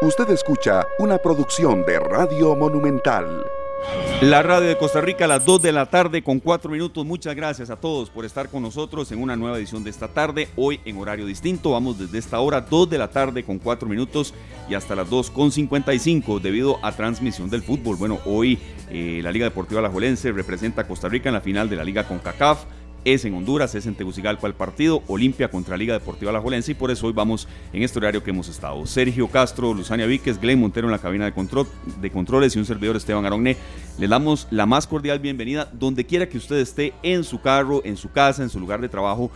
Usted 0.00 0.30
escucha 0.30 0.86
una 1.00 1.18
producción 1.18 1.84
de 1.84 1.98
Radio 1.98 2.54
Monumental. 2.54 3.44
La 4.22 4.44
radio 4.44 4.68
de 4.68 4.78
Costa 4.78 5.00
Rica 5.00 5.24
a 5.24 5.28
las 5.28 5.44
2 5.44 5.60
de 5.60 5.72
la 5.72 5.86
tarde 5.86 6.22
con 6.22 6.38
4 6.38 6.70
minutos. 6.70 7.04
Muchas 7.04 7.34
gracias 7.34 7.68
a 7.68 7.74
todos 7.74 8.08
por 8.08 8.24
estar 8.24 8.48
con 8.48 8.62
nosotros 8.62 9.10
en 9.10 9.20
una 9.20 9.34
nueva 9.34 9.58
edición 9.58 9.82
de 9.82 9.90
esta 9.90 10.06
tarde. 10.06 10.50
Hoy 10.54 10.78
en 10.84 10.98
horario 10.98 11.26
distinto. 11.26 11.72
Vamos 11.72 11.98
desde 11.98 12.18
esta 12.18 12.38
hora 12.38 12.60
2 12.60 12.88
de 12.88 12.98
la 12.98 13.10
tarde 13.10 13.42
con 13.42 13.58
4 13.58 13.88
minutos 13.88 14.34
y 14.68 14.74
hasta 14.74 14.94
las 14.94 15.10
2 15.10 15.32
con 15.32 15.50
55 15.50 16.38
debido 16.38 16.78
a 16.84 16.92
transmisión 16.92 17.50
del 17.50 17.62
fútbol. 17.62 17.96
Bueno, 17.96 18.20
hoy 18.24 18.56
eh, 18.90 19.18
la 19.20 19.32
Liga 19.32 19.46
Deportiva 19.46 19.80
Alajuelense 19.80 20.30
representa 20.30 20.82
a 20.82 20.86
Costa 20.86 21.08
Rica 21.08 21.28
en 21.28 21.34
la 21.34 21.40
final 21.40 21.68
de 21.68 21.74
la 21.74 21.82
Liga 21.82 22.06
con 22.06 22.20
CACAF 22.20 22.66
es 23.14 23.24
en 23.24 23.34
Honduras, 23.34 23.74
es 23.74 23.86
en 23.86 23.94
Tegucigalpa 23.94 24.46
el 24.46 24.54
partido, 24.54 25.02
Olimpia 25.06 25.50
contra 25.50 25.76
Liga 25.76 25.94
Deportiva 25.94 26.32
La 26.32 26.40
Jolense 26.40 26.72
y 26.72 26.74
por 26.74 26.90
eso 26.90 27.06
hoy 27.06 27.12
vamos 27.12 27.48
en 27.72 27.82
este 27.82 27.98
horario 27.98 28.22
que 28.22 28.30
hemos 28.30 28.48
estado. 28.48 28.86
Sergio 28.86 29.28
Castro, 29.28 29.72
Luzania 29.72 30.06
Víquez, 30.06 30.40
Glenn 30.40 30.60
Montero 30.60 30.86
en 30.86 30.92
la 30.92 30.98
cabina 30.98 31.24
de, 31.24 31.32
control, 31.32 31.66
de 32.00 32.10
controles 32.10 32.54
y 32.54 32.58
un 32.58 32.66
servidor 32.66 32.96
Esteban 32.96 33.24
Aronne. 33.24 33.56
Le 33.98 34.08
damos 34.08 34.46
la 34.50 34.66
más 34.66 34.86
cordial 34.86 35.18
bienvenida 35.18 35.70
donde 35.72 36.04
quiera 36.04 36.28
que 36.28 36.38
usted 36.38 36.56
esté, 36.56 36.92
en 37.02 37.24
su 37.24 37.40
carro, 37.40 37.82
en 37.84 37.96
su 37.96 38.10
casa, 38.10 38.42
en 38.42 38.50
su 38.50 38.60
lugar 38.60 38.80
de 38.80 38.88
trabajo, 38.88 39.30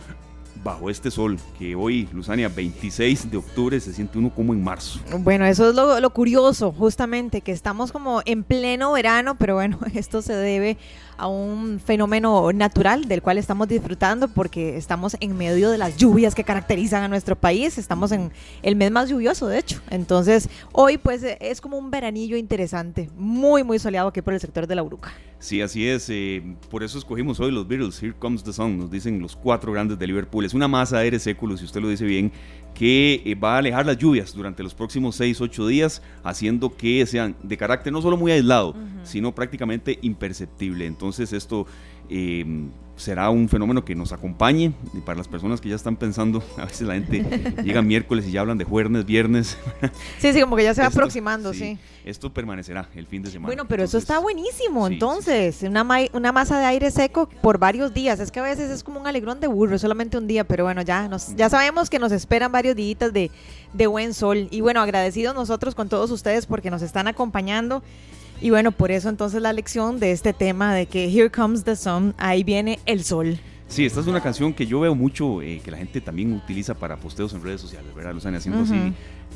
bajo 0.63 0.89
este 0.89 1.11
sol, 1.11 1.37
que 1.59 1.75
hoy, 1.75 2.07
Luzania, 2.13 2.49
26 2.49 3.29
de 3.29 3.37
octubre, 3.37 3.79
se 3.79 3.93
siente 3.93 4.17
uno 4.17 4.33
como 4.33 4.53
en 4.53 4.63
marzo. 4.63 4.99
Bueno, 5.19 5.45
eso 5.45 5.69
es 5.69 5.75
lo, 5.75 5.99
lo 5.99 6.09
curioso, 6.11 6.71
justamente, 6.71 7.41
que 7.41 7.51
estamos 7.51 7.91
como 7.91 8.21
en 8.25 8.43
pleno 8.43 8.93
verano, 8.93 9.35
pero 9.37 9.55
bueno, 9.55 9.79
esto 9.93 10.21
se 10.21 10.33
debe 10.33 10.77
a 11.17 11.27
un 11.27 11.79
fenómeno 11.79 12.51
natural 12.53 13.05
del 13.07 13.21
cual 13.21 13.37
estamos 13.37 13.67
disfrutando 13.67 14.27
porque 14.27 14.77
estamos 14.77 15.15
en 15.19 15.37
medio 15.37 15.69
de 15.69 15.77
las 15.77 15.97
lluvias 15.97 16.35
que 16.35 16.43
caracterizan 16.43 17.03
a 17.03 17.07
nuestro 17.07 17.35
país, 17.35 17.77
estamos 17.77 18.11
en 18.11 18.31
el 18.61 18.75
mes 18.75 18.91
más 18.91 19.09
lluvioso 19.09 19.47
de 19.47 19.59
hecho, 19.59 19.81
entonces 19.89 20.49
hoy 20.71 20.97
pues 20.97 21.23
es 21.23 21.61
como 21.61 21.77
un 21.77 21.91
veranillo 21.91 22.37
interesante, 22.37 23.09
muy 23.17 23.63
muy 23.63 23.79
soleado 23.79 24.09
aquí 24.09 24.21
por 24.21 24.33
el 24.33 24.39
sector 24.39 24.67
de 24.67 24.75
la 24.75 24.83
Uruca. 24.83 25.11
Sí, 25.43 25.61
así 25.61 25.85
es, 25.85 26.09
eh, 26.09 26.41
por 26.71 26.83
eso 26.83 26.97
escogimos 26.97 27.37
hoy 27.41 27.51
los 27.51 27.67
Beatles, 27.67 28.01
Here 28.01 28.13
Comes 28.17 28.45
the 28.45 28.53
Sun, 28.53 28.77
nos 28.77 28.89
dicen 28.89 29.19
los 29.19 29.35
cuatro 29.35 29.73
grandes 29.73 29.99
de 29.99 30.07
Liverpool, 30.07 30.45
es 30.45 30.53
una 30.53 30.69
masa 30.69 30.99
de 30.99 31.03
aire 31.03 31.19
si 31.19 31.31
usted 31.31 31.81
lo 31.81 31.89
dice 31.89 32.05
bien, 32.05 32.31
que 32.73 33.21
eh, 33.25 33.35
va 33.35 33.55
a 33.55 33.57
alejar 33.57 33.85
las 33.85 33.97
lluvias 33.97 34.33
durante 34.33 34.63
los 34.63 34.73
próximos 34.73 35.17
6, 35.17 35.41
8 35.41 35.67
días, 35.67 36.01
haciendo 36.23 36.77
que 36.77 37.05
sean 37.05 37.35
de 37.43 37.57
carácter 37.57 37.91
no 37.91 38.01
solo 38.01 38.15
muy 38.15 38.31
aislado, 38.31 38.73
sino 39.03 39.35
prácticamente 39.35 39.99
imperceptible. 40.01 40.85
Entonces 40.85 41.33
esto 41.33 41.67
eh, 42.09 42.45
será 42.95 43.29
un 43.29 43.49
fenómeno 43.49 43.83
que 43.83 43.95
nos 43.95 44.11
acompañe 44.11 44.73
y 44.93 44.99
para 44.99 45.17
las 45.17 45.27
personas 45.27 45.59
que 45.59 45.69
ya 45.69 45.75
están 45.75 45.95
pensando, 45.95 46.43
a 46.57 46.65
veces 46.65 46.87
la 46.87 46.93
gente 46.93 47.23
llega 47.63 47.81
miércoles 47.81 48.25
y 48.27 48.31
ya 48.31 48.41
hablan 48.41 48.57
de 48.57 48.65
jueves, 48.65 49.05
viernes. 49.05 49.57
Sí, 50.19 50.31
sí, 50.31 50.41
como 50.41 50.55
que 50.55 50.63
ya 50.63 50.73
se 50.73 50.81
va 50.81 50.87
aproximando, 50.87 51.53
sí, 51.53 51.77
Esto 52.05 52.33
permanecerá 52.33 52.87
el 52.95 53.07
fin 53.07 53.21
de 53.21 53.29
semana. 53.29 53.47
Bueno, 53.47 53.65
pero 53.67 53.83
eso 53.83 53.97
está 53.97 54.19
buenísimo, 54.19 54.87
entonces, 54.87 55.63
Una, 55.63 55.85
una 56.13 56.31
masa 56.31 56.59
de 56.59 56.65
aire 56.65 56.91
seco 56.91 57.27
por 57.41 57.57
varios 57.57 57.93
días, 57.93 58.19
es 58.19 58.31
que 58.31 58.39
a 58.39 58.43
veces 58.43 58.69
es 58.69 58.83
como 58.83 58.99
un 58.99 59.07
alegrón 59.07 59.39
de 59.39 59.47
burro, 59.47 59.77
solamente 59.77 60.17
un 60.17 60.27
día, 60.27 60.45
pero 60.45 60.63
bueno, 60.63 60.81
ya, 60.81 61.07
nos, 61.07 61.35
ya 61.35 61.49
sabemos 61.49 61.89
que 61.89 61.99
nos 61.99 62.11
esperan 62.11 62.51
varios 62.51 62.75
días 62.75 63.11
de, 63.11 63.31
de 63.73 63.87
buen 63.87 64.13
sol 64.13 64.47
y 64.49 64.61
bueno, 64.61 64.81
agradecidos 64.81 65.35
nosotros 65.35 65.75
con 65.75 65.89
todos 65.89 66.11
ustedes 66.11 66.45
porque 66.45 66.69
nos 66.69 66.81
están 66.81 67.07
acompañando. 67.07 67.83
Y 68.43 68.49
bueno, 68.49 68.73
por 68.73 68.91
eso 68.91 69.07
entonces 69.07 69.41
la 69.41 69.53
lección 69.53 70.01
de 70.01 70.11
este 70.11 70.33
tema 70.33 70.75
de 70.75 70.85
que 70.85 71.05
Here 71.05 71.31
Comes 71.31 71.63
the 71.63 71.77
Sun, 71.77 72.13
ahí 72.17 72.43
viene 72.43 72.77
el 72.85 73.05
sol. 73.05 73.39
Sí, 73.69 73.85
esta 73.85 74.01
es 74.01 74.07
una 74.07 74.19
canción 74.19 74.53
que 74.53 74.67
yo 74.67 74.81
veo 74.81 74.93
mucho 74.93 75.41
eh, 75.41 75.61
que 75.63 75.71
la 75.71 75.77
gente 75.77 76.01
también 76.01 76.33
utiliza 76.33 76.73
para 76.73 76.97
posteos 76.97 77.33
en 77.33 77.41
redes 77.41 77.61
sociales, 77.61 77.95
¿verdad? 77.95 78.11
Lo 78.11 78.17
están 78.17 78.35
haciendo 78.35 78.63
así, 78.63 78.75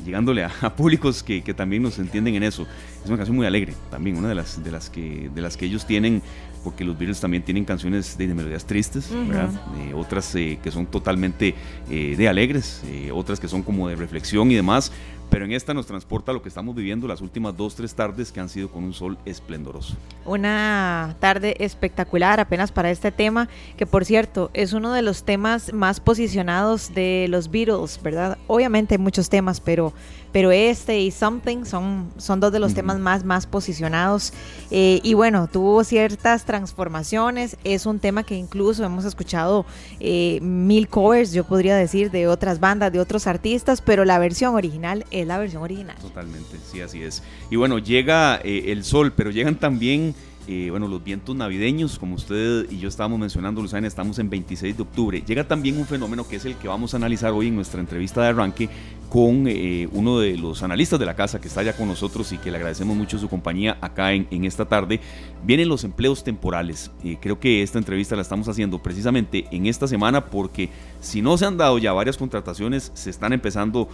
llegándole 0.04 0.44
a, 0.44 0.50
públicos 0.76 1.22
que, 1.22 1.42
que, 1.42 1.54
también 1.54 1.82
nos 1.82 1.98
entienden 1.98 2.34
en 2.34 2.42
eso. 2.42 2.66
Es 3.02 3.08
una 3.08 3.16
canción 3.16 3.34
muy 3.34 3.46
alegre 3.46 3.72
también, 3.90 4.18
una 4.18 4.28
de 4.28 4.34
las, 4.34 4.62
de 4.62 4.70
las, 4.70 4.90
que, 4.90 5.30
de 5.34 5.40
las 5.40 5.56
que 5.56 5.64
ellos 5.64 5.86
tienen, 5.86 6.20
porque 6.62 6.84
los 6.84 6.98
Beatles 6.98 7.18
también 7.18 7.42
tienen 7.42 7.64
canciones 7.64 8.18
de, 8.18 8.26
melodías 8.26 8.66
tristes, 8.66 9.10
¿verdad? 9.26 9.48
Eh, 9.78 9.94
otras 9.94 10.34
eh, 10.34 10.58
que 10.62 10.70
son 10.70 10.84
totalmente 10.84 11.54
de 11.88 12.28
alegres, 12.28 12.82
otras 13.14 13.40
que 13.40 13.48
son 13.48 13.62
como 13.62 13.88
de 13.88 13.96
reflexión 13.96 14.50
y 14.50 14.54
demás 14.54 14.92
pero 15.30 15.44
en 15.44 15.52
esta 15.52 15.74
nos 15.74 15.86
transporta 15.86 16.32
lo 16.32 16.42
que 16.42 16.48
estamos 16.48 16.74
viviendo 16.74 17.06
las 17.06 17.20
últimas 17.20 17.56
dos, 17.56 17.74
tres 17.74 17.94
tardes 17.94 18.32
que 18.32 18.40
han 18.40 18.48
sido 18.48 18.70
con 18.70 18.84
un 18.84 18.92
sol 18.92 19.18
esplendoroso. 19.24 19.94
Una 20.24 21.16
tarde 21.20 21.56
espectacular 21.58 22.40
apenas 22.40 22.72
para 22.72 22.90
este 22.90 23.12
tema, 23.12 23.48
que 23.76 23.86
por 23.86 24.04
cierto 24.04 24.50
es 24.54 24.72
uno 24.72 24.92
de 24.92 25.02
los 25.02 25.24
temas 25.24 25.72
más 25.72 26.00
posicionados 26.00 26.94
de 26.94 27.26
los 27.28 27.50
Beatles, 27.50 28.00
¿verdad? 28.02 28.38
Obviamente 28.46 28.94
hay 28.94 28.98
muchos 28.98 29.28
temas, 29.28 29.60
pero 29.60 29.92
pero 30.32 30.52
este 30.52 31.00
y 31.00 31.10
Something 31.10 31.64
son, 31.64 32.10
son 32.18 32.40
dos 32.40 32.52
de 32.52 32.58
los 32.58 32.74
temas 32.74 32.98
más, 32.98 33.24
más 33.24 33.46
posicionados. 33.46 34.32
Eh, 34.70 35.00
y 35.02 35.14
bueno, 35.14 35.48
tuvo 35.48 35.84
ciertas 35.84 36.44
transformaciones, 36.44 37.56
es 37.64 37.86
un 37.86 37.98
tema 37.98 38.22
que 38.22 38.36
incluso 38.36 38.84
hemos 38.84 39.04
escuchado 39.04 39.64
eh, 40.00 40.38
mil 40.42 40.88
covers, 40.88 41.32
yo 41.32 41.44
podría 41.44 41.76
decir, 41.76 42.10
de 42.10 42.28
otras 42.28 42.60
bandas, 42.60 42.92
de 42.92 43.00
otros 43.00 43.26
artistas, 43.26 43.80
pero 43.80 44.04
la 44.04 44.18
versión 44.18 44.54
original 44.54 45.06
es 45.10 45.17
la 45.26 45.38
versión 45.38 45.62
original. 45.62 45.96
Totalmente, 46.00 46.56
sí, 46.70 46.80
así 46.80 47.02
es. 47.02 47.22
Y 47.50 47.56
bueno, 47.56 47.78
llega 47.78 48.40
eh, 48.42 48.72
el 48.72 48.84
sol, 48.84 49.12
pero 49.14 49.30
llegan 49.30 49.56
también 49.56 50.14
eh, 50.50 50.70
bueno, 50.70 50.88
los 50.88 51.04
vientos 51.04 51.36
navideños, 51.36 51.98
como 51.98 52.14
usted 52.14 52.70
y 52.70 52.78
yo 52.78 52.88
estábamos 52.88 53.18
mencionando, 53.18 53.60
Luzana, 53.60 53.86
estamos 53.86 54.18
en 54.18 54.30
26 54.30 54.78
de 54.78 54.82
octubre. 54.82 55.22
Llega 55.26 55.46
también 55.46 55.76
un 55.76 55.84
fenómeno 55.84 56.26
que 56.26 56.36
es 56.36 56.44
el 56.46 56.54
que 56.56 56.68
vamos 56.68 56.94
a 56.94 56.96
analizar 56.96 57.32
hoy 57.32 57.48
en 57.48 57.54
nuestra 57.54 57.80
entrevista 57.80 58.22
de 58.22 58.28
arranque 58.28 58.70
con 59.10 59.44
eh, 59.46 59.90
uno 59.92 60.20
de 60.20 60.38
los 60.38 60.62
analistas 60.62 60.98
de 60.98 61.04
la 61.04 61.14
casa 61.14 61.38
que 61.38 61.48
está 61.48 61.62
ya 61.62 61.74
con 61.74 61.86
nosotros 61.86 62.32
y 62.32 62.38
que 62.38 62.50
le 62.50 62.56
agradecemos 62.56 62.96
mucho 62.96 63.18
su 63.18 63.28
compañía 63.28 63.76
acá 63.82 64.14
en, 64.14 64.44
esta 64.46 64.64
tarde. 64.64 65.00
Vienen 65.44 65.68
los 65.68 65.84
empleos 65.84 66.24
temporales. 66.24 66.90
Eh, 67.04 67.18
creo 67.20 67.38
que 67.38 67.62
esta 67.62 67.76
entrevista 67.76 68.16
la 68.16 68.22
estamos 68.22 68.48
haciendo 68.48 68.82
precisamente 68.82 69.44
en 69.50 69.66
esta 69.66 69.86
semana 69.86 70.30
porque 70.30 70.70
si 71.02 71.20
no 71.20 71.36
se 71.36 71.44
han 71.44 71.58
dado 71.58 71.76
ya 71.76 71.92
varias 71.92 72.16
contrataciones, 72.16 72.90
se 72.94 73.10
están 73.10 73.34
empezando 73.34 73.86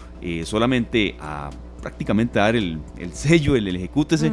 solamente 0.44 1.16
a 1.18 1.50
prácticamente 1.82 2.38
dar 2.38 2.54
el, 2.54 2.80
sello, 3.12 3.56
el, 3.56 3.66
el 3.66 3.74
ejecútese 3.76 4.32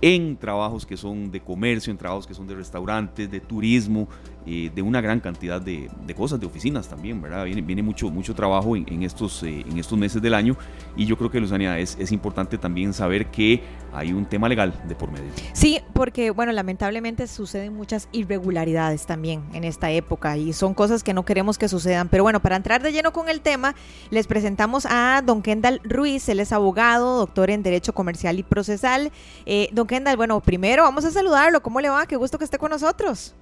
en 0.00 0.36
trabajos 0.36 0.86
que 0.86 0.96
son 0.96 1.30
de 1.30 1.40
comercio, 1.40 1.90
en 1.90 1.98
trabajos 1.98 2.26
que 2.26 2.34
son 2.34 2.46
de 2.46 2.54
restaurantes, 2.54 3.30
de 3.30 3.40
turismo, 3.40 4.08
eh, 4.46 4.70
de 4.74 4.82
una 4.82 5.00
gran 5.00 5.20
cantidad 5.20 5.60
de, 5.60 5.88
cosas, 6.16 6.40
de 6.40 6.46
oficinas 6.46 6.88
también, 6.88 7.20
¿verdad? 7.20 7.44
Viene, 7.44 7.62
viene 7.62 7.82
mucho, 7.82 8.10
mucho 8.10 8.34
trabajo 8.34 8.76
en, 8.76 9.02
estos, 9.02 9.42
eh, 9.42 9.64
en 9.68 9.78
estos 9.78 9.98
meses 9.98 10.20
del 10.20 10.34
año 10.34 10.56
y 10.96 11.06
yo 11.06 11.16
creo 11.16 11.30
que, 11.30 11.40
Luzania, 11.40 11.78
es, 11.78 11.96
es 11.98 12.12
importante 12.12 12.58
también 12.58 12.92
saber 12.92 13.30
que 13.30 13.62
hay 13.94 14.12
un 14.12 14.26
tema 14.26 14.48
legal 14.48 14.74
de 14.86 14.94
por 14.94 15.10
medio. 15.10 15.30
Sí, 15.52 15.80
porque, 15.92 16.30
bueno, 16.30 16.52
lamentablemente 16.52 17.26
suceden 17.26 17.74
muchas 17.74 18.08
irregularidades 18.12 19.06
también 19.06 19.44
en 19.52 19.64
esta 19.64 19.90
época 19.90 20.36
y 20.36 20.52
son 20.52 20.74
cosas 20.74 21.02
que 21.02 21.14
no 21.14 21.24
queremos 21.24 21.58
que 21.58 21.68
sucedan. 21.68 22.08
Pero 22.08 22.24
bueno, 22.24 22.40
para 22.40 22.56
entrar 22.56 22.82
de 22.82 22.92
lleno 22.92 23.12
con 23.12 23.28
el 23.28 23.40
tema, 23.40 23.74
les 24.10 24.26
presentamos 24.26 24.86
a 24.90 25.22
don 25.24 25.42
Kendall 25.42 25.80
Ruiz, 25.84 26.28
él 26.28 26.40
es 26.40 26.52
abogado, 26.52 27.18
doctor 27.18 27.50
en 27.50 27.62
Derecho 27.62 27.94
Comercial 27.94 28.38
y 28.38 28.42
Procesal. 28.42 29.12
Eh, 29.46 29.68
don 29.72 29.86
Kendall, 29.86 30.16
bueno, 30.16 30.40
primero 30.40 30.82
vamos 30.82 31.04
a 31.04 31.10
saludarlo, 31.10 31.62
¿cómo 31.62 31.80
le 31.80 31.88
va? 31.88 32.06
Qué 32.06 32.16
gusto 32.16 32.38
que 32.38 32.44
esté 32.44 32.58
con 32.58 32.70
nosotros. 32.70 33.34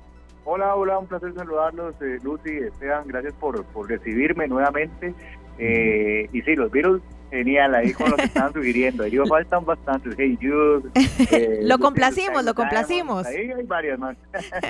Hola, 0.45 0.75
hola, 0.75 0.99
un 0.99 1.07
placer 1.07 1.33
saludarlos, 1.35 1.95
eh, 2.01 2.19
Lucy, 2.23 2.51
Esteban, 2.51 3.07
gracias 3.07 3.35
por, 3.35 3.65
por 3.67 3.89
recibirme 3.89 4.49
nuevamente. 4.49 5.15
Eh, 5.59 6.29
y 6.33 6.43
sí, 6.43 6.57
los 6.57 6.71
virus 6.73 7.01
genial 7.33 7.75
ahí 7.75 7.93
con 7.95 8.11
lo 8.11 8.17
que 8.17 8.25
están 8.25 8.53
sugiriendo. 8.53 9.05
Ellos 9.05 9.29
faltan 9.29 9.65
bastantes. 9.65 10.15
Hey 10.19 10.39
eh, 11.31 11.61
lo 11.63 11.79
complacimos, 11.79 12.45
lo 12.45 12.55
complacimos. 12.55 13.27
Ahí 13.27 13.51
hay 13.51 13.65
varias 13.65 13.99
más. 13.99 14.17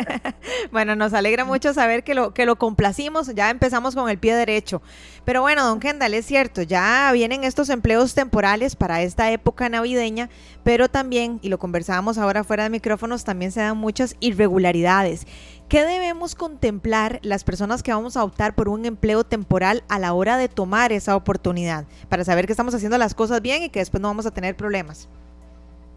bueno, 0.72 0.94
nos 0.94 1.12
alegra 1.12 1.44
mucho 1.44 1.74
saber 1.74 2.04
que 2.04 2.14
lo, 2.14 2.32
que 2.32 2.46
lo 2.46 2.56
complacimos. 2.56 3.34
Ya 3.34 3.50
empezamos 3.50 3.96
con 3.96 4.08
el 4.08 4.18
pie 4.18 4.34
derecho. 4.36 4.80
Pero 5.24 5.42
bueno, 5.42 5.64
don 5.64 5.80
Kendall, 5.80 6.14
es 6.14 6.26
cierto, 6.26 6.62
ya 6.62 7.10
vienen 7.12 7.44
estos 7.44 7.68
empleos 7.68 8.14
temporales 8.14 8.76
para 8.76 9.02
esta 9.02 9.30
época 9.30 9.68
navideña, 9.68 10.30
pero 10.64 10.88
también, 10.88 11.38
y 11.42 11.48
lo 11.48 11.58
conversábamos 11.58 12.18
ahora 12.18 12.44
fuera 12.44 12.64
de 12.64 12.70
micrófonos, 12.70 13.24
también 13.24 13.52
se 13.52 13.60
dan 13.60 13.76
muchas 13.76 14.16
irregularidades. 14.20 15.26
¿Qué 15.72 15.86
debemos 15.86 16.34
contemplar 16.34 17.18
las 17.22 17.44
personas 17.44 17.82
que 17.82 17.94
vamos 17.94 18.18
a 18.18 18.24
optar 18.24 18.54
por 18.54 18.68
un 18.68 18.84
empleo 18.84 19.24
temporal 19.24 19.82
a 19.88 19.98
la 19.98 20.12
hora 20.12 20.36
de 20.36 20.50
tomar 20.50 20.92
esa 20.92 21.16
oportunidad 21.16 21.86
para 22.10 22.24
saber 22.24 22.44
que 22.44 22.52
estamos 22.52 22.74
haciendo 22.74 22.98
las 22.98 23.14
cosas 23.14 23.40
bien 23.40 23.62
y 23.62 23.70
que 23.70 23.78
después 23.78 24.02
no 24.02 24.08
vamos 24.08 24.26
a 24.26 24.32
tener 24.32 24.54
problemas? 24.54 25.08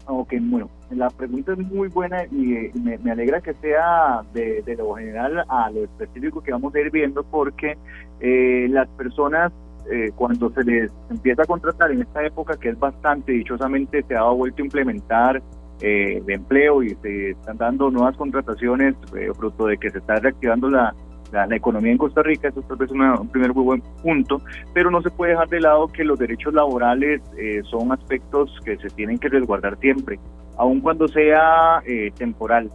Ok, 0.06 0.32
bueno, 0.40 0.70
la 0.88 1.10
pregunta 1.10 1.52
es 1.52 1.58
muy 1.58 1.88
buena 1.88 2.24
y 2.30 2.54
eh, 2.54 2.72
me, 3.02 3.10
alegra 3.10 3.42
que 3.42 3.52
sea 3.52 4.22
de, 4.32 4.64
lo 4.78 4.94
general 4.94 5.44
a 5.46 5.68
lo 5.68 5.84
específico 5.84 6.40
que 6.40 6.52
vamos 6.52 6.74
a 6.74 6.80
ir 6.80 6.90
viendo 6.90 7.22
porque 7.22 7.76
eh, 8.20 8.68
las 8.70 8.88
personas 8.88 9.52
eh, 9.90 10.10
cuando 10.16 10.48
se 10.52 10.64
les 10.64 10.90
empieza 11.10 11.42
a 11.42 11.44
contratar 11.44 11.90
en 11.90 12.00
esta 12.00 12.24
época 12.24 12.56
que 12.56 12.70
es 12.70 12.78
bastante 12.78 13.32
dichosamente 13.32 14.02
se 14.08 14.16
ha 14.16 14.22
vuelto 14.22 14.62
a 14.62 14.64
implementar 14.64 15.42
eh, 15.80 16.22
de 16.24 16.34
empleo 16.34 16.82
y 16.82 16.96
se 17.02 17.30
están 17.30 17.56
dando 17.58 17.90
nuevas 17.90 18.16
contrataciones, 18.16 18.94
eh, 19.16 19.28
fruto 19.36 19.66
de 19.66 19.78
que 19.78 19.90
se 19.90 19.98
está 19.98 20.16
reactivando 20.16 20.70
la, 20.70 20.94
la, 21.32 21.56
economía 21.56 21.92
en 21.92 21.98
Costa 21.98 22.22
Rica, 22.22 22.48
eso 22.48 22.62
tal 22.62 22.76
vez 22.76 22.90
es 22.90 22.96
un 22.96 23.28
primer 23.28 23.54
muy 23.54 23.64
buen 23.64 23.82
punto, 24.02 24.40
pero 24.72 24.90
no 24.90 25.02
se 25.02 25.10
puede 25.10 25.32
dejar 25.32 25.48
de 25.48 25.60
lado 25.60 25.88
que 25.88 26.04
los 26.04 26.18
derechos 26.18 26.54
laborales 26.54 27.20
eh, 27.38 27.62
son 27.70 27.92
aspectos 27.92 28.54
que 28.64 28.76
se 28.78 28.88
tienen 28.90 29.18
que 29.18 29.28
resguardar 29.28 29.78
siempre, 29.78 30.18
aun 30.56 30.80
cuando 30.80 31.08
sea 31.08 31.82
eh, 31.86 32.10
temporal. 32.16 32.70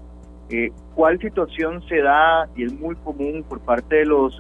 Eh, 0.49 0.69
¿Cuál 0.95 1.17
situación 1.19 1.81
se 1.87 2.01
da 2.01 2.49
y 2.57 2.65
es 2.65 2.73
muy 2.77 2.95
común 2.95 3.45
por 3.47 3.61
parte 3.61 3.97
de 3.97 4.05
los 4.05 4.37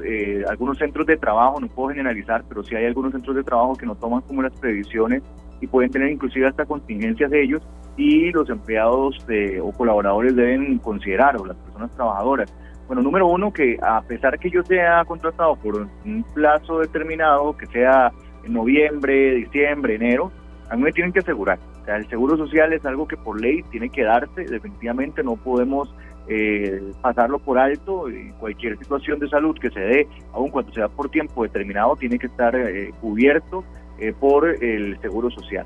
algunos 0.49 0.77
centros 0.77 1.07
de 1.07 1.15
trabajo? 1.15 1.61
No 1.61 1.67
puedo 1.67 1.89
generalizar, 1.89 2.43
pero 2.49 2.63
sí 2.63 2.75
hay 2.75 2.85
algunos 2.85 3.13
centros 3.13 3.33
de 3.33 3.43
trabajo 3.43 3.75
que 3.75 3.85
no 3.85 3.95
toman 3.95 4.19
como 4.21 4.41
las 4.41 4.51
previsiones 4.59 5.23
y 5.61 5.67
pueden 5.67 5.91
tener 5.91 6.09
inclusive 6.11 6.47
hasta 6.47 6.65
contingencias 6.65 7.31
de 7.31 7.43
ellos 7.43 7.61
y 7.95 8.31
los 8.31 8.49
empleados 8.49 9.17
o 9.61 9.71
colaboradores 9.71 10.35
deben 10.35 10.79
considerar 10.79 11.37
o 11.37 11.45
las 11.45 11.57
personas 11.57 11.91
trabajadoras 11.95 12.51
bueno, 12.91 13.03
número 13.03 13.27
uno, 13.27 13.53
que 13.53 13.77
a 13.81 14.01
pesar 14.01 14.37
que 14.37 14.49
yo 14.49 14.63
sea 14.63 15.05
contratado 15.05 15.55
por 15.55 15.77
un 15.77 16.25
plazo 16.33 16.79
determinado, 16.79 17.55
que 17.55 17.65
sea 17.67 18.11
en 18.43 18.51
noviembre, 18.51 19.35
diciembre, 19.35 19.95
enero, 19.95 20.29
a 20.69 20.75
mí 20.75 20.83
me 20.83 20.91
tienen 20.91 21.13
que 21.13 21.19
asegurar. 21.19 21.57
O 21.81 21.85
sea, 21.85 21.95
el 21.95 22.09
seguro 22.09 22.35
social 22.35 22.73
es 22.73 22.85
algo 22.85 23.07
que 23.07 23.15
por 23.15 23.39
ley 23.39 23.63
tiene 23.71 23.87
que 23.87 24.03
darse, 24.03 24.43
definitivamente 24.43 25.23
no 25.23 25.37
podemos 25.37 25.95
eh, 26.27 26.91
pasarlo 27.01 27.39
por 27.39 27.59
alto. 27.59 28.07
Cualquier 28.41 28.77
situación 28.77 29.19
de 29.19 29.29
salud 29.29 29.57
que 29.57 29.69
se 29.69 29.79
dé, 29.79 30.07
aun 30.33 30.49
cuando 30.49 30.73
sea 30.73 30.89
por 30.89 31.09
tiempo 31.09 31.43
determinado, 31.43 31.95
tiene 31.95 32.19
que 32.19 32.27
estar 32.27 32.53
eh, 32.57 32.91
cubierto 32.99 33.63
eh, 34.01 34.13
por 34.19 34.47
el 34.47 34.99
seguro 34.99 35.29
social. 35.29 35.65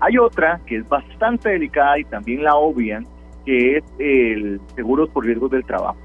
Hay 0.00 0.18
otra 0.18 0.60
que 0.66 0.76
es 0.76 0.88
bastante 0.88 1.50
delicada 1.50 1.98
y 1.98 2.04
también 2.04 2.44
la 2.44 2.56
obvian, 2.56 3.06
que 3.46 3.78
es 3.78 3.84
el 3.98 4.60
seguro 4.74 5.06
por 5.06 5.24
riesgos 5.24 5.50
del 5.50 5.64
trabajo. 5.64 5.96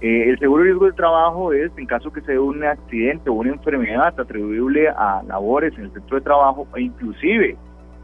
Eh, 0.00 0.30
el 0.30 0.38
seguro 0.38 0.62
de 0.62 0.70
riesgo 0.70 0.84
del 0.86 0.94
trabajo 0.94 1.52
es 1.52 1.70
en 1.76 1.86
caso 1.86 2.12
que 2.12 2.20
se 2.20 2.32
dé 2.32 2.38
un 2.38 2.62
accidente 2.64 3.30
o 3.30 3.34
una 3.34 3.50
enfermedad 3.50 4.18
atribuible 4.18 4.88
a 4.88 5.22
labores 5.26 5.74
en 5.76 5.84
el 5.84 5.92
centro 5.92 6.16
de 6.16 6.22
trabajo 6.22 6.68
e 6.76 6.82
inclusive 6.82 7.56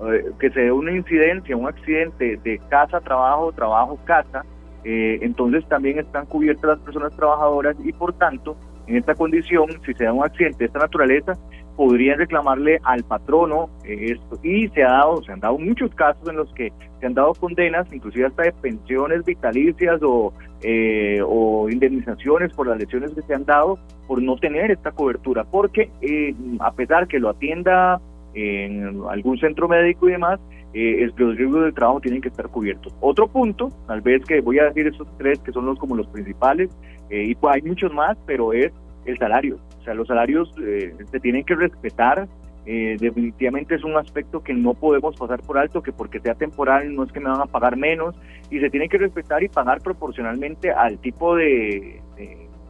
eh, 0.06 0.25
que 0.41 0.50
se 0.50 0.61
dé 0.61 0.73
una 0.73 0.91
incidencia, 0.91 1.56
un 1.56 1.69
accidente 1.69 2.37
de 2.43 2.59
casa, 2.69 3.00
trabajo, 3.00 3.53
trabajo, 3.53 3.99
casa, 4.05 4.44
eh, 4.82 5.20
entonces 5.23 5.65
también 5.69 6.00
están 6.00 6.27
cubiertas 6.27 6.65
las 6.65 6.79
personas 6.81 7.15
trabajadoras 7.17 7.77
y 7.85 7.93
por 7.93 8.12
tanto 8.15 8.56
en 8.87 8.97
esta 8.97 9.15
condición, 9.15 9.67
si 9.87 9.94
se 9.94 10.05
da 10.05 10.12
un 10.12 10.25
accidente 10.25 10.59
de 10.59 10.65
esta 10.67 10.81
naturaleza, 10.81 11.32
podrían 11.76 12.19
reclamarle 12.19 12.81
al 12.85 13.05
patrono 13.05 13.69
esto. 13.85 14.38
Y 14.43 14.69
se 14.69 14.82
ha 14.82 14.91
dado, 14.91 15.23
se 15.23 15.32
han 15.32 15.41
dado 15.41 15.59
muchos 15.59 15.94
casos 15.94 16.29
en 16.29 16.37
los 16.37 16.53
que 16.55 16.73
se 17.00 17.06
han 17.06 17.15
dado 17.15 17.35
condenas, 17.35 17.87
inclusive 17.93 18.26
hasta 18.26 18.44
de 18.44 18.53
pensiones 18.53 19.25
vitalicias 19.25 20.00
o 20.03 20.32
eh, 20.67 21.21
o 21.23 21.69
indemnizaciones 21.69 22.53
por 22.55 22.67
las 22.67 22.79
lesiones 22.79 23.12
que 23.12 23.21
se 23.21 23.35
han 23.35 23.44
dado 23.44 23.79
por 24.06 24.23
no 24.23 24.37
tener 24.37 24.71
esta 24.71 24.93
cobertura, 24.93 25.44
porque 25.44 25.91
eh, 26.00 26.35
a 26.61 26.73
pesar 26.73 27.06
que 27.06 27.19
lo 27.19 27.29
atienda 27.29 28.00
en 28.32 29.03
algún 29.11 29.38
centro 29.38 29.69
médico 29.69 30.09
y 30.09 30.12
demás, 30.12 30.41
eh, 30.73 31.09
los 31.17 31.37
riesgos 31.37 31.65
del 31.65 31.75
trabajo 31.75 32.00
tienen 32.00 32.23
que 32.23 32.29
estar 32.29 32.49
cubiertos. 32.49 32.94
Otro 33.00 33.29
punto, 33.29 33.70
tal 33.87 34.00
vez 34.00 34.25
que 34.25 34.41
voy 34.41 34.59
a 34.59 34.65
decir 34.65 34.87
esos 34.87 35.06
tres 35.19 35.38
que 35.41 35.53
son 35.53 35.67
los 35.67 35.79
como 35.79 35.97
los 35.97 36.06
principales, 36.09 36.70
eh, 37.11 37.25
y 37.29 37.35
pues 37.35 37.56
hay 37.56 37.62
muchos 37.62 37.93
más, 37.93 38.17
pero 38.27 38.53
es 38.53 38.73
el 39.06 39.19
salario. 39.19 39.59
O 39.81 39.85
sea, 39.85 39.95
los 39.95 40.09
salarios 40.09 40.51
se 40.55 41.21
tienen 41.21 41.45
que 41.45 41.55
respetar, 41.55 42.27
eh, 42.67 42.97
definitivamente 42.99 43.75
es 43.75 43.85
un 43.85 43.97
aspecto 43.97 44.43
que 44.43 44.55
no 44.55 44.73
podemos 44.73 45.15
pasar 45.17 45.43
por 45.43 45.59
alto, 45.59 45.83
que 45.83 45.93
porque 45.93 46.19
sea 46.21 46.35
temporal 46.35 46.95
no 46.95 47.05
es 47.05 47.12
que 47.12 47.21
me 47.21 47.29
van 47.29 47.43
a 47.43 47.47
pagar 47.47 47.77
menos 47.77 48.15
y 48.51 48.59
se 48.59 48.71
tiene 48.71 48.89
que 48.89 48.97
respetar 48.97 49.43
y 49.43 49.49
pagar 49.49 49.83
proporcionalmente 49.83 50.73
al 50.73 50.99
tipo 50.99 51.37
de, 51.37 52.01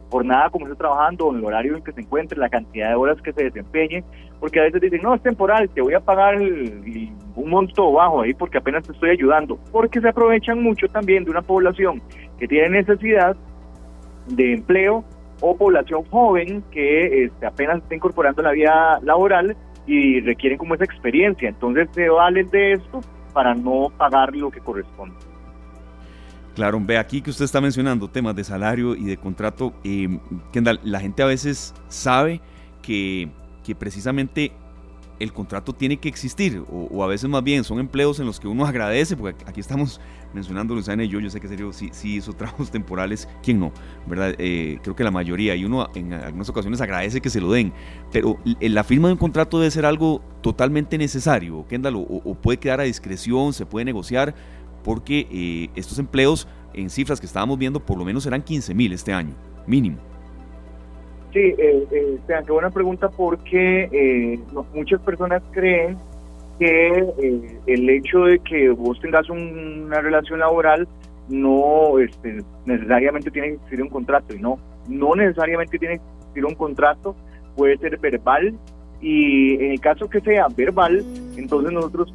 jornada 0.09 0.49
como 0.49 0.65
esté 0.65 0.77
trabajando, 0.77 1.31
en 1.31 1.37
el 1.37 1.45
horario 1.45 1.77
en 1.77 1.83
que 1.83 1.93
se 1.93 2.01
encuentre, 2.01 2.37
la 2.37 2.49
cantidad 2.49 2.89
de 2.89 2.95
horas 2.95 3.21
que 3.21 3.31
se 3.31 3.45
desempeñe, 3.45 4.03
porque 4.39 4.59
a 4.59 4.63
veces 4.63 4.81
dicen, 4.81 5.01
no, 5.01 5.15
es 5.15 5.21
temporal, 5.21 5.69
te 5.69 5.81
voy 5.81 5.93
a 5.93 5.99
pagar 6.01 6.39
un 6.39 7.49
monto 7.49 7.93
bajo 7.93 8.21
ahí 8.21 8.33
porque 8.33 8.57
apenas 8.57 8.83
te 8.83 8.91
estoy 8.91 9.11
ayudando, 9.11 9.57
porque 9.71 10.01
se 10.01 10.09
aprovechan 10.09 10.61
mucho 10.61 10.87
también 10.87 11.23
de 11.23 11.31
una 11.31 11.41
población 11.41 12.01
que 12.37 12.47
tiene 12.47 12.81
necesidad 12.81 13.35
de 14.27 14.53
empleo 14.53 15.05
o 15.41 15.55
población 15.55 16.03
joven 16.05 16.63
que 16.71 17.25
este, 17.25 17.45
apenas 17.45 17.77
está 17.77 17.95
incorporando 17.95 18.41
la 18.41 18.51
vida 18.51 18.99
laboral 19.03 19.55
y 19.85 20.21
requieren 20.21 20.57
como 20.57 20.75
esa 20.75 20.85
experiencia. 20.85 21.49
Entonces 21.49 21.89
se 21.93 22.09
valen 22.09 22.49
de 22.49 22.73
esto 22.73 23.01
para 23.33 23.53
no 23.53 23.91
pagar 23.97 24.35
lo 24.35 24.49
que 24.49 24.59
corresponde. 24.59 25.15
Claro, 26.55 26.79
ve 26.81 26.97
aquí 26.97 27.21
que 27.21 27.31
usted 27.31 27.43
está 27.43 27.59
mencionando 27.59 28.07
temas 28.07 28.33
de 28.35 28.45
salario 28.45 28.95
y 28.95 29.03
de 29.03 29.17
contrato. 29.17 29.73
Eh, 29.83 30.19
Kendall, 30.53 30.79
la 30.83 31.01
gente 31.01 31.21
a 31.21 31.25
veces 31.25 31.75
sabe 31.89 32.39
que, 32.81 33.29
que 33.63 33.75
precisamente 33.75 34.53
el 35.19 35.33
contrato 35.33 35.73
tiene 35.73 35.97
que 35.97 36.09
existir, 36.09 36.63
o, 36.69 37.03
a 37.03 37.07
veces 37.07 37.29
más 37.29 37.43
bien 37.43 37.63
son 37.63 37.79
empleos 37.79 38.19
en 38.19 38.25
los 38.25 38.39
que 38.39 38.47
uno 38.47 38.65
agradece, 38.65 39.15
porque 39.15 39.43
aquí 39.45 39.59
estamos 39.59 39.99
mencionando 40.33 40.75
Luciana 40.75 41.03
y 41.03 41.07
yo, 41.07 41.19
yo 41.19 41.29
sé 41.29 41.39
que 41.39 41.47
serio 41.47 41.71
sí, 41.71 41.91
hizo 42.03 42.33
trabajos 42.33 42.71
temporales, 42.71 43.27
¿quién 43.41 43.59
no? 43.59 43.71
¿Verdad? 44.07 44.35
Eh, 44.37 44.79
creo 44.83 44.95
que 44.95 45.03
la 45.03 45.11
mayoría, 45.11 45.55
y 45.55 45.65
uno 45.65 45.89
en 45.95 46.13
algunas 46.13 46.49
ocasiones 46.49 46.81
agradece 46.81 47.21
que 47.21 47.29
se 47.29 47.39
lo 47.39 47.51
den, 47.51 47.73
pero 48.11 48.37
la 48.59 48.83
firma 48.83 49.07
de 49.07 49.13
un 49.13 49.19
contrato 49.19 49.59
debe 49.59 49.71
ser 49.71 49.85
algo 49.85 50.21
totalmente 50.41 50.97
necesario, 50.97 51.65
Kendall, 51.67 51.95
o, 51.95 52.35
puede 52.35 52.57
quedar 52.57 52.81
a 52.81 52.83
discreción, 52.83 53.53
se 53.53 53.65
puede 53.65 53.85
negociar, 53.85 54.35
porque 54.83 55.27
eh, 55.31 55.69
estos 55.75 55.97
empleos 55.97 56.47
en 56.73 56.89
cifras 56.89 57.19
que 57.19 57.25
estábamos 57.25 57.57
viendo 57.57 57.83
por 57.83 57.97
lo 57.97 58.05
menos 58.05 58.23
serán 58.23 58.43
15 58.43 58.73
mil 58.73 58.93
este 58.93 59.13
año, 59.13 59.35
mínimo. 59.65 60.14
Sí, 61.35 61.53
eh, 61.57 61.85
eh, 61.91 62.17
qué 62.45 62.51
buena 62.53 62.69
pregunta 62.69 63.09
porque 63.09 63.89
eh, 63.91 64.39
muchas 64.73 65.01
personas 65.01 65.43
creen 65.51 65.97
que 66.57 66.87
eh, 66.87 67.59
el 67.67 67.89
hecho 67.89 68.19
de 68.19 68.39
que 68.39 68.69
vos 68.69 68.97
tengas 69.01 69.29
una 69.29 69.99
relación 69.99 70.39
laboral 70.39 70.87
no 71.27 71.99
este, 71.99 72.41
necesariamente 72.65 73.31
tiene 73.31 73.49
que 73.49 73.53
existir 73.55 73.81
un 73.83 73.89
contrato 73.89 74.33
y 74.33 74.39
no, 74.39 74.57
no 74.87 75.13
necesariamente 75.13 75.77
tiene 75.77 75.97
que 75.97 76.03
existir 76.19 76.45
un 76.45 76.55
contrato, 76.55 77.17
puede 77.57 77.77
ser 77.79 77.97
verbal 77.97 78.57
y 79.01 79.55
en 79.55 79.71
el 79.71 79.81
caso 79.81 80.09
que 80.09 80.21
sea 80.21 80.47
verbal, 80.55 81.03
entonces 81.35 81.73
nosotros 81.73 82.13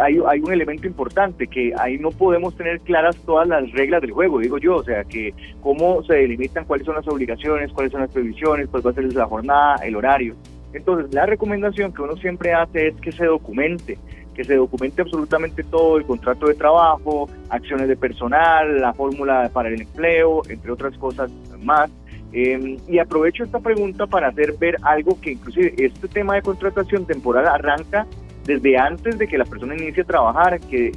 hay, 0.00 0.18
hay 0.26 0.40
un 0.40 0.52
elemento 0.52 0.86
importante, 0.86 1.46
que 1.46 1.72
ahí 1.78 1.98
no 1.98 2.10
podemos 2.10 2.56
tener 2.56 2.80
claras 2.80 3.16
todas 3.24 3.46
las 3.48 3.70
reglas 3.72 4.00
del 4.00 4.12
juego, 4.12 4.38
digo 4.38 4.58
yo, 4.58 4.76
o 4.76 4.84
sea, 4.84 5.04
que 5.04 5.34
cómo 5.60 6.02
se 6.04 6.14
delimitan 6.14 6.64
cuáles 6.64 6.86
son 6.86 6.96
las 6.96 7.06
obligaciones, 7.08 7.72
cuáles 7.72 7.92
son 7.92 8.00
las 8.00 8.10
previsiones, 8.10 8.68
cuál 8.68 8.86
va 8.86 8.90
a 8.90 8.94
ser 8.94 9.12
la 9.12 9.26
jornada, 9.26 9.76
el 9.84 9.96
horario. 9.96 10.34
Entonces, 10.72 11.14
la 11.14 11.26
recomendación 11.26 11.92
que 11.92 12.02
uno 12.02 12.16
siempre 12.16 12.52
hace 12.52 12.88
es 12.88 12.96
que 13.00 13.12
se 13.12 13.26
documente, 13.26 13.96
que 14.34 14.44
se 14.44 14.56
documente 14.56 15.02
absolutamente 15.02 15.62
todo, 15.62 15.96
el 15.96 16.04
contrato 16.04 16.46
de 16.46 16.54
trabajo, 16.54 17.28
acciones 17.48 17.88
de 17.88 17.96
personal, 17.96 18.80
la 18.80 18.92
fórmula 18.92 19.48
para 19.52 19.68
el 19.68 19.80
empleo, 19.80 20.42
entre 20.48 20.72
otras 20.72 20.96
cosas 20.98 21.30
más. 21.62 21.90
Em, 22.32 22.78
y 22.88 22.98
aprovecho 22.98 23.44
esta 23.44 23.60
pregunta 23.60 24.08
para 24.08 24.28
hacer 24.28 24.54
ver 24.58 24.76
algo 24.82 25.20
que 25.20 25.32
inclusive 25.32 25.72
este 25.78 26.08
tema 26.08 26.34
de 26.34 26.42
contratación 26.42 27.06
temporal 27.06 27.46
arranca 27.46 28.08
desde 28.44 28.76
antes 28.76 29.18
de 29.18 29.26
que 29.26 29.38
la 29.38 29.44
persona 29.44 29.74
inicie 29.74 30.02
a 30.02 30.06
trabajar, 30.06 30.60
que 30.60 30.92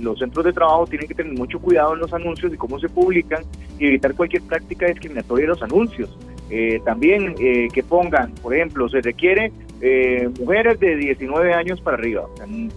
los 0.00 0.18
centros 0.18 0.44
de 0.44 0.52
trabajo 0.52 0.86
tienen 0.86 1.08
que 1.08 1.14
tener 1.14 1.32
mucho 1.32 1.58
cuidado 1.58 1.94
en 1.94 2.00
los 2.00 2.12
anuncios 2.12 2.52
y 2.52 2.56
cómo 2.56 2.78
se 2.78 2.88
publican 2.88 3.42
y 3.78 3.86
evitar 3.86 4.14
cualquier 4.14 4.42
práctica 4.42 4.86
discriminatoria 4.86 5.44
en 5.44 5.50
los 5.50 5.62
anuncios. 5.62 6.16
Eh, 6.50 6.80
también 6.84 7.34
eh, 7.38 7.68
que 7.72 7.82
pongan, 7.82 8.32
por 8.42 8.54
ejemplo, 8.54 8.88
se 8.88 9.00
requiere 9.00 9.52
eh, 9.84 10.30
mujeres 10.38 10.78
de 10.78 10.94
19 10.94 11.52
años 11.52 11.80
para 11.80 11.96
arriba. 11.96 12.24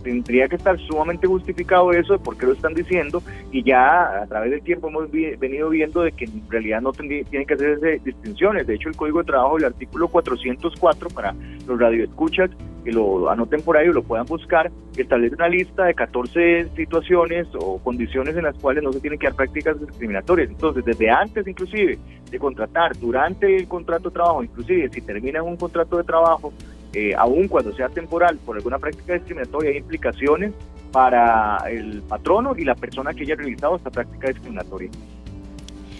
tendría 0.04 0.48
que 0.48 0.56
estar 0.56 0.76
sumamente 0.80 1.28
justificado 1.28 1.92
eso 1.92 2.14
de 2.14 2.20
por 2.20 2.36
qué 2.36 2.48
lo 2.48 2.54
están 2.54 2.74
diciendo 2.74 3.22
y 3.52 3.62
ya 3.64 4.24
a 4.24 4.26
través 4.26 4.50
del 4.50 4.64
tiempo 4.64 4.88
hemos 4.88 5.12
venido 5.12 5.70
viendo 5.70 6.02
de 6.02 6.12
que 6.12 6.26
en 6.26 6.50
realidad 6.50 6.82
no 6.82 6.92
tienen 6.94 7.46
que 7.46 7.54
hacerse 7.54 8.02
distinciones. 8.04 8.66
De 8.66 8.74
hecho, 8.74 8.90
el 8.90 8.96
Código 8.96 9.20
de 9.20 9.26
Trabajo, 9.26 9.58
el 9.58 9.66
artículo 9.66 10.08
404 10.08 11.10
para 11.10 11.36
los 11.68 11.80
radioescuchas, 11.80 12.50
que 12.84 12.92
lo 12.92 13.30
anoten 13.30 13.62
por 13.62 13.78
ahí 13.78 13.88
o 13.88 13.94
lo 13.94 14.02
puedan 14.02 14.26
buscar, 14.26 14.72
establece 14.98 15.36
una 15.36 15.50
lista 15.50 15.86
de 15.86 15.94
14 15.94 16.70
situaciones 16.76 17.48
o 17.54 17.78
condiciones 17.80 18.36
en 18.36 18.46
las 18.46 18.58
cuales 18.58 18.84
no 18.84 18.92
se 18.92 19.00
tienen 19.00 19.20
que 19.20 19.28
dar 19.28 19.36
prácticas 19.36 19.80
discriminatorias. 19.80 20.50
Entonces, 20.50 20.84
desde 20.84 21.12
antes 21.12 21.48
inclusive 21.48 22.00
de 22.32 22.40
contratar, 22.40 22.98
durante 22.98 23.56
el 23.56 23.68
contrato 23.68 24.10
de 24.10 24.14
trabajo, 24.16 24.44
inclusive 24.44 24.90
si 24.90 25.02
termina 25.02 25.44
un 25.44 25.58
contrato 25.58 25.98
de 25.98 26.04
trabajo, 26.04 26.52
eh, 26.96 27.14
aun 27.18 27.50
cuando 27.50 27.76
sea 27.76 27.90
temporal, 27.90 28.38
por 28.46 28.56
alguna 28.56 28.80
práctica 28.80 29.16
discriminatoria, 29.16 29.72
hay 29.72 29.78
implicaciones 29.78 30.54
para 30.94 31.58
el 31.70 32.02
patrono 32.04 32.56
y 32.58 32.64
la 32.64 32.74
persona 32.74 33.14
que 33.14 33.24
haya 33.24 33.36
realizado 33.36 33.76
esta 33.76 33.90
práctica 33.90 34.30
discriminatoria. 34.30 34.90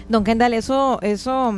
Don 0.08 0.24
Kendall, 0.24 0.54
eso, 0.54 1.00
eso 1.02 1.54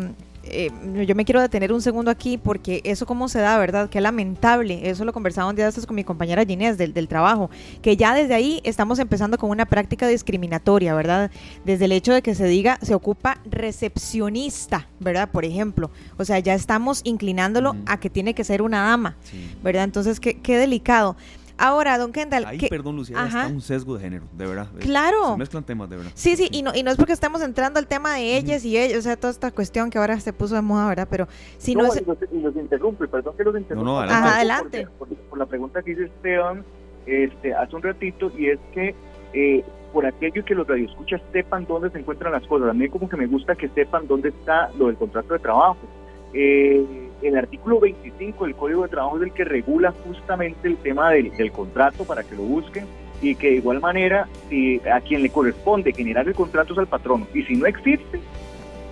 eh, 0.51 1.05
yo 1.05 1.15
me 1.15 1.25
quiero 1.25 1.41
detener 1.41 1.71
un 1.73 1.81
segundo 1.81 2.11
aquí 2.11 2.37
porque 2.37 2.81
eso 2.83 3.05
cómo 3.05 3.29
se 3.29 3.39
da, 3.39 3.57
¿verdad? 3.57 3.89
Qué 3.89 4.01
lamentable. 4.01 4.89
Eso 4.89 5.05
lo 5.05 5.13
conversaba 5.13 5.49
un 5.49 5.55
día 5.55 5.69
con 5.85 5.95
mi 5.95 6.03
compañera 6.03 6.45
Ginés 6.45 6.77
del, 6.77 6.93
del 6.93 7.07
trabajo, 7.07 7.49
que 7.81 7.97
ya 7.97 8.13
desde 8.13 8.33
ahí 8.33 8.61
estamos 8.63 8.99
empezando 8.99 9.37
con 9.37 9.49
una 9.49 9.65
práctica 9.65 10.07
discriminatoria, 10.07 10.93
¿verdad? 10.95 11.31
Desde 11.65 11.85
el 11.85 11.91
hecho 11.91 12.13
de 12.13 12.21
que 12.21 12.35
se 12.35 12.45
diga 12.45 12.79
se 12.81 12.93
ocupa 12.93 13.39
recepcionista, 13.45 14.87
¿verdad? 14.99 15.29
Por 15.29 15.45
ejemplo. 15.45 15.91
O 16.17 16.25
sea, 16.25 16.39
ya 16.39 16.53
estamos 16.53 17.01
inclinándolo 17.03 17.75
a 17.85 17.99
que 17.99 18.09
tiene 18.09 18.33
que 18.33 18.43
ser 18.43 18.61
una 18.61 18.83
dama, 18.83 19.15
¿verdad? 19.63 19.83
Entonces, 19.83 20.19
qué, 20.19 20.39
qué 20.39 20.57
delicado. 20.57 21.15
Ahora, 21.57 21.97
don 21.97 22.11
Kendall. 22.11 22.45
Ahí, 22.45 22.59
perdón, 22.69 22.95
Lucía, 22.95 23.25
está 23.25 23.47
un 23.47 23.61
sesgo 23.61 23.95
de 23.95 24.01
género, 24.01 24.25
de 24.33 24.45
verdad. 24.45 24.67
Claro. 24.79 25.31
Se 25.31 25.37
mezclan 25.37 25.63
temas, 25.63 25.89
de 25.89 25.97
verdad. 25.97 26.11
Sí, 26.13 26.35
sí, 26.35 26.49
y 26.51 26.61
no, 26.61 26.71
y 26.75 26.83
no 26.83 26.91
es 26.91 26.97
porque 26.97 27.13
estamos 27.13 27.41
entrando 27.41 27.79
al 27.79 27.87
tema 27.87 28.15
de 28.15 28.37
ellas 28.37 28.63
y 28.65 28.77
ellos, 28.77 28.99
o 28.99 29.01
sea, 29.01 29.17
toda 29.17 29.31
esta 29.31 29.51
cuestión 29.51 29.89
que 29.89 29.97
ahora 29.97 30.19
se 30.19 30.33
puso 30.33 30.55
de 30.55 30.61
moda, 30.61 30.87
¿verdad? 30.87 31.07
Pero 31.09 31.27
si 31.57 31.75
no. 31.75 31.83
no 31.83 31.95
y, 31.95 32.05
los, 32.05 32.17
y, 32.31 32.39
los, 32.39 32.55
interrumpe, 32.55 33.07
perdón 33.07 33.35
que 33.35 33.43
los 33.43 33.57
interrumpa. 33.57 33.89
No, 33.89 33.95
no, 33.95 33.99
adelante. 33.99 34.27
Ajá, 34.27 34.35
adelante. 34.35 34.87
Por, 34.99 35.07
por, 35.09 35.39
la 35.39 35.45
pregunta 35.45 35.81
que 35.81 35.91
hizo 35.91 36.03
Esteban 36.03 36.63
este, 37.05 37.53
hace 37.53 37.75
un 37.75 37.81
ratito, 37.81 38.31
y 38.37 38.47
es 38.47 38.59
que. 38.73 38.95
Eh, 39.33 39.63
por 39.93 40.05
aquello 40.05 40.43
que 40.45 40.53
los 40.53 40.67
radioescuchas 40.67 41.21
sepan 41.31 41.65
dónde 41.65 41.89
se 41.89 41.99
encuentran 41.99 42.31
las 42.31 42.45
cosas. 42.45 42.69
A 42.69 42.73
mí 42.73 42.87
como 42.89 43.09
que 43.09 43.17
me 43.17 43.25
gusta 43.25 43.55
que 43.55 43.69
sepan 43.69 44.07
dónde 44.07 44.29
está 44.29 44.69
lo 44.77 44.87
del 44.87 44.95
contrato 44.95 45.33
de 45.33 45.39
trabajo. 45.39 45.77
Eh, 46.33 47.06
el 47.21 47.37
artículo 47.37 47.79
25 47.79 48.45
del 48.45 48.55
Código 48.55 48.83
de 48.83 48.89
Trabajo 48.89 49.17
es 49.17 49.23
el 49.23 49.33
que 49.33 49.43
regula 49.43 49.93
justamente 50.05 50.67
el 50.67 50.77
tema 50.77 51.11
del, 51.11 51.51
contrato 51.51 52.03
para 52.05 52.23
que 52.23 52.35
lo 52.35 52.43
busquen 52.43 52.85
y 53.21 53.35
que 53.35 53.49
de 53.49 53.55
igual 53.55 53.79
manera 53.79 54.27
si 54.49 54.79
a 54.91 55.01
quien 55.01 55.23
le 55.23 55.29
corresponde 55.29 55.93
generar 55.93 56.27
el 56.27 56.35
contrato 56.35 56.73
es 56.73 56.79
al 56.79 56.87
patrono 56.87 57.25
y 57.33 57.41
si 57.43 57.55
no 57.55 57.65
existe 57.65 58.19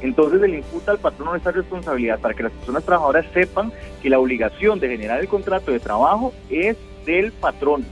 entonces 0.01 0.41
se 0.41 0.47
le 0.47 0.57
imputa 0.57 0.91
al 0.91 0.99
patrono 0.99 1.35
esa 1.35 1.51
responsabilidad 1.51 2.19
para 2.19 2.33
que 2.33 2.43
las 2.43 2.51
personas 2.51 2.83
trabajadoras 2.83 3.25
sepan 3.33 3.71
que 4.01 4.09
la 4.09 4.19
obligación 4.19 4.79
de 4.79 4.89
generar 4.89 5.19
el 5.19 5.27
contrato 5.27 5.71
de 5.71 5.79
trabajo 5.79 6.33
es 6.49 6.77
del 7.05 7.31
patrón. 7.31 7.85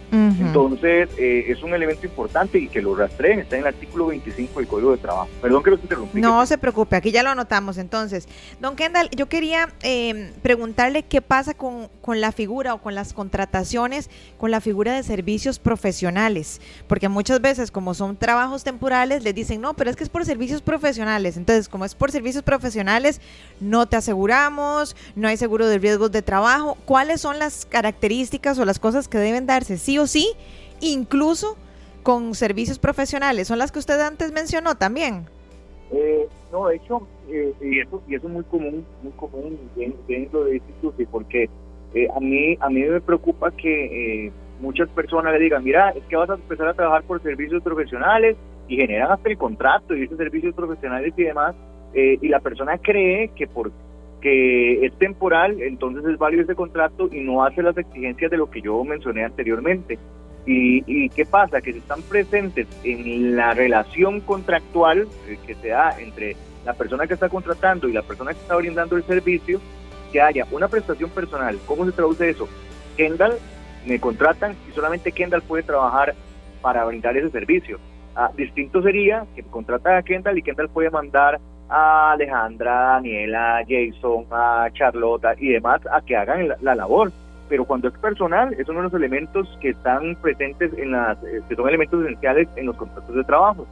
Entonces, 0.47 1.09
eh, 1.17 1.45
es 1.47 1.63
un 1.63 1.73
elemento 1.73 2.05
importante 2.05 2.59
y 2.59 2.67
que 2.67 2.81
lo 2.81 2.95
rastreen, 2.95 3.39
está 3.39 3.55
en 3.55 3.61
el 3.61 3.67
artículo 3.67 4.07
25 4.07 4.59
del 4.59 4.67
Código 4.67 4.91
de 4.91 4.97
Trabajo. 4.97 5.29
Perdón 5.41 5.63
que 5.63 5.71
los 5.71 5.81
interrumpí. 5.81 6.21
No 6.21 6.45
se 6.45 6.57
preocupe, 6.57 6.95
aquí 6.95 7.11
ya 7.11 7.23
lo 7.23 7.29
anotamos 7.29 7.77
entonces. 7.77 8.27
Don 8.59 8.75
Kendall, 8.75 9.09
yo 9.11 9.27
quería 9.27 9.69
eh, 9.81 10.31
preguntarle 10.41 11.03
qué 11.03 11.21
pasa 11.21 11.53
con, 11.53 11.89
con, 12.01 12.21
la 12.21 12.31
figura 12.31 12.73
o 12.73 12.81
con 12.81 12.95
las 12.95 13.13
contrataciones, 13.13 14.09
con 14.37 14.51
la 14.51 14.61
figura 14.61 14.93
de 14.93 15.03
servicios 15.03 15.59
profesionales, 15.59 16.61
porque 16.87 17.09
muchas 17.09 17.41
veces 17.41 17.71
como 17.71 17.93
son 17.93 18.17
trabajos 18.17 18.63
temporales, 18.63 19.23
les 19.23 19.35
dicen, 19.35 19.61
no, 19.61 19.73
pero 19.73 19.89
es 19.89 19.95
que 19.95 20.03
es 20.03 20.09
por 20.09 20.25
servicios 20.25 20.61
profesionales. 20.61 21.37
Entonces, 21.37 21.69
como 21.69 21.85
es 21.85 21.95
por 21.95 22.11
servicios 22.11 22.43
profesionales, 22.43 23.21
no 23.59 23.87
te 23.87 23.95
aseguramos, 23.95 24.95
no 25.15 25.27
hay 25.27 25.37
seguro 25.37 25.67
de 25.67 25.77
riesgos 25.77 26.11
de 26.11 26.21
trabajo. 26.21 26.77
¿Cuáles 26.85 27.21
son 27.21 27.39
las 27.39 27.65
características 27.65 28.57
o 28.59 28.65
las 28.65 28.79
cosas 28.79 29.07
que 29.07 29.17
deben 29.17 29.45
darse 29.45 29.77
sí 29.77 29.97
o 29.97 30.07
sí, 30.07 30.32
incluso 30.81 31.57
con 32.03 32.35
servicios 32.35 32.79
profesionales. 32.79 33.47
¿Son 33.47 33.57
las 33.57 33.71
que 33.71 33.79
usted 33.79 33.99
antes 33.99 34.31
mencionó 34.31 34.75
también? 34.75 35.25
Eh, 35.91 36.27
no, 36.51 36.67
de 36.67 36.75
hecho, 36.75 37.07
eh, 37.29 37.53
y 37.61 37.79
eso 37.79 38.01
y 38.07 38.15
es 38.15 38.23
muy 38.23 38.43
común, 38.43 38.85
muy 39.01 39.11
común 39.13 39.57
dentro 40.07 40.43
de 40.45 40.55
institutos, 40.55 41.07
porque 41.11 41.49
eh, 41.93 42.07
a 42.15 42.19
mí 42.19 42.57
a 42.59 42.69
mí 42.69 42.81
me 42.81 43.01
preocupa 43.01 43.51
que 43.51 44.31
muchas 44.59 44.89
personas 44.89 45.33
le 45.33 45.39
digan, 45.39 45.63
mira, 45.63 45.89
es 45.91 46.03
que 46.05 46.15
vas 46.15 46.29
a 46.29 46.35
empezar 46.35 46.67
a 46.67 46.73
trabajar 46.73 47.03
por 47.03 47.21
servicios 47.21 47.61
profesionales 47.63 48.35
y 48.67 48.77
generan 48.77 49.11
hasta 49.11 49.29
el 49.29 49.37
contrato 49.37 49.95
y 49.95 50.03
esos 50.03 50.17
servicios 50.17 50.55
profesionales 50.55 51.13
y 51.15 51.23
demás, 51.23 51.55
y 51.93 52.27
la 52.27 52.39
persona 52.39 52.77
cree 52.79 53.29
que 53.35 53.45
por 53.45 53.71
que 54.19 54.85
es 54.85 54.97
temporal, 54.97 55.61
entonces 55.61 56.05
es 56.05 56.17
válido 56.17 56.43
ese 56.43 56.55
contrato 56.55 57.09
y 57.11 57.19
no 57.19 57.43
hace 57.43 57.61
las 57.61 57.77
exigencias 57.77 58.31
de 58.31 58.37
lo 58.37 58.49
que 58.49 58.61
yo 58.61 58.81
mencioné 58.85 59.25
anteriormente. 59.25 59.99
¿Y, 60.45 60.83
y 60.85 61.09
qué 61.09 61.25
pasa? 61.25 61.61
Que 61.61 61.71
si 61.71 61.79
están 61.79 62.01
presentes 62.01 62.67
en 62.83 63.35
la 63.35 63.53
relación 63.53 64.19
contractual 64.19 65.07
eh, 65.27 65.37
que 65.45 65.55
se 65.55 65.69
da 65.69 65.97
entre 65.99 66.35
la 66.65 66.73
persona 66.73 67.07
que 67.07 67.13
está 67.13 67.29
contratando 67.29 67.87
y 67.87 67.93
la 67.93 68.01
persona 68.01 68.33
que 68.33 68.39
está 68.39 68.55
brindando 68.55 68.95
el 68.95 69.03
servicio, 69.03 69.59
que 70.11 70.21
haya 70.21 70.45
una 70.51 70.67
prestación 70.67 71.09
personal. 71.09 71.57
¿Cómo 71.65 71.85
se 71.85 71.91
traduce 71.91 72.29
eso? 72.29 72.47
Kendall 72.95 73.37
me 73.85 73.99
contratan 73.99 74.55
y 74.69 74.71
solamente 74.71 75.11
Kendall 75.11 75.41
puede 75.41 75.63
trabajar 75.63 76.13
para 76.61 76.85
brindar 76.85 77.17
ese 77.17 77.29
servicio. 77.31 77.79
Ah, 78.15 78.31
distinto 78.35 78.81
sería 78.81 79.25
que 79.35 79.43
contratan 79.43 79.97
a 79.97 80.03
Kendall 80.03 80.37
y 80.37 80.43
Kendall 80.43 80.69
puede 80.69 80.89
mandar 80.89 81.39
a 81.67 82.11
Alejandra, 82.11 82.91
a 82.91 82.93
Daniela, 82.93 83.57
a 83.57 83.63
Jason, 83.67 84.25
a 84.31 84.69
Charlotte 84.73 85.35
y 85.39 85.49
demás 85.49 85.81
a 85.91 86.01
que 86.01 86.15
hagan 86.15 86.47
la, 86.61 86.75
labor. 86.75 87.11
Pero 87.53 87.65
cuando 87.65 87.87
es 87.87 87.93
personal, 87.99 88.51
es 88.57 88.67
uno 88.67 88.79
de 88.79 88.85
los 88.85 88.93
elementos 88.95 89.47
que 89.61 89.69
están 89.69 90.15
presentes 90.15 90.73
en 90.75 90.89
las, 90.89 91.19
que 91.19 91.55
son 91.55 91.69
elementos 91.69 92.03
esenciales 92.03 92.47
en 92.55 92.65
los 92.65 92.75
contratos 92.75 93.13
de 93.13 93.23
trabajo. 93.23 93.67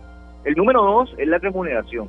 El 0.46 0.54
número 0.54 0.84
dos 0.84 1.16
es 1.18 1.28
la 1.28 1.40
remuneración. 1.40 2.08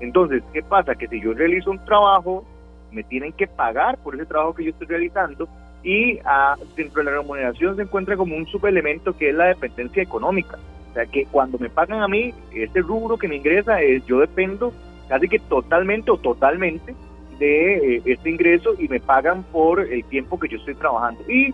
Entonces, 0.00 0.42
¿qué 0.54 0.62
pasa? 0.62 0.94
Que 0.94 1.08
si 1.08 1.20
yo 1.20 1.34
realizo 1.34 1.72
un 1.72 1.84
trabajo, 1.84 2.46
me 2.90 3.02
tienen 3.02 3.34
que 3.34 3.46
pagar 3.46 3.98
por 3.98 4.14
ese 4.14 4.24
trabajo 4.24 4.54
que 4.54 4.64
yo 4.64 4.70
estoy 4.70 4.86
realizando 4.86 5.46
y 5.82 6.18
a, 6.24 6.56
dentro 6.74 7.04
de 7.04 7.10
la 7.10 7.18
remuneración 7.18 7.76
se 7.76 7.82
encuentra 7.82 8.16
como 8.16 8.34
un 8.34 8.46
subelemento 8.46 9.14
que 9.14 9.28
es 9.28 9.34
la 9.34 9.48
dependencia 9.48 10.02
económica. 10.02 10.56
O 10.90 10.94
sea, 10.94 11.04
que 11.04 11.26
cuando 11.26 11.58
me 11.58 11.68
pagan 11.68 12.02
a 12.02 12.08
mí, 12.08 12.32
este 12.54 12.80
rubro 12.80 13.18
que 13.18 13.28
me 13.28 13.36
ingresa 13.36 13.82
es 13.82 14.06
yo 14.06 14.20
dependo 14.20 14.72
casi 15.06 15.28
que 15.28 15.38
totalmente 15.38 16.10
o 16.10 16.16
totalmente 16.16 16.94
de 17.40 17.96
eh, 17.96 18.02
este 18.04 18.30
ingreso 18.30 18.74
y 18.78 18.86
me 18.86 19.00
pagan 19.00 19.42
por 19.44 19.80
el 19.80 20.04
tiempo 20.04 20.38
que 20.38 20.46
yo 20.46 20.58
estoy 20.58 20.74
trabajando. 20.76 21.22
Y 21.28 21.52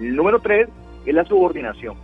el 0.00 0.16
número 0.16 0.40
tres 0.40 0.68
es 1.04 1.14
la 1.14 1.24
subordinación. 1.24 1.94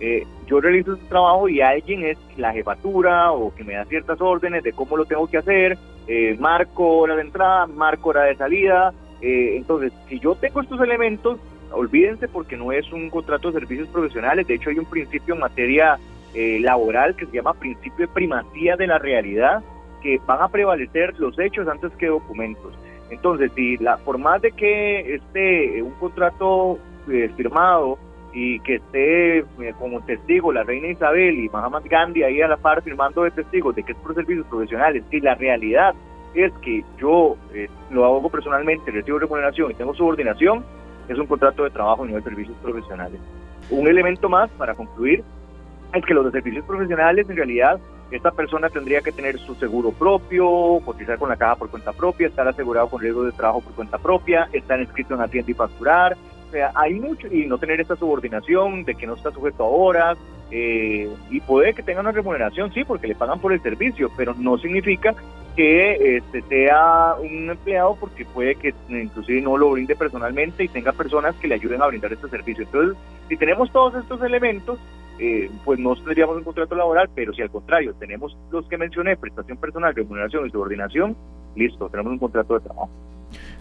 Eh, 0.00 0.24
yo 0.46 0.60
realizo 0.60 0.94
este 0.94 1.06
trabajo 1.06 1.48
y 1.48 1.60
alguien 1.60 2.02
es 2.04 2.18
la 2.36 2.52
jefatura 2.52 3.30
o 3.32 3.54
que 3.54 3.62
me 3.62 3.74
da 3.74 3.84
ciertas 3.84 4.20
órdenes 4.20 4.62
de 4.62 4.72
cómo 4.72 4.96
lo 4.96 5.04
tengo 5.04 5.26
que 5.26 5.38
hacer, 5.38 5.78
eh, 6.06 6.36
marco 6.40 6.98
hora 6.98 7.14
de 7.14 7.22
entrada, 7.22 7.66
marco 7.66 8.08
hora 8.10 8.24
de 8.24 8.36
salida. 8.36 8.92
Entonces, 9.20 9.92
si 10.08 10.20
yo 10.20 10.36
tengo 10.36 10.60
estos 10.60 10.80
elementos, 10.80 11.40
olvídense 11.72 12.28
porque 12.28 12.56
no 12.56 12.70
es 12.70 12.90
un 12.92 13.10
contrato 13.10 13.50
de 13.50 13.58
servicios 13.58 13.88
profesionales, 13.88 14.46
de 14.46 14.54
hecho 14.54 14.70
hay 14.70 14.78
un 14.78 14.84
principio 14.84 15.34
en 15.34 15.40
materia 15.40 15.98
laboral 16.60 17.16
que 17.16 17.26
se 17.26 17.32
llama 17.32 17.52
principio 17.54 18.06
de 18.06 18.12
primacía 18.12 18.76
de 18.76 18.86
la 18.86 19.00
realidad, 19.00 19.60
que 20.00 20.20
van 20.26 20.42
a 20.42 20.48
prevalecer 20.48 21.18
los 21.18 21.38
hechos 21.38 21.68
antes 21.68 21.92
que 21.92 22.06
documentos. 22.06 22.72
Entonces, 23.10 23.50
si 23.54 23.76
la, 23.78 23.96
por 23.98 24.18
más 24.18 24.42
de 24.42 24.52
que 24.52 25.14
esté 25.14 25.82
un 25.82 25.92
contrato 25.92 26.78
eh, 27.08 27.30
firmado 27.36 27.98
y 28.32 28.60
que 28.60 28.76
esté 28.76 29.38
eh, 29.38 29.44
como 29.78 30.00
testigo 30.02 30.52
la 30.52 30.62
reina 30.62 30.88
Isabel 30.88 31.38
y 31.38 31.48
Mahatma 31.48 31.80
Gandhi 31.80 32.22
ahí 32.22 32.42
a 32.42 32.48
la 32.48 32.58
par 32.58 32.82
firmando 32.82 33.22
de 33.22 33.30
testigos 33.30 33.74
de 33.74 33.82
que 33.82 33.92
es 33.92 33.98
por 33.98 34.14
servicios 34.14 34.46
profesionales, 34.46 35.02
si 35.10 35.20
la 35.20 35.34
realidad 35.34 35.94
es 36.34 36.52
que 36.62 36.84
yo 37.00 37.36
eh, 37.54 37.68
lo 37.90 38.04
hago 38.04 38.28
personalmente, 38.28 38.90
recibo 38.90 39.18
remuneración 39.18 39.70
y 39.70 39.74
tengo 39.74 39.94
subordinación, 39.94 40.62
es 41.08 41.18
un 41.18 41.26
contrato 41.26 41.64
de 41.64 41.70
trabajo 41.70 42.04
y 42.04 42.10
no 42.10 42.16
de 42.16 42.22
servicios 42.22 42.56
profesionales. 42.62 43.18
Un 43.70 43.88
elemento 43.88 44.28
más 44.28 44.50
para 44.50 44.74
concluir 44.74 45.24
es 45.92 46.04
que 46.04 46.14
los 46.14 46.24
de 46.26 46.32
servicios 46.32 46.64
profesionales 46.64 47.28
en 47.28 47.36
realidad 47.36 47.80
esta 48.10 48.30
persona 48.30 48.70
tendría 48.70 49.02
que 49.02 49.12
tener 49.12 49.38
su 49.38 49.54
seguro 49.56 49.92
propio, 49.92 50.80
cotizar 50.84 51.18
con 51.18 51.28
la 51.28 51.36
caja 51.36 51.56
por 51.56 51.70
cuenta 51.70 51.92
propia, 51.92 52.28
estar 52.28 52.48
asegurado 52.48 52.88
con 52.88 53.00
riesgo 53.00 53.24
de 53.24 53.32
trabajo 53.32 53.60
por 53.60 53.74
cuenta 53.74 53.98
propia, 53.98 54.48
estar 54.52 54.80
inscrito 54.80 55.14
en 55.14 55.20
Hacienda 55.20 55.50
y 55.50 55.54
facturar. 55.54 56.16
O 56.48 56.50
sea, 56.50 56.72
hay 56.74 56.94
mucho, 56.94 57.26
y 57.26 57.46
no 57.46 57.58
tener 57.58 57.80
esta 57.80 57.96
subordinación 57.96 58.84
de 58.84 58.94
que 58.94 59.06
no 59.06 59.14
está 59.14 59.30
sujeto 59.30 59.64
a 59.64 59.68
horas, 59.68 60.18
eh, 60.50 61.10
y 61.28 61.40
puede 61.40 61.74
que 61.74 61.82
tenga 61.82 62.00
una 62.00 62.12
remuneración, 62.12 62.72
sí, 62.72 62.82
porque 62.84 63.06
le 63.06 63.14
pagan 63.14 63.38
por 63.40 63.52
el 63.52 63.60
servicio, 63.60 64.10
pero 64.16 64.34
no 64.34 64.56
significa 64.56 65.14
que 65.54 66.16
este, 66.16 66.40
sea 66.42 67.16
un 67.20 67.50
empleado 67.50 67.96
porque 67.96 68.24
puede 68.24 68.54
que 68.54 68.72
inclusive 68.88 69.42
no 69.42 69.58
lo 69.58 69.70
brinde 69.70 69.96
personalmente 69.96 70.64
y 70.64 70.68
tenga 70.68 70.92
personas 70.92 71.34
que 71.34 71.48
le 71.48 71.56
ayuden 71.56 71.82
a 71.82 71.86
brindar 71.88 72.12
este 72.12 72.28
servicio. 72.28 72.64
Entonces, 72.64 72.96
si 73.28 73.36
tenemos 73.36 73.70
todos 73.72 73.94
estos 73.96 74.22
elementos, 74.22 74.78
eh, 75.18 75.50
pues 75.64 75.78
no 75.78 75.94
tendríamos 75.96 76.36
un 76.36 76.44
contrato 76.44 76.74
laboral, 76.74 77.08
pero 77.14 77.32
si 77.32 77.42
al 77.42 77.50
contrario 77.50 77.94
tenemos 77.98 78.36
los 78.50 78.66
que 78.68 78.78
mencioné, 78.78 79.16
prestación 79.16 79.58
personal, 79.58 79.94
remuneración 79.94 80.46
y 80.46 80.50
subordinación, 80.50 81.16
listo, 81.56 81.88
tenemos 81.88 82.12
un 82.12 82.18
contrato 82.18 82.54
de 82.54 82.60
trabajo. 82.60 82.90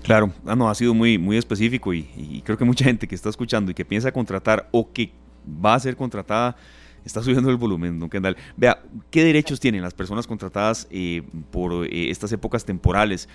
Claro, 0.04 0.30
ah, 0.46 0.56
no, 0.56 0.70
ha 0.70 0.76
sido 0.76 0.94
muy, 0.94 1.18
muy 1.18 1.38
específico 1.38 1.94
y, 1.94 2.10
y 2.16 2.42
creo 2.42 2.58
que 2.58 2.66
mucha 2.66 2.86
gente 2.86 3.08
que 3.08 3.16
está 3.16 3.30
escuchando 3.30 3.72
y 3.72 3.74
que 3.74 3.84
piensa 3.84 4.12
contratar 4.12 4.68
o 4.72 4.92
que 4.92 5.12
va 5.48 5.74
a 5.74 5.80
ser 5.80 5.96
contratada 5.96 6.56
Está 7.08 7.24
subiendo 7.24 7.50
el 7.50 7.56
volumen, 7.56 8.00
don 8.00 8.10
Kendall. 8.10 8.36
Vea, 8.58 8.84
¿qué 9.10 9.24
derechos 9.24 9.62
tienen 9.62 9.82
las 9.82 9.94
personas 9.94 10.28
contratadas 10.28 10.88
eh, 10.92 11.24
por 11.52 11.86
eh, 11.86 12.12
estas 12.12 12.34
épocas 12.34 12.66
temporales? 12.66 13.30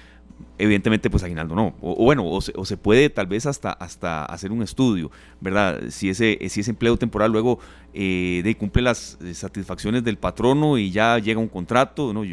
Evidentemente, 0.58 1.08
pues 1.08 1.22
aguinaldo 1.22 1.54
no. 1.54 1.74
O, 1.80 2.04
bueno, 2.04 2.28
o 2.28 2.40
se, 2.42 2.76
puede 2.76 3.08
tal 3.08 3.26
vez 3.26 3.46
hasta, 3.46 3.72
hasta 3.72 4.26
hacer 4.26 4.52
un 4.52 4.62
estudio, 4.62 5.10
¿verdad? 5.40 5.80
Si 5.88 6.10
ese, 6.10 6.38
si 6.50 6.60
ese 6.60 6.70
empleo 6.70 6.98
temporal 6.98 7.32
luego 7.32 7.60
eh, 7.94 8.42
de, 8.44 8.54
cumple 8.56 8.82
las 8.82 9.16
satisfacciones 9.32 10.04
del 10.04 10.18
patrono 10.18 10.76
y 10.76 10.90
ya 10.90 11.18
llega 11.18 11.40
un 11.40 11.48
contrato, 11.48 12.12
¿no? 12.12 12.24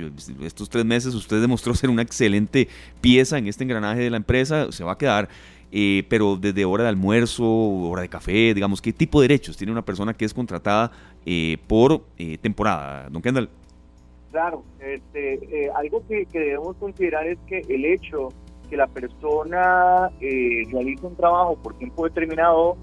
estos 0.42 0.70
tres 0.70 0.84
meses 0.84 1.16
usted 1.16 1.40
demostró 1.40 1.74
ser 1.74 1.90
una 1.90 2.02
excelente 2.02 2.68
pieza 3.00 3.38
en 3.38 3.48
este 3.48 3.64
engranaje 3.64 4.02
de 4.02 4.10
la 4.10 4.18
empresa, 4.18 4.74
se 4.74 4.84
va 4.84 4.92
a 4.92 4.98
quedar. 4.98 5.30
Eh, 5.72 6.04
pero 6.10 6.36
desde 6.36 6.66
hora 6.66 6.84
de 6.84 6.90
almuerzo, 6.90 7.46
hora 7.46 8.02
de 8.02 8.10
café, 8.10 8.54
digamos, 8.54 8.82
¿qué 8.82 8.92
tipo 8.92 9.22
de 9.22 9.28
derechos 9.28 9.56
tiene 9.56 9.72
una 9.72 9.84
persona 9.84 10.14
que 10.14 10.26
es 10.26 10.34
contratada 10.34 10.92
eh, 11.26 11.58
por 11.68 12.02
eh, 12.18 12.38
temporada, 12.40 13.08
don 13.10 13.22
Kendall? 13.22 13.50
Claro, 14.32 14.64
este, 14.80 15.70
algo 15.76 16.04
que, 16.08 16.26
debemos 16.32 16.76
considerar 16.78 17.28
es 17.28 17.38
que 17.48 17.62
el 17.68 17.86
hecho 17.86 18.30
que 18.70 18.78
la 18.78 18.88
persona 18.88 20.12
realiza 20.20 21.08
un 21.08 21.16
trabajo 21.16 21.56
por 21.56 21.76
tiempo 21.80 22.04
determinado 22.06 22.78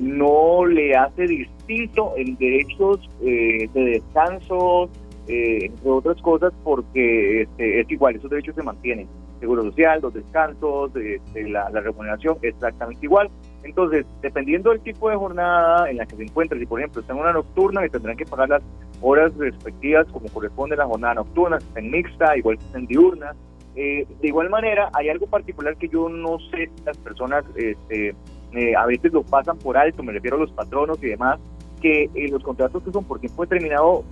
no 0.00 0.66
le 0.66 0.94
hace 0.94 1.26
distinto 1.26 2.12
en 2.16 2.36
derechos 2.36 3.08
de 3.20 3.70
descanso, 3.74 4.90
entre 5.26 5.90
otras 5.90 6.20
cosas, 6.20 6.52
porque 6.62 7.42
este, 7.42 7.80
es 7.80 7.90
igual, 7.90 8.16
esos 8.16 8.28
derechos 8.30 8.54
se 8.54 8.62
mantienen 8.62 9.08
seguro 9.42 9.64
social, 9.64 10.00
los 10.00 10.14
descansos, 10.14 10.94
este, 10.94 11.48
la, 11.48 11.68
remuneración, 11.68 12.38
exactamente 12.42 13.04
igual. 13.04 13.28
Entonces, 13.64 14.06
dependiendo 14.22 14.70
del 14.70 14.80
tipo 14.80 15.10
de 15.10 15.16
jornada 15.16 15.90
en 15.90 15.96
la 15.96 16.06
que 16.06 16.14
se 16.14 16.22
encuentre, 16.22 16.60
si 16.60 16.66
por 16.66 16.78
ejemplo 16.78 17.00
está 17.00 17.12
en 17.12 17.18
una 17.18 17.32
nocturna, 17.32 17.84
y 17.84 17.90
tendrán 17.90 18.16
que 18.16 18.24
pagar 18.24 18.48
las 18.48 18.62
horas 19.00 19.36
respectivas 19.36 20.06
como 20.12 20.28
corresponde 20.28 20.76
a 20.76 20.78
la 20.78 20.86
jornada 20.86 21.14
nocturna, 21.14 21.58
si 21.58 21.66
está 21.66 21.80
en 21.80 21.90
mixta, 21.90 22.36
igual 22.36 22.56
que 22.56 22.64
está 22.64 22.78
en 22.78 22.86
diurna. 22.86 23.34
Eh, 23.74 24.06
de 24.20 24.28
igual 24.28 24.48
manera, 24.48 24.90
hay 24.92 25.08
algo 25.08 25.26
particular 25.26 25.76
que 25.76 25.88
yo 25.88 26.08
no 26.08 26.38
sé 26.50 26.70
si 26.76 26.84
las 26.84 26.96
personas 26.98 27.44
este, 27.56 28.14
eh, 28.52 28.76
a 28.76 28.86
veces 28.86 29.12
lo 29.12 29.24
pasan 29.24 29.58
por 29.58 29.76
alto, 29.76 30.04
me 30.04 30.12
refiero 30.12 30.36
a 30.36 30.40
los 30.40 30.52
patronos 30.52 31.02
y 31.02 31.08
demás, 31.08 31.40
que 31.80 32.04
eh, 32.14 32.28
los 32.30 32.44
contratos 32.44 32.80
que 32.84 32.92
son 32.92 33.04
por 33.04 33.18
tiempo 33.18 33.42
determinado 33.42 34.04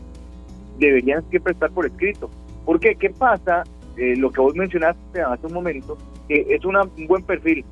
deberían 0.80 1.22
siempre 1.30 1.52
estar 1.52 1.70
por 1.70 1.86
escrito. 1.86 2.28
¿Por 2.64 2.80
qué? 2.80 2.96
¿Qué 2.96 3.10
pasa 3.10 3.62
eh, 3.96 4.16
lo 4.16 4.30
que 4.30 4.40
vos 4.40 4.54
mencionaste 4.54 5.20
hace 5.20 5.46
un 5.46 5.52
momento, 5.52 5.98
que 6.28 6.46
es 6.48 6.64
un 6.64 6.76
buen 7.06 7.22
perfil 7.22 7.64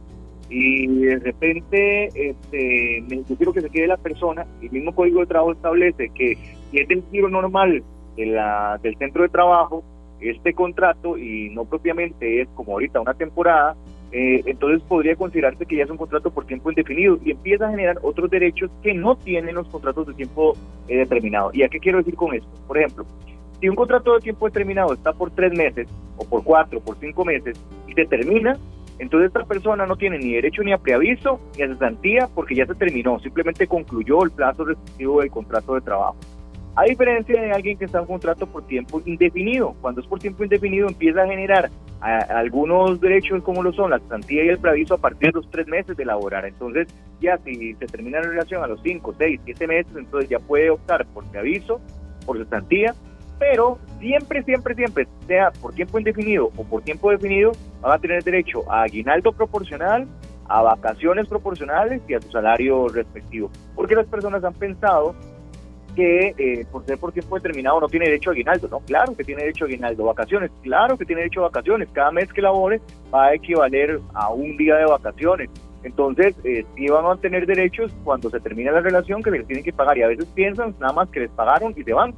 y 0.50 0.87
de 0.87 1.18
repente 1.18 2.06
este, 2.14 3.04
yo 3.08 3.37
quiero 3.37 3.52
que 3.52 3.60
se 3.60 3.70
quede 3.70 3.87
la 3.87 3.96
persona, 3.96 4.46
el 4.62 4.70
mismo 4.70 4.94
código 4.94 5.20
de 5.20 5.26
trabajo 5.26 5.52
establece 5.52 6.08
que 6.10 6.37
si 6.70 6.78
es 6.78 6.90
el 6.90 7.02
giro 7.10 7.28
normal 7.28 7.82
de 8.16 8.26
la, 8.26 8.78
del 8.82 8.96
centro 8.96 9.22
de 9.22 9.28
trabajo, 9.28 9.84
este 10.20 10.52
contrato 10.54 11.16
y 11.16 11.50
no 11.50 11.64
propiamente 11.64 12.42
es 12.42 12.48
como 12.54 12.72
ahorita 12.72 13.00
una 13.00 13.14
temporada, 13.14 13.76
eh, 14.10 14.42
entonces 14.46 14.82
podría 14.88 15.16
considerarse 15.16 15.66
que 15.66 15.76
ya 15.76 15.84
es 15.84 15.90
un 15.90 15.98
contrato 15.98 16.30
por 16.30 16.46
tiempo 16.46 16.70
indefinido 16.70 17.18
y 17.25 17.32
empieza 17.32 17.66
a 17.66 17.70
generar 17.70 17.98
otros 18.02 18.30
derechos 18.30 18.70
que 18.82 18.94
no 18.94 19.16
tienen 19.16 19.54
los 19.54 19.68
contratos 19.68 20.06
de 20.06 20.14
tiempo 20.14 20.56
eh, 20.88 20.98
determinado. 20.98 21.50
¿Y 21.52 21.62
a 21.62 21.68
qué 21.68 21.78
quiero 21.78 21.98
decir 21.98 22.14
con 22.14 22.34
esto? 22.34 22.48
Por 22.66 22.78
ejemplo, 22.78 23.04
si 23.60 23.68
un 23.68 23.76
contrato 23.76 24.14
de 24.14 24.20
tiempo 24.20 24.46
determinado 24.46 24.92
está 24.92 25.12
por 25.12 25.30
tres 25.30 25.52
meses, 25.52 25.88
o 26.16 26.24
por 26.24 26.44
cuatro, 26.44 26.80
por 26.80 26.96
cinco 26.98 27.24
meses, 27.24 27.60
y 27.86 27.92
se 27.92 28.06
termina, 28.06 28.56
entonces 28.98 29.28
esta 29.28 29.44
persona 29.44 29.86
no 29.86 29.96
tiene 29.96 30.18
ni 30.18 30.32
derecho 30.32 30.62
ni 30.62 30.72
a 30.72 30.78
preaviso 30.78 31.40
ni 31.56 31.62
a 31.62 31.68
cesantía 31.68 32.28
porque 32.34 32.54
ya 32.54 32.66
se 32.66 32.74
terminó, 32.74 33.18
simplemente 33.20 33.66
concluyó 33.66 34.24
el 34.24 34.30
plazo 34.30 34.64
restrictivo 34.64 35.20
del 35.20 35.30
contrato 35.30 35.74
de 35.74 35.80
trabajo. 35.80 36.16
A 36.74 36.84
diferencia 36.84 37.40
de 37.40 37.50
alguien 37.50 37.76
que 37.76 37.86
está 37.86 37.98
en 37.98 38.02
un 38.02 38.08
contrato 38.08 38.46
por 38.46 38.64
tiempo 38.66 39.02
indefinido, 39.04 39.74
cuando 39.80 40.00
es 40.00 40.06
por 40.06 40.20
tiempo 40.20 40.44
indefinido 40.44 40.88
empieza 40.88 41.22
a 41.22 41.26
generar 41.26 41.70
algunos 42.00 43.00
derechos 43.00 43.42
como 43.42 43.64
lo 43.64 43.72
son 43.72 43.90
la 43.90 43.98
cesantía 43.98 44.44
y 44.44 44.48
el 44.48 44.58
preaviso 44.58 44.94
a 44.94 44.98
partir 44.98 45.32
de 45.32 45.40
los 45.40 45.50
tres 45.50 45.66
meses 45.66 45.96
de 45.96 46.04
laborar. 46.04 46.44
Entonces 46.44 46.86
ya 47.20 47.36
si 47.38 47.74
se 47.74 47.86
termina 47.86 48.20
la 48.20 48.28
relación 48.28 48.62
a 48.62 48.68
los 48.68 48.80
cinco, 48.82 49.12
seis, 49.18 49.40
siete 49.44 49.66
meses, 49.66 49.92
entonces 49.96 50.30
ya 50.30 50.38
puede 50.38 50.70
optar 50.70 51.04
por 51.06 51.24
preaviso, 51.24 51.80
por 52.24 52.38
cesantía 52.38 52.94
pero 53.38 53.78
siempre, 54.00 54.42
siempre, 54.42 54.75
siempre, 54.75 55.09
sea 55.26 55.50
por 55.50 55.73
tiempo 55.75 55.99
indefinido 55.99 56.50
o 56.57 56.64
por 56.64 56.83
tiempo 56.83 57.11
definido, 57.11 57.52
van 57.80 57.92
a 57.92 57.99
tener 57.99 58.23
derecho 58.25 58.71
a 58.71 58.83
aguinaldo 58.83 59.33
proporcional, 59.33 60.07
a 60.49 60.62
vacaciones 60.62 61.28
proporcionales 61.28 62.02
y 62.09 62.14
a 62.14 62.21
su 62.21 62.30
salario 62.30 62.88
respectivo. 62.88 63.50
Porque 63.75 63.95
las 63.95 64.07
personas 64.07 64.42
han 64.45 64.54
pensado 64.54 65.14
que 65.95 66.35
eh, 66.38 66.64
por 66.71 66.85
ser 66.87 66.99
por 66.99 67.12
tiempo 67.12 67.35
determinado 67.35 67.80
no 67.80 67.88
tiene 67.88 68.07
derecho 68.07 68.30
a 68.30 68.33
aguinaldo. 68.33 68.68
No, 68.68 68.80
claro 68.80 69.16
que 69.16 69.25
tiene 69.25 69.42
derecho 69.42 69.64
a 69.64 69.68
aguinaldo. 69.68 70.04
Vacaciones, 70.04 70.50
claro 70.62 70.97
que 70.97 71.04
tiene 71.04 71.23
derecho 71.23 71.40
a 71.40 71.49
vacaciones. 71.49 71.88
Cada 71.92 72.12
mes 72.12 72.33
que 72.33 72.42
labore 72.42 72.80
va 73.12 73.26
a 73.26 73.35
equivaler 73.35 74.00
a 74.14 74.30
un 74.30 74.57
día 74.57 74.76
de 74.76 74.87
vacaciones. 74.87 75.50
Entonces, 75.83 76.35
eh, 76.45 76.64
sí 76.76 76.88
van 76.88 77.07
a 77.07 77.16
tener 77.16 77.47
derechos 77.47 77.92
cuando 78.04 78.30
se 78.30 78.40
termina 78.40 78.73
la 78.73 78.80
relación 78.80 79.23
que 79.23 79.30
les 79.30 79.47
tienen 79.47 79.64
que 79.64 79.73
pagar. 79.73 79.99
Y 79.99 80.02
a 80.02 80.09
veces 80.09 80.26
piensan 80.35 80.75
nada 80.78 80.92
más 80.92 81.09
que 81.09 81.21
les 81.21 81.30
pagaron 81.30 81.75
y 81.76 81.83
se 81.83 81.92
van 81.92 82.14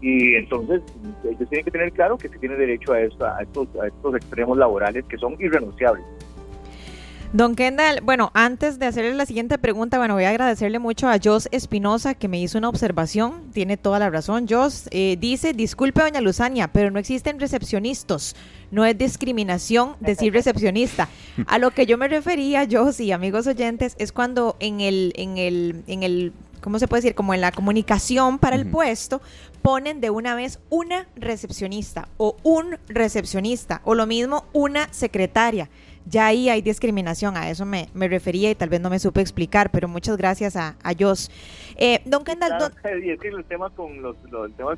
y 0.00 0.34
entonces 0.34 0.82
ellos 1.24 1.48
tienen 1.48 1.64
que 1.64 1.70
tener 1.70 1.92
claro 1.92 2.16
que 2.16 2.28
se 2.28 2.38
tiene 2.38 2.56
derecho 2.56 2.92
a, 2.92 3.00
esto, 3.00 3.26
a, 3.26 3.42
estos, 3.42 3.68
a 3.82 3.86
estos 3.86 4.14
extremos 4.16 4.56
laborales 4.56 5.04
que 5.06 5.18
son 5.18 5.36
irrenunciables. 5.38 6.04
Don 7.32 7.54
Kendall, 7.54 8.00
bueno, 8.02 8.32
antes 8.34 8.80
de 8.80 8.86
hacerle 8.86 9.14
la 9.14 9.24
siguiente 9.24 9.56
pregunta, 9.56 9.98
bueno, 9.98 10.14
voy 10.14 10.24
a 10.24 10.30
agradecerle 10.30 10.80
mucho 10.80 11.08
a 11.08 11.16
Jos 11.22 11.48
Espinosa 11.52 12.14
que 12.14 12.26
me 12.26 12.40
hizo 12.40 12.58
una 12.58 12.68
observación, 12.68 13.52
tiene 13.52 13.76
toda 13.76 14.00
la 14.00 14.10
razón. 14.10 14.46
Jos 14.48 14.88
eh, 14.90 15.16
dice, 15.16 15.52
disculpe 15.52 16.02
doña 16.02 16.20
Luzania, 16.20 16.66
pero 16.72 16.90
no 16.90 16.98
existen 16.98 17.38
recepcionistas, 17.38 18.34
no 18.72 18.84
es 18.84 18.98
discriminación 18.98 19.94
decir 20.00 20.32
recepcionista. 20.32 21.08
A 21.46 21.60
lo 21.60 21.70
que 21.70 21.86
yo 21.86 21.96
me 21.98 22.08
refería, 22.08 22.66
Jos 22.68 22.98
y 22.98 23.12
amigos 23.12 23.46
oyentes, 23.46 23.94
es 24.00 24.10
cuando 24.10 24.56
en 24.58 24.80
el, 24.80 25.12
en 25.14 25.38
el, 25.38 25.84
en 25.86 26.02
el 26.02 26.32
¿cómo 26.60 26.78
se 26.78 26.88
puede 26.88 27.02
decir? 27.02 27.14
Como 27.14 27.34
en 27.34 27.40
la 27.40 27.52
comunicación 27.52 28.38
para 28.38 28.56
el 28.56 28.66
puesto, 28.66 29.20
ponen 29.62 30.00
de 30.00 30.10
una 30.10 30.34
vez 30.34 30.58
una 30.70 31.06
recepcionista 31.16 32.08
o 32.16 32.36
un 32.42 32.78
recepcionista 32.88 33.82
o 33.84 33.94
lo 33.94 34.06
mismo 34.06 34.44
una 34.52 34.92
secretaria. 34.92 35.68
Ya 36.06 36.26
ahí 36.26 36.48
hay 36.48 36.62
discriminación, 36.62 37.36
a 37.36 37.50
eso 37.50 37.64
me, 37.66 37.88
refería 37.94 38.50
y 38.50 38.54
tal 38.54 38.68
vez 38.68 38.80
no 38.80 38.90
me 38.90 38.98
supe 38.98 39.20
explicar, 39.20 39.70
pero 39.70 39.86
muchas 39.86 40.16
gracias 40.16 40.56
a, 40.56 40.76
a 40.82 40.92
Jos. 40.98 41.30
Eh, 41.76 42.00
don 42.04 42.24
Kendall, 42.24 42.72
es 42.84 43.20
que 43.20 43.28
el 43.28 43.44
tema, 43.44 43.70
con 43.70 44.02
los, 44.02 44.16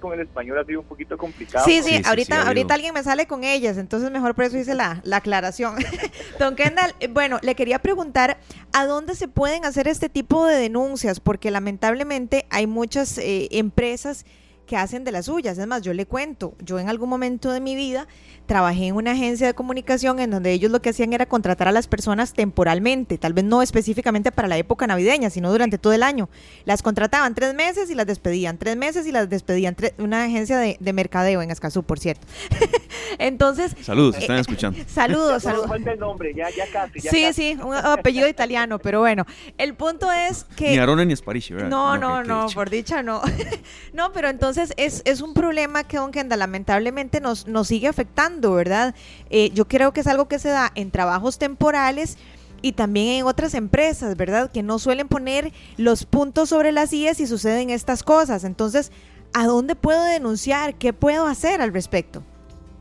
con 0.00 0.12
el 0.12 0.20
español 0.20 0.58
ha 0.58 0.64
sido 0.64 0.80
un 0.80 0.86
poquito 0.86 1.16
complicado. 1.16 1.64
Sí, 1.64 1.82
sí, 1.82 2.02
ahorita, 2.04 2.46
ahorita 2.46 2.74
alguien 2.74 2.94
me 2.94 3.02
sale 3.02 3.26
con 3.26 3.44
ellas, 3.44 3.78
entonces 3.78 4.10
mejor 4.10 4.34
por 4.34 4.44
eso 4.44 4.58
hice 4.58 4.74
la, 4.74 5.00
la 5.04 5.18
aclaración. 5.18 5.76
don 6.38 6.54
Kendall, 6.54 6.94
eh, 7.00 7.08
bueno, 7.08 7.38
le 7.42 7.54
quería 7.54 7.78
preguntar, 7.78 8.38
¿a 8.72 8.86
dónde 8.86 9.14
se 9.14 9.28
pueden 9.28 9.64
hacer 9.64 9.88
este 9.88 10.08
tipo 10.08 10.46
de 10.46 10.56
denuncias? 10.56 11.20
Porque 11.20 11.50
lamentablemente 11.50 12.46
hay 12.50 12.66
muchas 12.66 13.18
eh, 13.18 13.48
empresas 13.52 14.26
que 14.66 14.76
hacen 14.76 15.04
de 15.04 15.12
las 15.12 15.26
suyas. 15.26 15.58
Es 15.58 15.66
más, 15.66 15.82
yo 15.82 15.92
le 15.92 16.06
cuento, 16.06 16.54
yo 16.60 16.78
en 16.78 16.88
algún 16.88 17.08
momento 17.08 17.50
de 17.50 17.60
mi 17.60 17.74
vida 17.74 18.06
trabajé 18.46 18.88
en 18.88 18.96
una 18.96 19.12
agencia 19.12 19.46
de 19.46 19.54
comunicación 19.54 20.18
en 20.20 20.30
donde 20.30 20.52
ellos 20.52 20.70
lo 20.70 20.82
que 20.82 20.90
hacían 20.90 21.12
era 21.12 21.26
contratar 21.26 21.68
a 21.68 21.72
las 21.72 21.86
personas 21.86 22.32
temporalmente, 22.32 23.18
tal 23.18 23.32
vez 23.32 23.44
no 23.44 23.62
específicamente 23.62 24.32
para 24.32 24.48
la 24.48 24.58
época 24.58 24.86
navideña, 24.86 25.30
sino 25.30 25.50
durante 25.50 25.78
todo 25.78 25.92
el 25.92 26.02
año. 26.02 26.28
Las 26.64 26.82
contrataban 26.82 27.34
tres 27.34 27.54
meses 27.54 27.90
y 27.90 27.94
las 27.94 28.06
despedían, 28.06 28.58
tres 28.58 28.76
meses 28.76 29.06
y 29.06 29.12
las 29.12 29.28
despedían. 29.28 29.76
Una 29.98 30.24
agencia 30.24 30.58
de, 30.58 30.92
mercadeo 30.92 31.40
en 31.40 31.50
Escazú, 31.50 31.82
por 31.82 31.98
cierto. 31.98 32.26
Entonces... 33.18 33.74
Saludos, 33.80 34.16
están 34.16 34.36
eh, 34.36 34.40
escuchando. 34.40 34.78
Saludos, 34.86 35.42
saludos. 35.42 35.70
el 35.70 35.98
nombre, 35.98 36.34
ya, 36.34 36.50
ya 36.50 36.66
casi. 36.70 37.00
sí, 37.00 37.32
sí, 37.32 37.58
un 37.62 37.74
apellido 37.74 38.28
italiano, 38.28 38.78
pero 38.78 39.00
bueno, 39.00 39.26
el 39.56 39.74
punto 39.74 40.12
es 40.12 40.44
que... 40.56 40.70
Ni 40.70 40.78
Arona 40.78 41.04
ni 41.04 41.16
Sparici, 41.16 41.54
¿verdad? 41.54 41.70
No, 41.70 41.96
no, 41.96 42.22
no, 42.22 42.46
por 42.54 42.68
dicha 42.68 43.02
no. 43.02 43.22
no, 43.92 44.12
pero 44.12 44.28
entonces 44.28 44.51
es, 44.58 45.02
es 45.04 45.20
un 45.20 45.34
problema 45.34 45.84
que 45.84 45.96
Don 45.96 46.12
Kenda 46.12 46.36
lamentablemente 46.36 47.20
nos, 47.20 47.46
nos 47.46 47.68
sigue 47.68 47.88
afectando 47.88 48.52
¿verdad? 48.54 48.94
Eh, 49.30 49.50
yo 49.50 49.66
creo 49.66 49.92
que 49.92 50.00
es 50.00 50.06
algo 50.06 50.26
que 50.28 50.38
se 50.38 50.48
da 50.48 50.70
en 50.74 50.90
trabajos 50.90 51.38
temporales 51.38 52.18
y 52.60 52.72
también 52.72 53.20
en 53.20 53.26
otras 53.26 53.54
empresas, 53.54 54.16
¿verdad? 54.16 54.50
Que 54.52 54.62
no 54.62 54.78
suelen 54.78 55.08
poner 55.08 55.52
los 55.76 56.06
puntos 56.06 56.48
sobre 56.48 56.70
las 56.70 56.92
IES 56.92 57.18
y 57.20 57.26
suceden 57.26 57.70
estas 57.70 58.04
cosas. 58.04 58.44
Entonces, 58.44 58.92
¿a 59.34 59.46
dónde 59.46 59.74
puedo 59.74 60.04
denunciar? 60.04 60.74
¿Qué 60.74 60.92
puedo 60.92 61.26
hacer 61.26 61.60
al 61.60 61.72
respecto? 61.72 62.22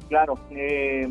Claro, 0.07 0.35
eh, 0.51 1.09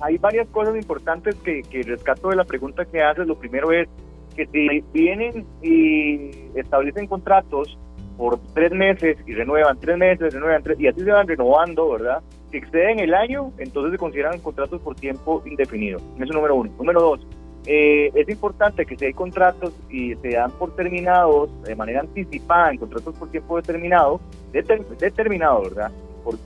hay 0.00 0.18
varias 0.18 0.48
cosas 0.48 0.74
importantes 0.74 1.36
que, 1.36 1.62
que 1.62 1.82
rescato 1.82 2.30
de 2.30 2.36
la 2.36 2.44
pregunta 2.44 2.84
que 2.84 3.00
haces. 3.00 3.28
Lo 3.28 3.38
primero 3.38 3.70
es 3.70 3.88
que 4.34 4.46
si 4.46 4.80
vienen 4.92 5.46
y 5.62 6.30
establecen 6.58 7.06
contratos 7.06 7.78
por 8.20 8.38
tres 8.52 8.70
meses 8.70 9.16
y 9.26 9.32
renuevan 9.32 9.80
tres 9.80 9.96
meses, 9.96 10.34
renuevan 10.34 10.62
tres, 10.62 10.78
y 10.78 10.86
así 10.86 11.00
se 11.00 11.10
van 11.10 11.26
renovando, 11.26 11.92
¿verdad? 11.92 12.20
Si 12.50 12.58
exceden 12.58 12.98
el 12.98 13.14
año, 13.14 13.50
entonces 13.56 13.92
se 13.92 13.98
consideran 13.98 14.38
contratos 14.40 14.78
por 14.82 14.94
tiempo 14.94 15.42
indefinido. 15.46 15.98
Eso 16.20 16.34
número 16.34 16.56
uno. 16.56 16.70
Número 16.76 17.00
dos, 17.00 17.26
eh, 17.64 18.10
es 18.14 18.28
importante 18.28 18.84
que 18.84 18.94
si 18.98 19.06
hay 19.06 19.14
contratos 19.14 19.72
y 19.88 20.14
se 20.16 20.32
dan 20.32 20.50
por 20.50 20.76
terminados 20.76 21.48
de 21.62 21.74
manera 21.74 22.00
anticipada 22.00 22.72
en 22.72 22.76
contratos 22.76 23.16
por 23.16 23.30
tiempo 23.30 23.56
determinado, 23.56 24.20
determinado, 24.52 25.62
¿verdad? 25.62 25.90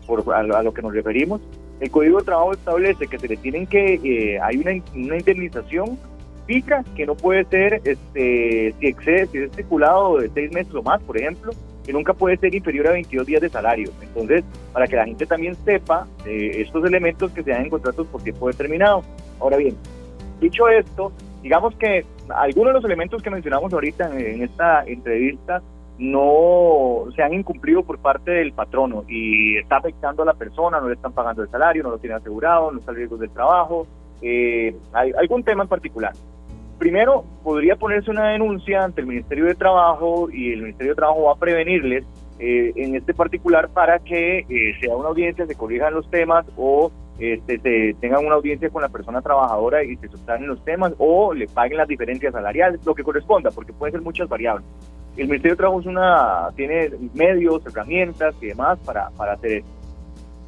Por, 0.06 0.32
a, 0.32 0.62
lo 0.62 0.72
que 0.72 0.80
nos 0.80 0.94
referimos, 0.94 1.40
el 1.80 1.90
Código 1.90 2.18
de 2.18 2.24
Trabajo 2.24 2.52
establece 2.52 3.08
que 3.08 3.18
se 3.18 3.26
le 3.26 3.36
tienen 3.36 3.66
que, 3.66 3.94
eh, 3.94 4.38
hay 4.40 4.58
una 4.58 4.74
indemnización 5.16 5.98
que 6.46 7.06
no 7.06 7.14
puede 7.14 7.44
ser, 7.46 7.80
este, 7.84 8.74
si 8.78 8.86
excede, 8.86 9.26
si 9.26 9.38
es 9.38 9.44
estipulado 9.50 10.18
de 10.18 10.28
seis 10.30 10.52
meses 10.52 10.74
o 10.74 10.82
más, 10.82 11.00
por 11.02 11.16
ejemplo, 11.16 11.52
que 11.84 11.92
nunca 11.92 12.14
puede 12.14 12.36
ser 12.36 12.54
inferior 12.54 12.88
a 12.88 12.92
22 12.92 13.26
días 13.26 13.40
de 13.42 13.48
salario. 13.48 13.90
Entonces, 14.02 14.44
para 14.72 14.86
que 14.86 14.96
la 14.96 15.04
gente 15.04 15.26
también 15.26 15.54
sepa 15.64 16.06
de 16.24 16.62
estos 16.62 16.84
elementos 16.84 17.30
que 17.32 17.42
se 17.42 17.50
dan 17.50 17.62
en 17.62 17.70
contratos 17.70 18.06
por 18.08 18.22
tiempo 18.22 18.48
determinado. 18.48 19.02
Ahora 19.40 19.56
bien, 19.56 19.76
Dicho 20.40 20.68
esto, 20.68 21.12
digamos 21.42 21.74
que 21.76 22.04
algunos 22.28 22.72
de 22.72 22.74
los 22.74 22.84
elementos 22.84 23.22
que 23.22 23.30
mencionamos 23.30 23.72
ahorita 23.72 24.10
en, 24.18 24.42
esta 24.42 24.84
entrevista 24.84 25.62
no 25.98 27.04
se 27.14 27.22
han 27.22 27.32
incumplido 27.34 27.84
por 27.84 27.98
parte 27.98 28.30
del 28.32 28.52
patrono 28.52 29.04
y 29.08 29.56
está 29.56 29.76
afectando 29.76 30.22
a 30.22 30.26
la 30.26 30.34
persona, 30.34 30.80
no 30.80 30.88
le 30.88 30.96
están 30.96 31.12
pagando 31.12 31.42
el 31.42 31.48
salario, 31.48 31.84
no 31.84 31.90
lo 31.90 31.98
tiene 31.98 32.16
asegurado, 32.16 32.72
no 32.72 32.80
está 32.80 32.90
en 32.90 32.96
riesgo 32.96 33.16
del 33.16 33.30
trabajo, 33.30 33.86
eh, 34.20 34.76
hay 34.92 35.12
algún 35.12 35.44
tema 35.44 35.62
en 35.62 35.68
particular. 35.68 36.12
Primero, 36.84 37.24
podría 37.42 37.76
ponerse 37.76 38.10
una 38.10 38.28
denuncia 38.28 38.84
ante 38.84 39.00
el 39.00 39.06
Ministerio 39.06 39.46
de 39.46 39.54
Trabajo 39.54 40.28
y 40.30 40.52
el 40.52 40.60
Ministerio 40.60 40.92
de 40.92 40.96
Trabajo 40.96 41.22
va 41.22 41.32
a 41.32 41.36
prevenirles 41.36 42.04
eh, 42.38 42.74
en 42.76 42.94
este 42.94 43.14
particular 43.14 43.70
para 43.70 44.00
que 44.00 44.40
eh, 44.40 44.74
sea 44.78 44.94
una 44.94 45.08
audiencia, 45.08 45.46
se 45.46 45.54
corrijan 45.54 45.94
los 45.94 46.10
temas 46.10 46.44
o 46.58 46.92
este, 47.18 47.58
se 47.60 47.96
tengan 48.02 48.26
una 48.26 48.34
audiencia 48.34 48.68
con 48.68 48.82
la 48.82 48.90
persona 48.90 49.22
trabajadora 49.22 49.82
y 49.82 49.96
se 49.96 50.08
sustanen 50.08 50.46
los 50.46 50.62
temas 50.62 50.92
o 50.98 51.32
le 51.32 51.46
paguen 51.46 51.78
las 51.78 51.88
diferencias 51.88 52.34
salariales, 52.34 52.84
lo 52.84 52.94
que 52.94 53.02
corresponda, 53.02 53.50
porque 53.50 53.72
pueden 53.72 53.92
ser 53.92 54.02
muchas 54.02 54.28
variables. 54.28 54.66
El 55.16 55.28
Ministerio 55.28 55.54
de 55.54 55.56
Trabajo 55.56 55.80
es 55.80 55.86
una, 55.86 56.50
tiene 56.54 56.90
medios, 57.14 57.64
herramientas 57.64 58.34
y 58.42 58.48
demás 58.48 58.78
para, 58.84 59.08
para 59.16 59.32
hacer 59.32 59.52
eso. 59.52 59.83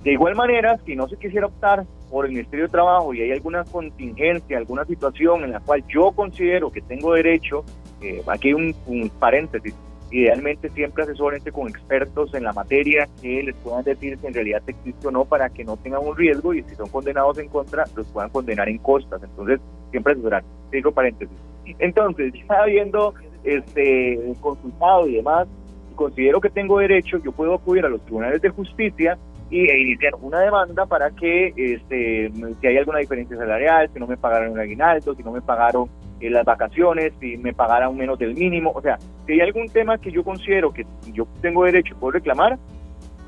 De 0.06 0.12
igual 0.12 0.36
manera, 0.36 0.78
si 0.86 0.94
no 0.94 1.08
se 1.08 1.16
quisiera 1.16 1.46
optar 1.46 1.84
por 2.12 2.26
el 2.26 2.30
Ministerio 2.30 2.66
de 2.66 2.70
Trabajo 2.70 3.12
y 3.12 3.22
hay 3.22 3.32
alguna 3.32 3.64
contingencia, 3.64 4.56
alguna 4.56 4.84
situación 4.84 5.42
en 5.42 5.50
la 5.50 5.58
cual 5.58 5.82
yo 5.88 6.12
considero 6.12 6.70
que 6.70 6.80
tengo 6.80 7.14
derecho, 7.14 7.64
eh, 8.00 8.22
aquí 8.28 8.46
hay 8.46 8.54
un, 8.54 8.72
un 8.86 9.10
paréntesis, 9.18 9.74
Idealmente 10.12 10.68
siempre 10.68 11.02
asesórense 11.02 11.50
con 11.50 11.66
expertos 11.66 12.32
en 12.34 12.44
la 12.44 12.52
materia 12.52 13.08
que 13.20 13.42
les 13.42 13.56
puedan 13.56 13.82
decir 13.82 14.16
si 14.20 14.26
en 14.28 14.34
realidad 14.34 14.62
existe 14.64 15.08
o 15.08 15.10
no 15.10 15.24
para 15.24 15.48
que 15.48 15.64
no 15.64 15.76
tengan 15.76 16.06
un 16.06 16.16
riesgo 16.16 16.54
y 16.54 16.62
si 16.62 16.76
son 16.76 16.88
condenados 16.88 17.38
en 17.38 17.48
contra, 17.48 17.82
los 17.96 18.06
puedan 18.06 18.30
condenar 18.30 18.68
en 18.68 18.78
costas. 18.78 19.20
Entonces, 19.24 19.58
siempre 19.90 20.12
asesorar. 20.12 20.44
Digo 20.70 20.92
paréntesis. 20.92 21.36
Entonces, 21.80 22.32
ya 22.32 22.62
habiendo 22.62 23.14
este, 23.42 24.32
consultado 24.40 25.08
y 25.08 25.16
demás, 25.16 25.48
considero 25.96 26.40
que 26.40 26.50
tengo 26.50 26.78
derecho, 26.78 27.18
yo 27.18 27.32
puedo 27.32 27.54
acudir 27.54 27.84
a 27.84 27.88
los 27.88 28.00
tribunales 28.02 28.40
de 28.40 28.50
justicia 28.50 29.18
y, 29.50 29.68
e 29.68 29.80
iniciar 29.80 30.14
una 30.20 30.40
demanda 30.40 30.86
para 30.86 31.10
que 31.10 31.52
este, 31.56 32.30
si 32.60 32.66
hay 32.66 32.78
alguna 32.78 32.98
diferencia 32.98 33.36
salarial, 33.36 33.90
si 33.92 34.00
no 34.00 34.06
me 34.06 34.16
pagaron 34.16 34.52
un 34.52 34.60
aguinaldo, 34.60 35.14
si 35.14 35.22
no 35.22 35.32
me 35.32 35.40
pagaron 35.40 35.88
eh, 36.20 36.30
las 36.30 36.44
vacaciones, 36.44 37.12
si 37.20 37.36
me 37.36 37.52
pagaran 37.52 37.96
menos 37.96 38.18
del 38.18 38.34
mínimo, 38.34 38.72
o 38.74 38.82
sea, 38.82 38.98
si 39.26 39.32
hay 39.32 39.40
algún 39.40 39.68
tema 39.68 39.98
que 39.98 40.10
yo 40.10 40.24
considero 40.24 40.72
que 40.72 40.86
yo 41.12 41.26
tengo 41.40 41.64
derecho 41.64 41.94
y 41.94 41.98
puedo 41.98 42.12
reclamar, 42.12 42.58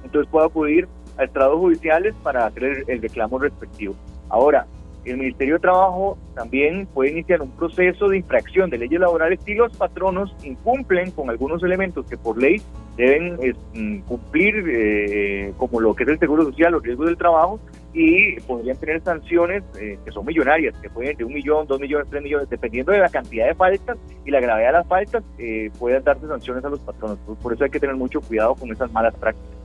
entonces 0.04 0.31
puedo 0.31 0.46
acudir 0.46 0.88
a 1.18 1.24
estrados 1.24 1.59
judiciales 1.59 2.14
para 2.22 2.46
hacer 2.46 2.85
el 2.87 3.02
reclamo 3.02 3.38
respectivo. 3.38 3.94
Ahora, 4.28 4.66
el 5.04 5.18
Ministerio 5.18 5.54
de 5.54 5.61
Trabajo 5.61 6.18
también 6.35 6.87
puede 6.87 7.12
iniciar 7.12 7.40
un 7.42 7.50
proceso 7.52 8.09
de 8.09 8.18
infracción 8.18 8.70
de 8.70 8.78
leyes 8.78 9.00
laborales 9.00 9.40
si 9.44 9.54
los 9.54 9.76
patronos 9.76 10.35
incumplen 10.42 11.11
con 11.12 11.31
algunos 11.31 11.62
elementos 11.62 12.07
que 12.07 12.16
por 12.16 12.40
ley 12.40 12.61
deben 12.98 13.38
mm, 13.74 14.00
cumplir, 14.00 14.64
eh, 14.68 15.54
como 15.56 15.80
lo 15.80 15.94
que 15.94 16.02
es 16.02 16.08
el 16.11 16.18
seguro 16.18 16.44
social, 16.44 16.72
los 16.72 16.82
riesgos 16.82 17.06
del 17.06 17.16
trabajo, 17.16 17.61
y 17.94 18.38
podrían 18.40 18.76
tener 18.76 19.00
sanciones 19.02 19.62
eh, 19.80 19.98
que 20.04 20.11
son 20.11 20.26
millonarias, 20.26 20.76
que 20.82 20.90
pueden 20.90 21.16
de 21.16 21.24
un 21.24 21.32
millón, 21.32 21.66
dos 21.66 21.80
millones, 21.80 22.08
tres 22.11 22.22
millones, 22.22 22.50
dependiendo 22.50 22.92
de 22.92 22.98
la 22.98 23.08
cantidad 23.08 23.46
de 23.46 23.54
faltas 23.54 23.96
y 24.24 24.30
la 24.30 24.40
gravedad 24.40 24.68
de 24.68 24.72
las 24.72 24.88
faltas, 24.88 25.24
eh, 25.38 25.70
pueden 25.78 26.02
darse 26.02 26.26
sanciones 26.26 26.64
a 26.64 26.68
los 26.68 26.80
patronos. 26.80 27.18
Por 27.40 27.52
eso 27.52 27.64
hay 27.64 27.70
que 27.70 27.80
tener 27.80 27.96
mucho 27.96 28.20
cuidado 28.20 28.56
con 28.56 28.70
esas 28.70 28.92
malas 28.92 29.14
prácticas. 29.14 29.57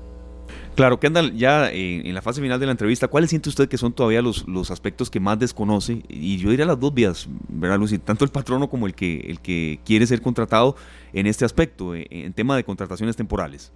Claro, 0.76 1.00
Kendall, 1.00 1.34
ya 1.34 1.70
en, 1.72 2.12
la 2.14 2.22
fase 2.24 2.42
final 2.42 2.60
de 2.60 2.66
la 2.66 2.72
entrevista, 2.72 3.08
¿cuáles 3.08 3.30
siente 3.30 3.50
usted 3.50 3.70
que 3.70 3.78
son 3.78 3.94
todavía 3.94 4.24
los, 4.24 4.48
los 4.48 4.72
aspectos 4.72 5.12
que 5.12 5.20
más 5.20 5.38
desconoce? 5.38 6.02
Y 6.10 6.38
yo 6.38 6.50
diría 6.50 6.66
las 6.66 6.80
dos 6.80 6.94
vías, 6.94 7.28
¿verdad, 7.48 7.78
Lucy? 7.78 8.00
Tanto 8.00 8.26
el 8.26 8.32
patrono 8.32 8.68
como 8.70 8.88
el 8.88 8.96
que, 8.96 9.20
el 9.20 9.40
que 9.40 9.80
quiere 9.86 10.08
ser 10.08 10.22
contratado 10.22 10.76
en 11.14 11.28
este 11.28 11.46
aspecto, 11.46 11.94
en, 11.94 12.06
en 12.10 12.34
tema 12.34 12.56
de 12.56 12.64
contrataciones 12.64 13.16
temporales. 13.16 13.72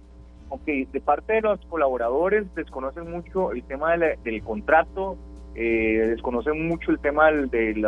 Ok, 0.50 0.64
de 0.64 1.00
parte 1.00 1.34
de 1.34 1.42
los 1.42 1.60
colaboradores 1.66 2.46
desconocen 2.54 3.10
mucho 3.10 3.52
el 3.52 3.62
tema 3.64 3.96
del 3.96 4.42
contrato, 4.42 5.18
eh, 5.54 6.06
desconocen 6.08 6.66
mucho 6.68 6.90
el 6.90 6.98
tema 7.00 7.30
del, 7.30 7.50
de 7.50 7.84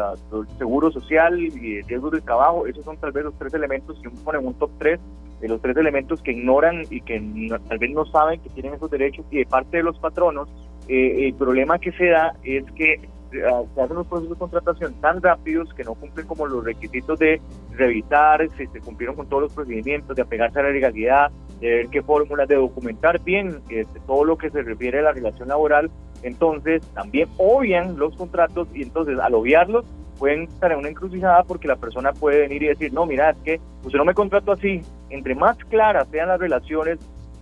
seguro 0.58 0.90
social 0.90 1.40
y 1.40 1.78
el 1.78 1.84
riesgo 1.86 2.10
del 2.10 2.22
trabajo. 2.22 2.66
Esos 2.66 2.84
son 2.84 2.98
tal 2.98 3.12
vez 3.12 3.24
los 3.24 3.38
tres 3.38 3.54
elementos, 3.54 3.98
si 4.00 4.08
uno 4.08 4.16
pone 4.24 4.38
un 4.38 4.54
top 4.54 4.70
3, 4.78 5.00
de 5.40 5.48
los 5.48 5.60
tres 5.60 5.76
elementos 5.76 6.22
que 6.22 6.32
ignoran 6.32 6.82
y 6.90 7.00
que 7.00 7.20
tal 7.68 7.78
vez 7.78 7.90
no 7.90 8.04
saben 8.06 8.40
que 8.40 8.50
tienen 8.50 8.74
esos 8.74 8.90
derechos 8.90 9.24
y 9.30 9.38
de 9.38 9.46
parte 9.46 9.78
de 9.78 9.82
los 9.82 9.98
patronos, 9.98 10.48
eh, 10.88 11.26
el 11.26 11.34
problema 11.34 11.78
que 11.78 11.92
se 11.92 12.06
da 12.06 12.34
es 12.42 12.64
que 12.72 12.94
eh, 13.32 13.42
se 13.74 13.80
hacen 13.80 13.96
los 13.96 14.06
procesos 14.06 14.30
de 14.30 14.38
contratación 14.38 14.94
tan 15.00 15.22
rápidos 15.22 15.72
que 15.74 15.84
no 15.84 15.94
cumplen 15.94 16.26
como 16.26 16.46
los 16.46 16.64
requisitos 16.64 17.18
de 17.18 17.40
revisar 17.72 18.46
si 18.56 18.66
se 18.66 18.80
cumplieron 18.80 19.16
con 19.16 19.28
todos 19.28 19.44
los 19.44 19.54
procedimientos, 19.54 20.16
de 20.16 20.22
apegarse 20.22 20.58
a 20.58 20.64
la 20.64 20.70
legalidad, 20.70 21.30
de 21.60 21.68
ver 21.68 21.88
qué 21.88 22.02
fórmulas, 22.02 22.48
de 22.48 22.56
documentar 22.56 23.20
bien 23.20 23.60
este, 23.70 24.00
todo 24.00 24.24
lo 24.24 24.36
que 24.36 24.50
se 24.50 24.62
refiere 24.62 24.98
a 24.98 25.02
la 25.02 25.12
relación 25.12 25.48
laboral. 25.48 25.90
Entonces, 26.22 26.82
también 26.92 27.28
obvian 27.38 27.98
los 27.98 28.16
contratos 28.16 28.68
y 28.74 28.82
entonces 28.82 29.18
al 29.18 29.34
obviarlos 29.34 29.86
pueden 30.20 30.42
estar 30.42 30.70
en 30.70 30.78
una 30.78 30.90
encrucijada 30.90 31.42
porque 31.44 31.66
la 31.66 31.76
persona 31.76 32.12
puede 32.12 32.40
venir 32.40 32.62
y 32.62 32.68
decir, 32.68 32.92
no, 32.92 33.06
mira, 33.06 33.30
es 33.30 33.38
que 33.38 33.60
usted 33.82 33.98
no 33.98 34.04
me 34.04 34.12
contrató 34.12 34.52
así. 34.52 34.82
Entre 35.08 35.34
más 35.34 35.56
claras 35.70 36.06
sean 36.12 36.28
las 36.28 36.38
relaciones, 36.38 36.98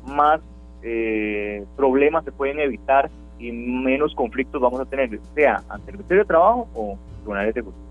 más 0.07 0.41
eh, 0.83 1.64
problemas 1.77 2.25
se 2.25 2.31
pueden 2.31 2.61
evitar 2.61 3.11
y 3.41 3.51
menos 3.51 4.14
conflictos 4.14 4.62
vamos 4.62 4.81
a 4.81 4.85
tener, 4.85 5.19
sea 5.35 5.62
ante 5.69 5.91
el 5.91 5.97
Ministerio 5.97 6.23
de 6.23 6.29
Trabajo 6.29 6.69
o 6.73 6.97
tribunales 7.19 7.55
de 7.55 7.62
justicia. 7.62 7.88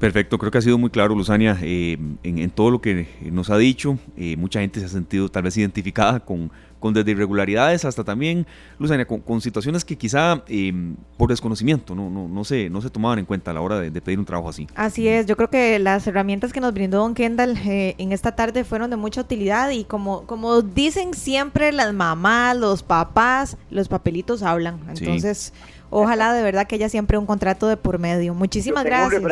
Perfecto, 0.00 0.36
creo 0.36 0.50
que 0.50 0.58
ha 0.58 0.62
sido 0.62 0.76
muy 0.76 0.90
claro, 0.90 1.14
Luzania, 1.14 1.56
eh, 1.62 1.96
en, 2.24 2.50
todo 2.50 2.70
lo 2.70 2.80
que 2.80 3.06
nos 3.30 3.50
ha 3.50 3.56
dicho. 3.56 3.96
Eh, 4.16 4.36
mucha 4.36 4.60
gente 4.60 4.80
se 4.80 4.86
ha 4.86 4.88
sentido 4.88 5.28
tal 5.28 5.44
vez 5.44 5.56
identificada 5.56 6.20
con, 6.20 6.50
con 6.84 6.92
desde 6.92 7.12
irregularidades 7.12 7.86
hasta 7.86 8.04
también, 8.04 8.46
Luzania, 8.78 9.06
con, 9.06 9.40
situaciones 9.40 9.86
que 9.86 9.96
quizá 9.96 10.42
em, 10.48 10.96
por 11.16 11.30
desconocimiento 11.30 11.94
no, 11.94 12.10
no, 12.10 12.28
no, 12.28 12.44
se, 12.44 12.68
no 12.68 12.82
se 12.82 12.90
tomaban 12.90 13.20
en 13.20 13.24
cuenta 13.24 13.52
a 13.52 13.54
la 13.54 13.62
hora 13.62 13.80
de, 13.80 14.02
pedir 14.02 14.18
un 14.18 14.26
trabajo 14.26 14.50
así. 14.50 14.66
Así 14.74 15.08
es, 15.08 15.24
yo 15.24 15.34
creo 15.34 15.48
que 15.48 15.78
las 15.78 16.06
herramientas 16.06 16.52
que 16.52 16.60
nos 16.60 16.74
brindó 16.74 16.98
Don 16.98 17.14
Kendall 17.14 17.56
eh, 17.64 17.94
en 17.96 18.12
esta 18.12 18.36
tarde 18.36 18.64
fueron 18.64 18.90
de 18.90 18.96
mucha 18.96 19.22
utilidad 19.22 19.70
y 19.70 19.84
como, 19.84 20.26
como 20.26 20.60
dicen 20.60 21.14
siempre 21.14 21.72
las 21.72 21.94
mamás, 21.94 22.54
los 22.54 22.82
papás, 22.82 23.56
los 23.70 23.88
papelitos 23.88 24.42
hablan. 24.42 24.78
Entonces... 24.90 25.54
Ojalá 25.90 26.32
de 26.32 26.42
verdad 26.42 26.66
que 26.66 26.74
haya 26.74 26.88
siempre 26.88 27.18
un 27.18 27.26
contrato 27.26 27.68
de 27.68 27.76
por 27.76 28.00
medio. 28.00 28.34
Muchísimas 28.34 28.82
gracias. 28.82 29.22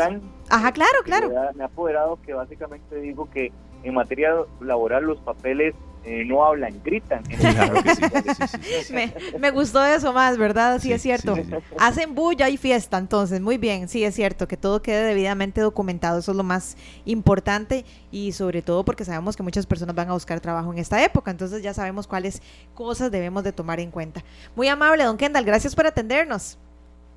Ajá, 0.49 0.71
claro, 0.71 0.99
claro. 1.03 1.29
Me 1.57 1.65
ha 1.65 1.67
apoderado 1.67 2.21
que 2.25 2.35
básicamente 2.35 3.01
digo 3.01 3.29
que 3.29 3.51
en 3.83 3.95
materia 3.95 4.31
laboral 4.61 5.03
los 5.03 5.19
papeles 5.23 5.75
eh, 6.05 6.25
no 6.25 6.45
hablan, 6.45 6.81
gritan. 6.83 7.23
me, 9.39 9.51
gustó 9.53 9.85
eso 9.85 10.13
más, 10.13 10.37
¿verdad? 10.37 10.81
Sí, 10.81 10.93
es 10.93 11.01
cierto. 11.01 11.37
Hacen 11.79 12.15
bulla 12.15 12.49
y 12.49 12.57
fiesta, 12.57 12.99
entonces, 12.99 13.41
muy 13.41 13.57
bien, 13.57 13.89
sí, 13.89 14.03
es 14.03 14.17
cierto, 14.17 14.49
que 14.49 14.57
todo 14.57 14.83
quede 14.83 15.05
debidamente 15.05 15.61
documentado, 15.61 16.19
eso 16.19 16.33
es 16.33 16.37
lo 16.37 16.43
más 16.43 16.77
importante 17.05 17.85
y 18.11 18.33
sobre 18.33 18.63
todo 18.63 18.85
porque 18.85 19.05
sabemos 19.05 19.37
que 19.37 19.45
muchas 19.45 19.65
personas 19.65 19.95
van 19.95 20.09
a 20.09 20.15
buscar 20.15 20.41
trabajo 20.41 20.73
en 20.73 20.81
esta 20.81 21.05
época, 21.05 21.31
entonces 21.31 21.63
ya 21.63 21.73
sabemos 21.73 22.09
cuáles 22.09 22.43
cosas 22.75 23.13
debemos 23.13 23.45
de 23.45 23.53
tomar 23.53 23.79
en 23.79 23.93
cuenta. 23.93 24.25
Muy 24.57 24.67
amable, 24.67 25.05
don 25.05 25.17
Kendall, 25.17 25.45
gracias 25.45 25.75
por 25.77 25.87
atendernos. 25.87 26.59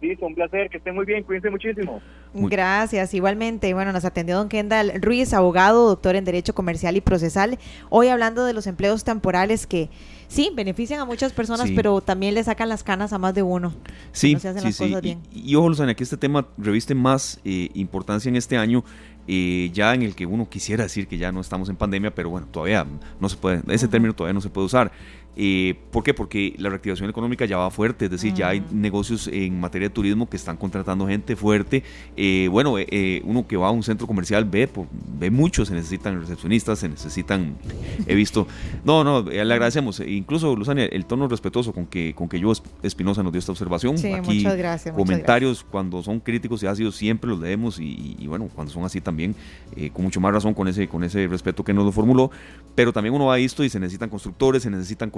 Sí, 0.02 0.16
un 0.22 0.36
placer, 0.36 0.70
que 0.70 0.78
esté 0.78 0.92
muy 0.92 1.06
bien, 1.06 1.24
cuídense 1.24 1.50
muchísimo. 1.50 2.02
Gracias, 2.36 3.14
igualmente. 3.14 3.74
Bueno, 3.74 3.92
nos 3.92 4.06
atendió 4.06 4.38
don 4.38 4.50
Kendall 4.50 5.02
Ruiz, 5.02 5.34
abogado, 5.34 5.88
doctor 5.88 6.16
en 6.16 6.26
Derecho 6.26 6.54
Comercial 6.54 6.98
y 6.98 7.02
Procesal. 7.02 7.58
Hoy 7.90 8.10
hablando 8.10 8.46
de 8.46 8.54
los 8.54 8.68
empleos 8.68 9.04
temporales 9.04 9.66
que 9.66 9.90
sí, 10.28 10.52
benefician 10.54 11.00
a 11.00 11.06
muchas 11.06 11.34
personas, 11.34 11.70
pero 11.76 12.02
también 12.02 12.34
le 12.36 12.44
sacan 12.44 12.70
las 12.70 12.84
canas 12.84 13.14
a 13.14 13.18
más 13.18 13.34
de 13.34 13.44
uno. 13.44 13.74
Sí, 14.12 14.36
sí, 14.40 14.72
sí. 14.72 14.96
Y, 15.34 15.52
y, 15.52 15.56
ojo, 15.56 15.70
Luzania, 15.70 15.96
que 15.96 16.04
este 16.04 16.18
tema 16.18 16.48
reviste 16.58 16.94
más 16.94 17.40
eh, 17.46 17.70
importancia 17.74 18.30
en 18.30 18.36
este 18.36 18.58
año 18.58 18.84
eh, 19.28 19.72
ya 19.74 19.96
en 19.96 20.04
el 20.04 20.14
que 20.14 20.28
uno 20.28 20.48
quisiera 20.48 20.84
decir 20.84 21.08
que 21.08 21.18
ya 21.18 21.32
no 21.32 21.42
estamos 21.42 21.68
en 21.70 21.76
pandemia, 21.76 22.14
pero 22.14 22.30
bueno, 22.30 22.48
todavía 22.52 22.86
no 23.20 23.28
se 23.28 23.38
puede, 23.38 23.62
ese 23.70 23.88
término 23.88 24.14
todavía 24.14 24.34
no 24.34 24.42
se 24.42 24.50
puede 24.50 24.66
usar. 24.66 24.92
Eh, 25.36 25.76
¿Por 25.92 26.04
qué? 26.04 26.14
Porque 26.14 26.56
la 26.58 26.70
reactivación 26.70 27.10
económica 27.10 27.46
ya 27.46 27.58
va 27.58 27.70
fuerte, 27.70 28.06
es 28.06 28.12
decir, 28.12 28.34
ya 28.34 28.50
hay 28.50 28.64
negocios 28.72 29.28
en 29.28 29.60
materia 29.60 29.90
de 29.90 29.94
turismo 29.94 30.30
que 30.30 30.38
están 30.38 30.58
contratando 30.58 31.08
gente 31.08 31.36
fuerte. 31.36 31.84
Eh, 32.16 32.48
bueno, 32.50 32.76
eh, 32.78 33.22
uno 33.26 33.48
que 33.48 33.58
va 33.58 33.68
a 33.68 33.72
un 33.72 33.84
centro 33.84 34.08
comercial 34.08 34.46
ve, 34.46 34.70
ve 35.20 35.30
mucho, 35.30 35.66
se 35.66 35.74
necesitan 35.74 36.20
recepcionistas, 36.20 36.80
se 36.80 36.90
necesitan, 36.90 37.56
he 38.08 38.16
visto, 38.16 38.48
no, 38.84 39.04
no, 39.04 39.22
le 39.22 39.42
agradecemos, 39.42 40.00
incluso 40.00 40.56
Luzania, 40.56 40.86
el 40.86 41.06
tono 41.06 41.28
respetuoso 41.28 41.74
con 41.74 41.86
que, 41.86 42.14
con 42.14 42.30
que 42.30 42.40
yo 42.40 42.52
Espinosa 42.84 43.24
nos 43.24 43.32
dio 43.34 43.40
esta 43.40 43.52
observación. 43.52 43.98
Sí, 43.98 44.14
Aquí, 44.14 44.38
muchas 44.38 44.58
gracias. 44.58 44.96
Comentarios 44.96 45.66
cuando 45.70 46.02
son 46.02 46.20
críticos 46.20 46.64
y 46.64 46.68
ácidos 46.68 46.96
siempre 46.96 47.30
los 47.30 47.40
leemos 47.40 47.80
y, 47.80 48.26
bueno, 48.28 48.50
cuando 48.54 48.72
son 48.72 48.86
así 48.86 49.02
también, 49.02 49.36
con 49.94 50.06
mucho 50.06 50.22
más 50.22 50.34
razón 50.34 50.54
con 50.54 50.68
ese, 50.68 50.88
con 50.88 51.04
ese 51.04 51.28
respeto 51.28 51.64
que 51.64 51.74
nos 51.74 51.84
lo 51.84 51.92
formuló, 51.92 52.32
pero 52.74 52.94
también 52.94 53.14
uno 53.14 53.26
va 53.26 53.36
a 53.36 53.40
esto 53.40 53.64
y 53.64 53.70
se 53.70 53.80
necesitan 53.80 54.10
constructores, 54.10 54.64
se 54.64 54.70
necesitan 54.70 55.10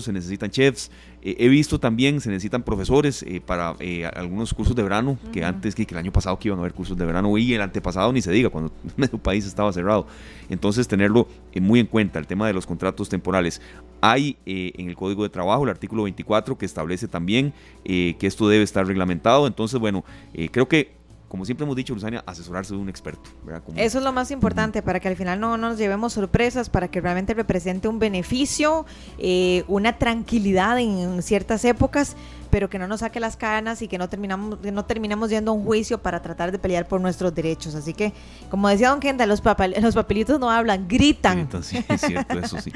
se 0.00 0.12
necesitan 0.12 0.50
chefs. 0.50 0.90
Eh, 1.22 1.36
he 1.38 1.48
visto 1.48 1.80
también, 1.80 2.20
se 2.20 2.30
necesitan 2.30 2.62
profesores 2.62 3.22
eh, 3.24 3.40
para 3.44 3.74
eh, 3.80 4.06
algunos 4.06 4.54
cursos 4.54 4.76
de 4.76 4.82
verano, 4.82 5.18
que 5.32 5.44
antes 5.44 5.74
que, 5.74 5.86
el 5.88 5.96
año 5.96 6.12
pasado 6.12 6.38
que 6.38 6.48
iban 6.48 6.58
a 6.58 6.62
haber 6.62 6.72
cursos 6.72 6.96
de 6.96 7.04
verano 7.04 7.36
y 7.36 7.54
el 7.54 7.60
antepasado 7.60 8.12
ni 8.12 8.22
se 8.22 8.30
diga, 8.30 8.48
cuando 8.48 8.72
medio 8.96 9.18
país 9.18 9.44
estaba 9.44 9.72
cerrado. 9.72 10.06
Entonces, 10.48 10.86
tenerlo 10.86 11.28
muy 11.60 11.80
en 11.80 11.86
cuenta, 11.86 12.18
el 12.18 12.26
tema 12.26 12.46
de 12.46 12.52
los 12.52 12.66
contratos 12.66 13.08
temporales. 13.08 13.60
Hay 14.00 14.36
en 14.44 14.88
el 14.88 14.94
Código 14.94 15.22
de 15.22 15.30
Trabajo 15.30 15.64
el 15.64 15.70
artículo 15.70 16.04
24 16.04 16.58
que 16.58 16.66
establece 16.66 17.08
también 17.08 17.54
que 17.82 18.16
esto 18.20 18.46
debe 18.48 18.62
estar 18.62 18.86
reglamentado. 18.86 19.46
Entonces, 19.46 19.80
bueno, 19.80 20.04
creo 20.52 20.68
que 20.68 20.95
como 21.28 21.44
siempre 21.44 21.64
hemos 21.64 21.76
dicho, 21.76 21.92
Luzania, 21.92 22.22
asesorarse 22.26 22.74
de 22.74 22.80
un 22.80 22.88
experto. 22.88 23.30
Eso 23.76 23.98
es 23.98 24.04
lo 24.04 24.12
más 24.12 24.30
importante, 24.30 24.82
para 24.82 25.00
que 25.00 25.08
al 25.08 25.16
final 25.16 25.40
no, 25.40 25.56
nos 25.56 25.76
llevemos 25.76 26.12
sorpresas, 26.12 26.70
para 26.70 26.88
que 26.88 27.00
realmente 27.00 27.34
represente 27.34 27.88
un 27.88 27.98
beneficio, 27.98 28.86
eh, 29.18 29.64
una 29.66 29.98
tranquilidad 29.98 30.78
en 30.78 31.22
ciertas 31.22 31.64
épocas 31.64 32.16
pero 32.56 32.70
que 32.70 32.78
no 32.78 32.88
nos 32.88 33.00
saque 33.00 33.20
las 33.20 33.36
canas 33.36 33.82
y 33.82 33.86
que 33.86 33.98
no 33.98 34.08
terminamos 34.08 34.58
no 34.62 34.84
terminemos 34.86 35.28
yendo 35.28 35.50
a 35.50 35.54
un 35.54 35.62
juicio 35.62 35.98
para 35.98 36.22
tratar 36.22 36.52
de 36.52 36.58
pelear 36.58 36.88
por 36.88 37.02
nuestros 37.02 37.34
derechos. 37.34 37.74
Así 37.74 37.92
que, 37.92 38.14
como 38.48 38.66
decía 38.70 38.88
Don 38.88 38.98
Kendall, 38.98 39.28
los, 39.28 39.42
los 39.82 39.94
papelitos 39.94 40.40
no 40.40 40.50
hablan, 40.50 40.88
gritan. 40.88 41.46
sí, 41.62 41.84
es 41.86 42.00
cierto, 42.00 42.38
eso 42.38 42.58
sí. 42.62 42.72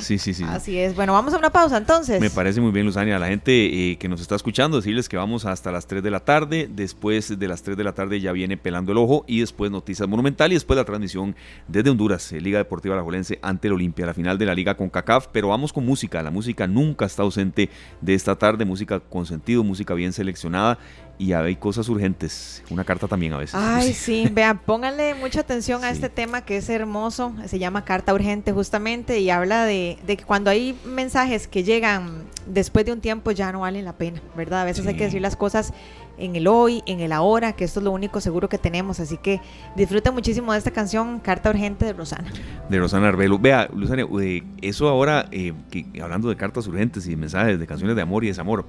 Sí, 0.00 0.18
sí, 0.18 0.34
sí. 0.34 0.44
Así 0.46 0.76
es. 0.76 0.94
Bueno, 0.94 1.14
vamos 1.14 1.32
a 1.32 1.38
una 1.38 1.48
pausa 1.48 1.78
entonces. 1.78 2.20
Me 2.20 2.28
parece 2.28 2.60
muy 2.60 2.72
bien, 2.72 2.84
Luzania. 2.84 3.16
A 3.16 3.18
la 3.18 3.28
gente 3.28 3.52
eh, 3.92 3.96
que 3.96 4.08
nos 4.08 4.20
está 4.20 4.34
escuchando, 4.34 4.76
decirles 4.76 5.08
que 5.08 5.16
vamos 5.16 5.46
hasta 5.46 5.72
las 5.72 5.86
3 5.86 6.02
de 6.02 6.10
la 6.10 6.20
tarde. 6.20 6.68
Después 6.70 7.38
de 7.38 7.48
las 7.48 7.62
3 7.62 7.76
de 7.76 7.84
la 7.84 7.92
tarde 7.92 8.20
ya 8.20 8.32
viene 8.32 8.58
Pelando 8.58 8.92
el 8.92 8.98
Ojo 8.98 9.24
y 9.26 9.40
después 9.40 9.70
Noticias 9.70 10.06
Monumental 10.08 10.50
y 10.52 10.56
después 10.56 10.76
la 10.76 10.84
transmisión 10.84 11.36
desde 11.68 11.88
Honduras, 11.88 12.32
eh, 12.32 12.40
Liga 12.40 12.58
Deportiva 12.58 12.96
La 12.96 13.02
Jolense 13.02 13.38
ante 13.40 13.68
el 13.68 13.74
Olimpia, 13.74 14.04
la 14.04 14.12
final 14.12 14.36
de 14.36 14.44
la 14.44 14.54
Liga 14.54 14.76
con 14.76 14.90
CACAF. 14.90 15.28
Pero 15.32 15.48
vamos 15.48 15.72
con 15.72 15.86
música. 15.86 16.22
La 16.22 16.30
música 16.30 16.66
nunca 16.66 17.06
está 17.06 17.22
ausente 17.22 17.70
de 18.00 18.14
esta 18.14 18.36
tarde. 18.36 18.64
Música 18.64 19.00
con 19.00 19.21
sentido, 19.26 19.64
música 19.64 19.94
bien 19.94 20.12
seleccionada 20.12 20.78
y 21.18 21.32
hay 21.34 21.56
cosas 21.56 21.88
urgentes. 21.88 22.64
Una 22.70 22.84
carta 22.84 23.06
también 23.06 23.32
a 23.32 23.38
veces. 23.38 23.54
Ay, 23.54 23.92
sí, 23.94 24.28
vean, 24.32 24.58
pónganle 24.58 25.14
mucha 25.14 25.40
atención 25.40 25.84
a 25.84 25.90
este 25.90 26.08
tema 26.08 26.40
que 26.40 26.56
es 26.56 26.68
hermoso. 26.68 27.32
Se 27.46 27.58
llama 27.58 27.84
Carta 27.84 28.12
Urgente 28.12 28.52
justamente 28.52 29.20
y 29.20 29.30
habla 29.30 29.64
de, 29.64 29.98
que 30.06 30.24
cuando 30.24 30.50
hay 30.50 30.76
mensajes 30.84 31.46
que 31.46 31.62
llegan 31.62 32.24
después 32.46 32.84
de 32.84 32.92
un 32.92 33.00
tiempo 33.00 33.30
ya 33.30 33.52
no 33.52 33.60
valen 33.60 33.84
la 33.84 33.96
pena, 33.96 34.20
¿verdad? 34.36 34.62
A 34.62 34.64
veces 34.64 34.86
hay 34.86 34.96
que 34.96 35.04
decir 35.04 35.22
las 35.22 35.36
cosas 35.36 35.72
en 36.18 36.36
el 36.36 36.46
hoy, 36.46 36.82
en 36.86 37.00
el 37.00 37.12
ahora, 37.12 37.52
que 37.52 37.64
esto 37.64 37.80
es 37.80 37.84
lo 37.84 37.92
único 37.92 38.20
seguro 38.20 38.48
que 38.48 38.58
tenemos. 38.58 38.98
Así 39.00 39.16
que 39.16 39.40
disfruten 39.76 40.14
muchísimo 40.14 40.52
de 40.52 40.58
esta 40.58 40.70
canción, 40.72 41.20
Carta 41.20 41.50
Urgente 41.50 41.84
de 41.84 41.92
Rosana. 41.92 42.30
De 42.68 42.78
Rosana 42.78 43.08
Arbelo. 43.08 43.38
Vea, 43.38 43.68
Luzania, 43.74 44.06
eh, 44.20 44.42
eso 44.60 44.88
ahora, 44.88 45.26
eh, 45.30 45.52
que, 45.70 45.86
hablando 46.02 46.28
de 46.28 46.36
cartas 46.36 46.66
urgentes 46.66 47.06
y 47.06 47.16
mensajes 47.16 47.58
de 47.58 47.66
canciones 47.66 47.96
de 47.96 48.02
amor 48.02 48.24
y 48.24 48.28
desamor, 48.28 48.66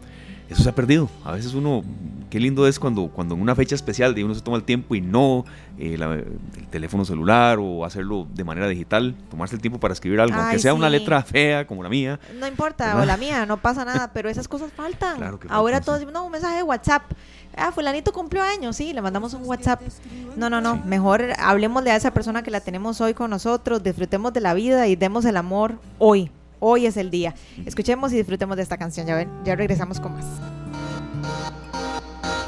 eso 0.54 0.64
se 0.64 0.70
ha 0.70 0.76
perdido. 0.76 1.10
A 1.26 1.34
veces 1.34 1.54
uno, 1.54 1.84
qué 2.30 2.40
lindo 2.40 2.68
es 2.68 2.80
cuando, 2.80 3.08
cuando 3.08 3.36
en 3.36 3.42
una 3.42 3.56
fecha 3.56 3.76
especial 3.76 4.16
de 4.16 4.24
uno 4.24 4.34
se 4.36 4.42
toma 4.42 4.58
el 4.58 4.64
tiempo 4.64 4.96
y 4.96 5.02
no 5.02 5.46
eh, 5.78 5.96
el 5.96 6.68
teléfono 6.68 7.06
celular 7.06 7.58
o 7.60 7.84
hacerlo 7.84 8.28
de 8.34 8.44
manera 8.44 8.68
digital, 8.68 9.16
tomarse 9.30 9.56
el 9.56 9.62
tiempo 9.62 9.80
para 9.80 9.94
escribir 9.94 10.20
algo, 10.20 10.38
aunque 10.38 10.60
sea 10.60 10.74
una 10.74 10.90
letra 10.90 11.22
fea 11.24 11.68
como 11.68 11.84
la 11.84 11.90
mía. 11.90 12.20
No 12.40 12.48
importa, 12.48 13.02
o 13.02 13.06
la 13.06 13.18
mía, 13.18 13.46
no 13.46 13.58
pasa 13.58 13.84
nada, 13.84 14.12
pero 14.14 14.30
esas 14.30 14.48
cosas 14.48 14.72
faltan. 14.72 15.22
Ahora 15.50 15.82
todos 15.82 16.00
dicen, 16.00 16.14
no, 16.14 16.26
un 16.26 16.32
mensaje 16.32 16.58
de 16.58 16.64
WhatsApp. 16.64 17.04
Ah, 17.56 17.72
fulanito 17.72 18.12
cumplió 18.12 18.42
años, 18.42 18.76
sí, 18.76 18.94
le 18.94 19.02
mandamos 19.02 19.34
un 19.34 19.46
WhatsApp. 19.46 19.82
No, 20.36 20.50
no, 20.50 20.62
no, 20.62 20.78
mejor 20.86 21.34
hablemos 21.38 21.84
de 21.84 21.96
esa 21.96 22.12
persona 22.12 22.44
que 22.44 22.52
la 22.52 22.62
tenemos 22.62 23.02
hoy 23.02 23.14
con 23.14 23.30
nosotros, 23.30 23.84
disfrutemos 23.84 24.34
de 24.34 24.42
la 24.42 24.54
vida 24.54 24.88
y 24.88 24.96
demos 24.96 25.26
el 25.26 25.38
amor 25.38 25.80
hoy. 26.00 26.32
Hoy 26.66 26.86
es 26.86 26.96
el 26.96 27.12
día. 27.12 27.36
Escuchemos 27.66 28.14
y 28.14 28.16
disfrutemos 28.16 28.56
de 28.56 28.64
esta 28.64 28.78
canción. 28.78 29.06
Ya 29.06 29.16
ven, 29.16 29.30
ya 29.44 29.54
regresamos 29.54 30.00
con 30.00 30.14
más. 30.14 30.24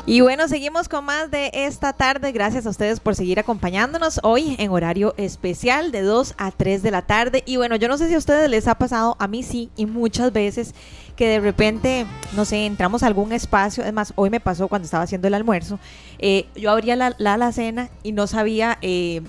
Y 0.05 0.21
bueno, 0.21 0.47
seguimos 0.47 0.87
con 0.87 1.03
más 1.03 1.29
de 1.31 1.51
esta 1.53 1.91
tarde. 1.91 2.31
Gracias 2.31 2.65
a 2.65 2.69
ustedes 2.69 3.01
por 3.01 3.13
seguir 3.13 3.39
acompañándonos 3.39 4.21
hoy 4.23 4.55
en 4.57 4.71
horario 4.71 5.15
especial 5.17 5.91
de 5.91 6.01
2 6.03 6.35
a 6.37 6.51
3 6.51 6.81
de 6.81 6.91
la 6.91 7.01
tarde. 7.01 7.43
Y 7.45 7.57
bueno, 7.57 7.75
yo 7.75 7.89
no 7.89 7.97
sé 7.97 8.07
si 8.07 8.13
a 8.13 8.17
ustedes 8.17 8.49
les 8.49 8.69
ha 8.69 8.75
pasado, 8.75 9.17
a 9.19 9.27
mí 9.27 9.43
sí, 9.43 9.69
y 9.75 9.85
muchas 9.85 10.31
veces 10.31 10.75
que 11.17 11.27
de 11.27 11.41
repente, 11.41 12.05
no 12.37 12.45
sé, 12.45 12.65
entramos 12.65 13.03
a 13.03 13.07
algún 13.07 13.33
espacio. 13.33 13.83
Es 13.83 13.91
más, 13.91 14.13
hoy 14.15 14.29
me 14.29 14.39
pasó 14.39 14.69
cuando 14.69 14.85
estaba 14.85 15.03
haciendo 15.03 15.27
el 15.27 15.33
almuerzo. 15.33 15.77
Eh, 16.19 16.45
yo 16.55 16.71
abría 16.71 16.95
la, 16.95 17.15
la 17.17 17.33
alacena 17.33 17.89
y 18.01 18.13
no 18.13 18.27
sabía... 18.27 18.77
Eh, 18.81 19.23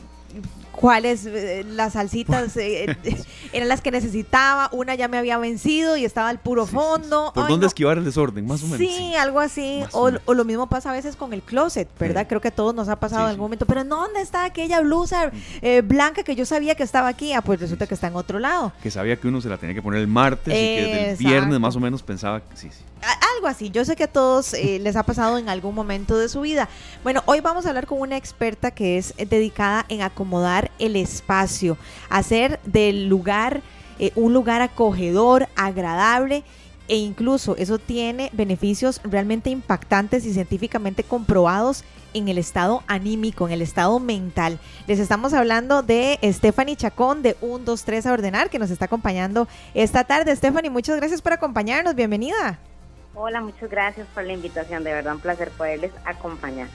cuáles 0.77 1.27
eh, 1.27 1.65
las 1.67 1.95
salsitas 1.95 2.57
eh, 2.57 2.97
eran 3.53 3.69
las 3.69 3.81
que 3.81 3.91
necesitaba, 3.91 4.69
una 4.73 4.95
ya 4.95 5.09
me 5.09 5.19
había 5.19 5.39
vencido 5.39 5.97
y 5.97 6.05
estaba 6.05 6.29
al 6.29 6.39
puro 6.39 6.67
fondo. 6.67 7.33
¿Por 7.35 7.49
dónde 7.49 7.67
esquivar 7.67 7.99
el 7.99 8.05
desorden, 8.05 8.47
más 8.47 8.63
o 8.63 8.67
menos? 8.67 8.79
Sí, 8.79 9.15
algo 9.17 9.41
así. 9.41 9.83
O, 9.93 10.11
lo 10.11 10.45
mismo 10.45 10.69
pasa 10.69 10.91
a 10.91 10.93
veces 10.93 11.17
con 11.17 11.33
el 11.33 11.43
closet, 11.43 11.89
¿verdad? 11.99 12.27
Creo 12.29 12.41
que 12.41 12.49
a 12.49 12.51
todos 12.51 12.75
nos 12.75 12.89
ha 12.89 12.97
pasado 12.97 13.25
en 13.25 13.31
algún 13.31 13.47
momento. 13.47 13.67
Pero 13.67 13.85
¿dónde 13.85 14.21
está 14.21 14.45
aquella 14.45 14.81
blusa 14.81 15.33
eh, 15.63 15.81
blanca 15.81 16.23
que 16.23 16.37
yo 16.37 16.45
sabía 16.45 16.75
que 16.75 16.83
estaba 16.83 17.09
aquí? 17.09 17.33
Ah, 17.33 17.41
pues 17.41 17.59
resulta 17.59 17.87
que 17.87 17.95
está 17.95 18.09
en 18.09 18.17
otro 18.17 18.39
lado. 18.39 18.73
Que 18.83 18.91
sabía 18.91 19.17
que 19.17 19.27
uno 19.27 19.41
se 19.41 19.49
la 19.49 19.57
tenía 19.57 19.75
que 19.75 19.83
poner 19.83 20.01
el 20.01 20.09
martes 20.09 20.53
y 20.53 20.57
que 20.57 21.11
el 21.11 21.17
viernes 21.17 21.59
más 21.59 21.75
o 21.75 21.81
menos 21.81 22.03
pensaba 22.03 22.41
que 22.41 22.57
sí, 22.57 22.69
sí. 22.71 22.85
Algo 23.37 23.49
así. 23.49 23.71
Yo 23.71 23.85
sé 23.85 23.97
que 23.97 24.05
a 24.05 24.13
todos 24.13 24.53
les 24.55 24.97
ha 24.97 25.03
pasado 25.03 25.37
en 25.37 25.49
algún 25.49 25.75
momento 25.75 26.17
de 26.17 26.29
su 26.29 26.41
vida. 26.41 26.69
Bueno, 27.03 27.23
hoy 27.27 27.41
vamos 27.41 27.67
a 27.67 27.69
hablar 27.69 27.87
con 27.87 28.01
una 28.01 28.17
experta 28.17 28.71
que 28.71 28.97
es 28.97 29.15
dedicada 29.17 29.85
en 29.89 30.01
acomodar 30.01 30.71
el 30.79 30.97
espacio, 30.97 31.77
hacer 32.09 32.59
del 32.65 33.09
lugar 33.09 33.63
eh, 33.99 34.13
un 34.15 34.33
lugar 34.33 34.61
acogedor, 34.63 35.49
agradable 35.57 36.45
e 36.89 36.97
incluso 36.97 37.57
eso 37.57 37.79
tiene 37.79 38.31
beneficios 38.33 39.01
realmente 39.05 39.51
impactantes 39.51 40.25
y 40.25 40.33
científicamente 40.33 41.03
comprobados 41.03 41.85
en 42.15 42.29
el 42.29 42.39
estado 42.39 42.83
anímico, 42.87 43.47
en 43.47 43.53
el 43.53 43.63
estado 43.63 43.99
mental. 43.99 44.59
Les 44.87 44.99
estamos 44.99 45.35
hablando 45.35 45.83
de 45.83 46.19
Stephanie 46.23 46.77
Chacón 46.77 47.23
de 47.23 47.37
1, 47.41 47.65
2, 47.65 47.85
3 47.85 48.07
a 48.07 48.13
ordenar 48.13 48.51
que 48.51 48.59
nos 48.59 48.71
está 48.71 48.87
acompañando 48.87 49.49
esta 49.75 50.05
tarde. 50.05 50.35
Stephanie, 50.35 50.71
muchas 50.71 50.97
gracias 50.97 51.21
por 51.21 51.33
acompañarnos, 51.33 51.95
bienvenida. 51.95 52.59
Hola, 53.19 53.41
muchas 53.41 53.71
gracias 53.71 54.07
por 54.15 54.25
la 54.25 54.35
invitación, 54.35 54.85
de 54.85 54.93
verdad 54.93 55.15
un 55.15 55.21
placer 55.21 55.51
poderles 55.51 55.91
acompañar. 56.05 56.69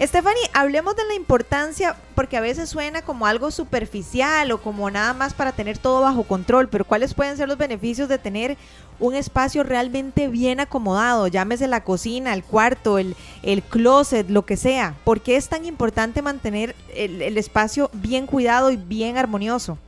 Stephanie, 0.00 0.50
hablemos 0.52 0.96
de 0.96 1.04
la 1.06 1.14
importancia, 1.14 1.94
porque 2.16 2.36
a 2.36 2.40
veces 2.40 2.68
suena 2.68 3.02
como 3.02 3.26
algo 3.26 3.52
superficial 3.52 4.50
o 4.50 4.60
como 4.60 4.90
nada 4.90 5.12
más 5.14 5.34
para 5.34 5.52
tener 5.52 5.78
todo 5.78 6.00
bajo 6.00 6.24
control, 6.24 6.68
pero 6.68 6.84
¿cuáles 6.84 7.14
pueden 7.14 7.36
ser 7.36 7.46
los 7.46 7.58
beneficios 7.58 8.08
de 8.08 8.18
tener 8.18 8.56
un 8.98 9.14
espacio 9.14 9.62
realmente 9.62 10.26
bien 10.26 10.58
acomodado? 10.58 11.28
Llámese 11.28 11.68
la 11.68 11.84
cocina, 11.84 12.34
el 12.34 12.42
cuarto, 12.42 12.98
el, 12.98 13.14
el 13.44 13.62
closet, 13.62 14.28
lo 14.30 14.44
que 14.44 14.56
sea. 14.56 14.96
¿Por 15.04 15.20
qué 15.20 15.36
es 15.36 15.48
tan 15.48 15.64
importante 15.64 16.22
mantener 16.22 16.74
el 16.92 17.38
espacio 17.38 17.88
bien 17.92 18.26
cuidado 18.26 18.72
y 18.72 18.76
bien 18.76 19.16
armonioso? 19.16 19.78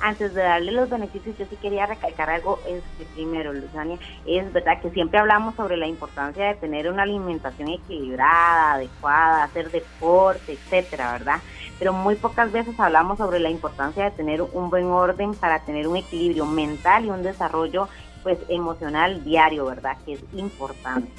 Antes 0.00 0.34
de 0.34 0.42
darle 0.42 0.72
los 0.72 0.88
beneficios, 0.88 1.36
yo 1.38 1.46
sí 1.48 1.56
quería 1.56 1.86
recalcar 1.86 2.30
algo 2.30 2.58
este, 2.66 3.04
primero, 3.14 3.52
Luzania. 3.52 3.98
Es 4.26 4.52
verdad 4.52 4.80
que 4.80 4.90
siempre 4.90 5.18
hablamos 5.18 5.54
sobre 5.54 5.76
la 5.76 5.86
importancia 5.86 6.46
de 6.46 6.54
tener 6.54 6.90
una 6.90 7.02
alimentación 7.02 7.68
equilibrada, 7.68 8.74
adecuada, 8.74 9.44
hacer 9.44 9.70
deporte, 9.70 10.52
etcétera, 10.52 11.12
¿verdad? 11.12 11.40
Pero 11.78 11.92
muy 11.92 12.16
pocas 12.16 12.50
veces 12.52 12.78
hablamos 12.78 13.18
sobre 13.18 13.40
la 13.40 13.50
importancia 13.50 14.04
de 14.04 14.10
tener 14.10 14.42
un 14.42 14.70
buen 14.70 14.86
orden 14.86 15.34
para 15.34 15.60
tener 15.60 15.86
un 15.86 15.96
equilibrio 15.96 16.46
mental 16.46 17.04
y 17.04 17.10
un 17.10 17.22
desarrollo 17.22 17.88
pues 18.22 18.38
emocional 18.48 19.24
diario, 19.24 19.66
¿verdad? 19.66 19.96
Que 20.04 20.14
es 20.14 20.20
importante. 20.34 21.10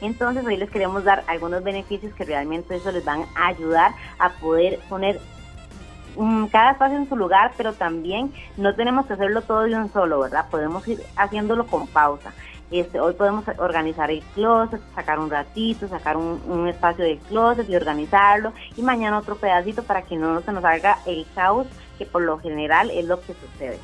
Entonces 0.00 0.44
hoy 0.44 0.56
les 0.56 0.70
queremos 0.70 1.04
dar 1.04 1.24
algunos 1.26 1.62
beneficios 1.62 2.12
que 2.14 2.24
realmente 2.24 2.76
eso 2.76 2.92
les 2.92 3.04
van 3.04 3.24
a 3.34 3.48
ayudar 3.48 3.92
a 4.18 4.30
poder 4.30 4.78
poner 4.88 5.20
cada 6.50 6.72
espacio 6.72 6.96
en 6.96 7.08
su 7.08 7.16
lugar, 7.16 7.52
pero 7.56 7.72
también 7.72 8.32
no 8.56 8.74
tenemos 8.74 9.06
que 9.06 9.14
hacerlo 9.14 9.42
todo 9.42 9.62
de 9.62 9.76
un 9.76 9.92
solo, 9.92 10.20
¿verdad? 10.20 10.46
Podemos 10.50 10.86
ir 10.88 11.00
haciéndolo 11.16 11.66
con 11.66 11.86
pausa. 11.86 12.32
Este, 12.70 12.98
hoy 12.98 13.14
podemos 13.14 13.44
organizar 13.58 14.10
el 14.10 14.22
closet, 14.34 14.80
sacar 14.94 15.20
un 15.20 15.30
ratito, 15.30 15.86
sacar 15.88 16.16
un, 16.16 16.66
espacio 16.68 17.04
del 17.04 17.18
closet 17.18 17.68
y 17.68 17.76
organizarlo, 17.76 18.52
y 18.76 18.82
mañana 18.82 19.18
otro 19.18 19.36
pedacito 19.36 19.84
para 19.84 20.02
que 20.02 20.16
no 20.16 20.40
se 20.40 20.52
nos 20.52 20.64
haga 20.64 20.98
el 21.06 21.26
caos, 21.34 21.68
que 21.96 22.06
por 22.06 22.22
lo 22.22 22.38
general 22.38 22.90
es 22.90 23.04
lo 23.04 23.20
que 23.20 23.34
sucede. 23.34 23.78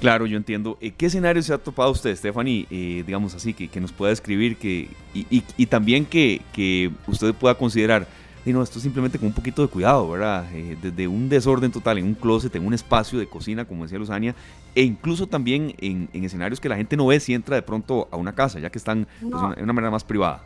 Claro, 0.00 0.26
yo 0.26 0.36
entiendo. 0.36 0.76
Eh, 0.80 0.92
¿Qué 0.92 1.06
escenario 1.06 1.42
se 1.42 1.52
ha 1.52 1.58
topado 1.58 1.90
usted, 1.90 2.14
Stephanie? 2.14 2.66
Eh, 2.70 3.02
digamos 3.06 3.34
así, 3.34 3.54
que, 3.54 3.80
nos 3.80 3.90
pueda 3.90 4.10
describir 4.10 4.56
que, 4.56 4.90
y, 5.14 5.66
también 5.66 6.04
que, 6.04 6.42
que 6.52 6.90
usted 7.06 7.34
pueda 7.34 7.56
considerar 7.56 8.06
y 8.46 8.52
no, 8.52 8.62
esto 8.62 8.78
simplemente 8.78 9.18
con 9.18 9.28
un 9.28 9.34
poquito 9.34 9.62
de 9.62 9.68
cuidado, 9.68 10.08
¿verdad? 10.10 10.44
Eh, 10.52 10.76
desde 10.80 11.08
un 11.08 11.28
desorden 11.28 11.72
total 11.72 11.98
en 11.98 12.04
un 12.04 12.14
closet, 12.14 12.54
en 12.56 12.66
un 12.66 12.74
espacio 12.74 13.18
de 13.18 13.26
cocina, 13.26 13.64
como 13.64 13.84
decía 13.84 13.98
Luzania, 13.98 14.34
e 14.74 14.82
incluso 14.82 15.26
también 15.26 15.74
en, 15.78 16.08
escenarios 16.12 16.60
que 16.60 16.68
la 16.68 16.76
gente 16.76 16.96
no 16.96 17.06
ve 17.06 17.20
si 17.20 17.32
entra 17.32 17.56
de 17.56 17.62
pronto 17.62 18.06
a 18.10 18.16
una 18.16 18.34
casa, 18.34 18.58
ya 18.58 18.68
que 18.68 18.78
están 18.78 19.06
pues, 19.20 19.56
de 19.56 19.62
una 19.62 19.72
manera 19.72 19.90
más 19.90 20.04
privada. 20.04 20.42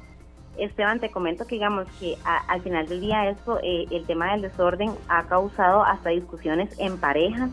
Esteban, 0.58 1.00
te 1.00 1.10
comento 1.10 1.46
que 1.46 1.56
digamos 1.56 1.86
que 1.98 2.16
al 2.24 2.60
final 2.62 2.86
del 2.88 3.00
día 3.00 3.28
esto, 3.30 3.58
eh, 3.62 3.86
el 3.90 4.04
tema 4.06 4.32
del 4.32 4.42
desorden 4.42 4.92
ha 5.08 5.24
causado 5.24 5.84
hasta 5.84 6.10
discusiones 6.10 6.74
en 6.78 6.98
parejas 6.98 7.50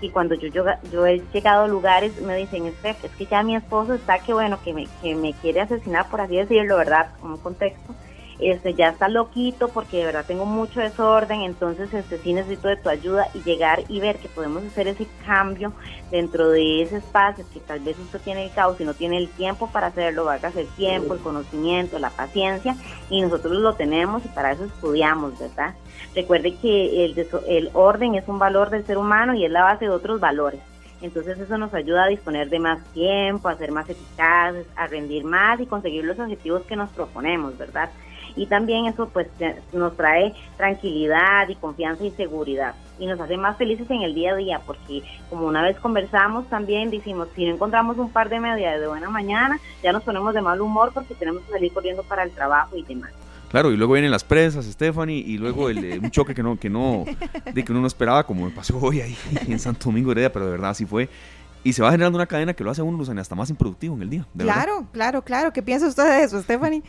y 0.00 0.10
cuando 0.10 0.34
yo, 0.34 0.48
yo, 0.48 0.64
yo 0.92 1.06
he 1.06 1.22
llegado 1.32 1.64
a 1.64 1.68
lugares 1.68 2.20
me 2.20 2.36
dicen, 2.36 2.66
es 2.66 2.96
que 3.16 3.26
ya 3.26 3.42
mi 3.42 3.56
esposo 3.56 3.94
está 3.94 4.18
que 4.18 4.34
bueno, 4.34 4.58
que 4.62 4.74
me, 4.74 4.86
que 5.02 5.14
me 5.14 5.32
quiere 5.34 5.62
asesinar, 5.62 6.08
por 6.10 6.20
así 6.20 6.36
decirlo, 6.36 6.76
¿verdad? 6.76 7.12
Como 7.20 7.38
contexto 7.38 7.94
este 8.38 8.74
ya 8.74 8.88
está 8.88 9.08
loquito 9.08 9.68
porque 9.68 9.98
de 9.98 10.06
verdad 10.06 10.24
tengo 10.26 10.44
mucho 10.44 10.80
desorden, 10.80 11.42
entonces 11.42 11.92
este 11.94 12.18
sí 12.18 12.32
necesito 12.32 12.68
de 12.68 12.76
tu 12.76 12.88
ayuda 12.88 13.28
y 13.34 13.42
llegar 13.42 13.84
y 13.88 14.00
ver 14.00 14.18
que 14.18 14.28
podemos 14.28 14.64
hacer 14.64 14.88
ese 14.88 15.06
cambio 15.24 15.72
dentro 16.10 16.50
de 16.50 16.82
ese 16.82 16.98
espacio 16.98 17.44
que 17.52 17.60
tal 17.60 17.80
vez 17.80 17.98
usted 17.98 18.20
tiene 18.20 18.44
el 18.44 18.52
caos 18.52 18.80
y 18.80 18.84
no 18.84 18.94
tiene 18.94 19.18
el 19.18 19.28
tiempo 19.30 19.70
para 19.72 19.88
hacerlo, 19.88 20.28
a 20.28 20.36
el 20.36 20.68
tiempo, 20.76 21.14
el 21.14 21.20
conocimiento, 21.20 21.98
la 21.98 22.10
paciencia 22.10 22.76
y 23.10 23.22
nosotros 23.22 23.54
lo 23.54 23.74
tenemos 23.74 24.24
y 24.24 24.28
para 24.28 24.52
eso 24.52 24.64
estudiamos, 24.64 25.38
¿verdad? 25.38 25.74
Recuerde 26.14 26.54
que 26.56 27.04
el, 27.04 27.28
el 27.48 27.70
orden 27.72 28.14
es 28.14 28.28
un 28.28 28.38
valor 28.38 28.70
del 28.70 28.84
ser 28.86 28.98
humano 28.98 29.34
y 29.34 29.44
es 29.44 29.50
la 29.50 29.64
base 29.64 29.86
de 29.86 29.90
otros 29.90 30.20
valores. 30.20 30.60
Entonces 31.02 31.38
eso 31.38 31.58
nos 31.58 31.74
ayuda 31.74 32.04
a 32.04 32.08
disponer 32.08 32.48
de 32.48 32.58
más 32.58 32.82
tiempo, 32.92 33.48
a 33.48 33.56
ser 33.56 33.70
más 33.70 33.88
eficaces, 33.88 34.66
a 34.76 34.86
rendir 34.86 35.24
más 35.24 35.60
y 35.60 35.66
conseguir 35.66 36.04
los 36.04 36.18
objetivos 36.18 36.62
que 36.62 36.76
nos 36.76 36.90
proponemos, 36.90 37.56
¿verdad? 37.58 37.90
Y 38.36 38.46
también 38.46 38.86
eso 38.86 39.08
pues 39.08 39.26
nos 39.72 39.96
trae 39.96 40.34
tranquilidad 40.56 41.48
y 41.48 41.56
confianza 41.56 42.04
y 42.04 42.10
seguridad 42.12 42.74
y 42.98 43.06
nos 43.06 43.20
hace 43.20 43.36
más 43.36 43.56
felices 43.56 43.90
en 43.90 44.02
el 44.02 44.14
día 44.14 44.32
a 44.32 44.36
día 44.36 44.60
porque 44.64 45.02
como 45.28 45.46
una 45.46 45.62
vez 45.62 45.78
conversamos 45.78 46.48
también 46.48 46.90
decimos 46.90 47.28
si 47.34 47.46
no 47.46 47.54
encontramos 47.54 47.98
un 47.98 48.10
par 48.10 48.28
de 48.28 48.40
medias 48.40 48.80
de 48.80 48.86
buena 48.86 49.10
mañana 49.10 49.58
ya 49.82 49.92
nos 49.92 50.02
ponemos 50.02 50.34
de 50.34 50.42
mal 50.42 50.60
humor 50.60 50.92
porque 50.94 51.14
tenemos 51.14 51.42
que 51.42 51.52
salir 51.52 51.72
corriendo 51.72 52.02
para 52.02 52.22
el 52.22 52.30
trabajo 52.30 52.76
y 52.76 52.82
demás. 52.82 53.10
Claro, 53.48 53.70
y 53.70 53.76
luego 53.76 53.92
vienen 53.92 54.10
las 54.10 54.24
presas, 54.24 54.66
Stephanie, 54.66 55.18
y 55.18 55.38
luego 55.38 55.70
el, 55.70 56.00
un 56.02 56.10
choque 56.10 56.34
que 56.34 56.42
no, 56.42 56.58
que 56.58 56.68
no, 56.68 57.04
de 57.54 57.64
que 57.64 57.72
uno 57.72 57.80
no 57.80 57.86
esperaba, 57.86 58.26
como 58.26 58.44
me 58.44 58.50
pasó 58.50 58.76
hoy 58.78 59.00
ahí 59.00 59.16
en 59.48 59.58
Santo 59.58 59.86
Domingo 59.86 60.10
Heredia, 60.10 60.32
pero 60.32 60.46
de 60.46 60.50
verdad 60.50 60.70
así 60.70 60.84
fue. 60.84 61.08
Y 61.62 61.72
se 61.72 61.82
va 61.82 61.90
generando 61.90 62.16
una 62.16 62.26
cadena 62.26 62.54
que 62.54 62.62
lo 62.62 62.70
hace 62.70 62.80
a 62.80 62.84
uno 62.84 63.02
hasta 63.18 63.34
más 63.34 63.50
improductivo 63.50 63.94
en 63.94 64.02
el 64.02 64.10
día. 64.10 64.26
claro, 64.36 64.86
claro, 64.92 65.22
claro. 65.22 65.52
¿Qué 65.52 65.62
piensa 65.62 65.88
usted 65.88 66.04
de 66.04 66.22
eso, 66.22 66.40
Stephanie? 66.42 66.82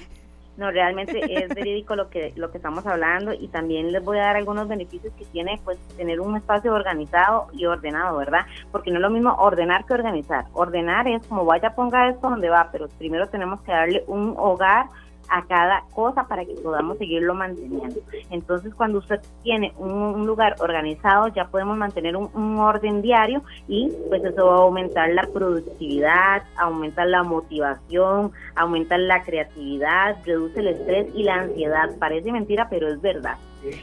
No, 0.57 0.71
realmente 0.71 1.19
es 1.43 1.53
verídico 1.53 1.95
lo 1.95 2.09
que 2.09 2.33
lo 2.35 2.49
que 2.49 2.57
estamos 2.57 2.85
hablando 2.87 3.31
y 3.31 3.47
también 3.47 3.91
les 3.91 4.03
voy 4.03 4.17
a 4.17 4.23
dar 4.23 4.37
algunos 4.37 4.67
beneficios 4.67 5.13
que 5.13 5.25
tiene 5.25 5.61
pues 5.63 5.77
tener 5.95 6.19
un 6.19 6.35
espacio 6.35 6.73
organizado 6.73 7.47
y 7.53 7.65
ordenado, 7.65 8.17
¿verdad? 8.17 8.41
Porque 8.71 8.89
no 8.89 8.97
es 8.97 9.03
lo 9.03 9.11
mismo 9.11 9.35
ordenar 9.35 9.85
que 9.85 9.93
organizar. 9.93 10.45
Ordenar 10.53 11.07
es 11.07 11.25
como 11.27 11.45
vaya 11.45 11.75
ponga 11.75 12.09
esto 12.09 12.29
donde 12.29 12.49
va, 12.49 12.69
pero 12.71 12.87
primero 12.97 13.27
tenemos 13.29 13.61
que 13.61 13.71
darle 13.71 14.03
un 14.07 14.33
hogar 14.35 14.87
a 15.29 15.45
cada 15.45 15.83
cosa 15.93 16.27
para 16.27 16.45
que 16.45 16.53
podamos 16.55 16.97
seguirlo 16.97 17.33
manteniendo. 17.33 17.99
Entonces, 18.29 18.73
cuando 18.73 18.99
usted 18.99 19.19
tiene 19.43 19.73
un, 19.77 20.25
lugar 20.27 20.55
organizado, 20.59 21.27
ya 21.29 21.45
podemos 21.45 21.77
mantener 21.77 22.15
un, 22.15 22.57
orden 22.57 23.01
diario 23.01 23.43
y 23.67 23.91
pues 24.09 24.23
eso 24.23 24.45
va 24.45 24.55
a 24.55 24.61
aumentar 24.61 25.09
la 25.09 25.23
productividad, 25.33 26.43
aumentar 26.57 27.07
la 27.07 27.23
motivación, 27.23 28.31
aumentar 28.55 28.99
la 28.99 29.23
creatividad, 29.23 30.17
reduce 30.25 30.59
el 30.59 30.67
estrés 30.67 31.07
y 31.13 31.23
la 31.23 31.35
ansiedad. 31.35 31.89
Parece 31.99 32.31
mentira, 32.31 32.67
pero 32.69 32.87
es 32.87 32.99
verdad 32.99 33.37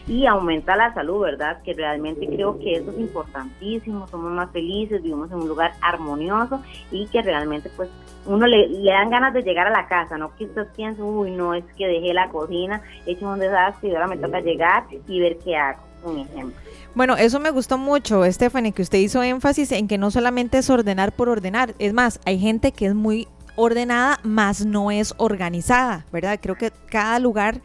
y 0.06 0.26
aumenta 0.26 0.76
la 0.76 0.92
salud, 0.94 1.20
¿verdad? 1.20 1.62
Que 1.62 1.74
realmente 1.74 2.26
creo 2.26 2.58
que 2.58 2.76
eso 2.76 2.90
es 2.90 2.98
importantísimo, 2.98 4.06
somos 4.08 4.32
más 4.32 4.50
felices, 4.50 5.02
vivimos 5.02 5.30
en 5.30 5.38
un 5.38 5.48
lugar 5.48 5.72
armonioso 5.80 6.60
y 6.90 7.06
que 7.06 7.22
realmente 7.22 7.70
pues 7.76 7.88
uno 8.26 8.46
le, 8.46 8.68
le 8.68 8.90
dan 8.90 9.10
ganas 9.10 9.34
de 9.34 9.42
llegar 9.42 9.66
a 9.66 9.70
la 9.70 9.86
casa, 9.86 10.16
no 10.16 10.34
que 10.36 10.44
usted 10.44 10.66
piense, 10.74 11.02
uy, 11.02 11.30
no, 11.30 11.54
es 11.54 11.64
que 11.76 11.86
dejé 11.86 12.14
la 12.14 12.28
cocina, 12.30 12.82
he 13.06 13.12
hecho 13.12 13.28
un 13.28 13.38
desastre 13.38 13.90
y 13.90 13.94
ahora 13.94 14.06
me 14.06 14.16
toca 14.16 14.40
llegar 14.40 14.84
y 15.06 15.20
ver 15.20 15.38
qué 15.38 15.56
hago, 15.56 15.82
un 16.04 16.20
ejemplo. 16.20 16.56
Bueno, 16.94 17.16
eso 17.16 17.40
me 17.40 17.50
gustó 17.50 17.76
mucho, 17.76 18.24
Stephanie, 18.24 18.72
que 18.72 18.82
usted 18.82 18.98
hizo 18.98 19.22
énfasis 19.22 19.72
en 19.72 19.88
que 19.88 19.98
no 19.98 20.10
solamente 20.10 20.58
es 20.58 20.70
ordenar 20.70 21.12
por 21.12 21.28
ordenar, 21.28 21.74
es 21.78 21.92
más, 21.92 22.20
hay 22.24 22.38
gente 22.38 22.72
que 22.72 22.86
es 22.86 22.94
muy 22.94 23.28
ordenada, 23.56 24.18
más 24.22 24.64
no 24.64 24.90
es 24.90 25.14
organizada, 25.18 26.06
¿verdad? 26.12 26.38
Creo 26.40 26.56
que 26.56 26.72
cada 26.90 27.18
lugar 27.18 27.60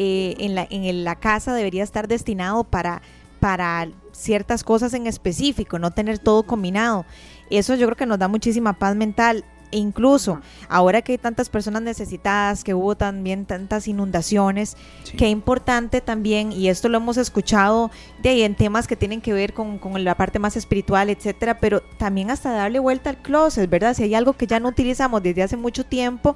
eh, 0.00 0.36
en, 0.38 0.54
la, 0.54 0.64
en 0.70 1.02
la 1.02 1.16
casa 1.16 1.52
debería 1.52 1.82
estar 1.82 2.06
destinado 2.06 2.62
para, 2.62 3.02
para 3.40 3.88
ciertas 4.12 4.62
cosas 4.62 4.94
en 4.94 5.08
específico, 5.08 5.80
no 5.80 5.90
tener 5.90 6.20
todo 6.20 6.44
combinado. 6.44 7.04
Eso 7.50 7.74
yo 7.74 7.86
creo 7.86 7.96
que 7.96 8.06
nos 8.06 8.20
da 8.20 8.28
muchísima 8.28 8.74
paz 8.74 8.94
mental. 8.94 9.44
E 9.70 9.76
incluso 9.76 10.40
ahora 10.70 11.02
que 11.02 11.12
hay 11.12 11.18
tantas 11.18 11.50
personas 11.50 11.82
necesitadas, 11.82 12.64
que 12.64 12.72
hubo 12.72 12.96
también 12.96 13.44
tantas 13.44 13.86
inundaciones, 13.86 14.78
qué 15.18 15.28
importante 15.28 16.00
también, 16.00 16.52
y 16.52 16.68
esto 16.68 16.88
lo 16.88 16.96
hemos 16.96 17.18
escuchado 17.18 17.90
de 18.22 18.30
ahí 18.30 18.42
en 18.44 18.54
temas 18.54 18.86
que 18.86 18.96
tienen 18.96 19.20
que 19.20 19.34
ver 19.34 19.52
con, 19.52 19.78
con, 19.78 20.02
la 20.02 20.14
parte 20.14 20.38
más 20.38 20.56
espiritual, 20.56 21.10
etcétera, 21.10 21.58
pero 21.60 21.82
también 21.98 22.30
hasta 22.30 22.50
darle 22.50 22.78
vuelta 22.78 23.10
al 23.10 23.18
closet, 23.20 23.68
¿verdad? 23.68 23.92
Si 23.92 24.04
hay 24.04 24.14
algo 24.14 24.32
que 24.32 24.46
ya 24.46 24.58
no 24.58 24.68
utilizamos 24.70 25.22
desde 25.22 25.42
hace 25.42 25.58
mucho 25.58 25.84
tiempo, 25.84 26.34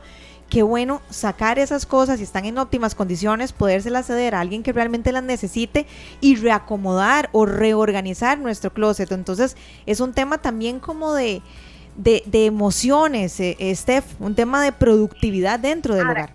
qué 0.52 0.62
bueno 0.62 1.00
sacar 1.08 1.58
esas 1.58 1.86
cosas 1.86 2.20
y 2.20 2.24
están 2.24 2.44
en 2.44 2.58
óptimas 2.58 2.94
condiciones, 2.94 3.54
podérselas 3.54 4.04
ceder 4.04 4.34
a 4.34 4.40
alguien 4.40 4.62
que 4.62 4.74
realmente 4.74 5.10
las 5.10 5.22
necesite 5.22 5.86
y 6.20 6.36
reacomodar 6.36 7.30
o 7.32 7.46
reorganizar 7.46 8.38
nuestro 8.38 8.70
closet. 8.70 9.10
Entonces 9.12 9.56
es 9.86 10.00
un 10.00 10.12
tema 10.12 10.42
también 10.42 10.78
como 10.78 11.14
de, 11.14 11.40
de, 11.96 12.22
emociones, 12.44 13.40
eh, 13.40 13.56
eh, 13.60 13.74
Steph, 13.74 14.04
un 14.20 14.34
tema 14.34 14.62
de 14.62 14.72
productividad 14.72 15.58
dentro 15.58 15.94
del 15.94 16.10
hogar. 16.10 16.34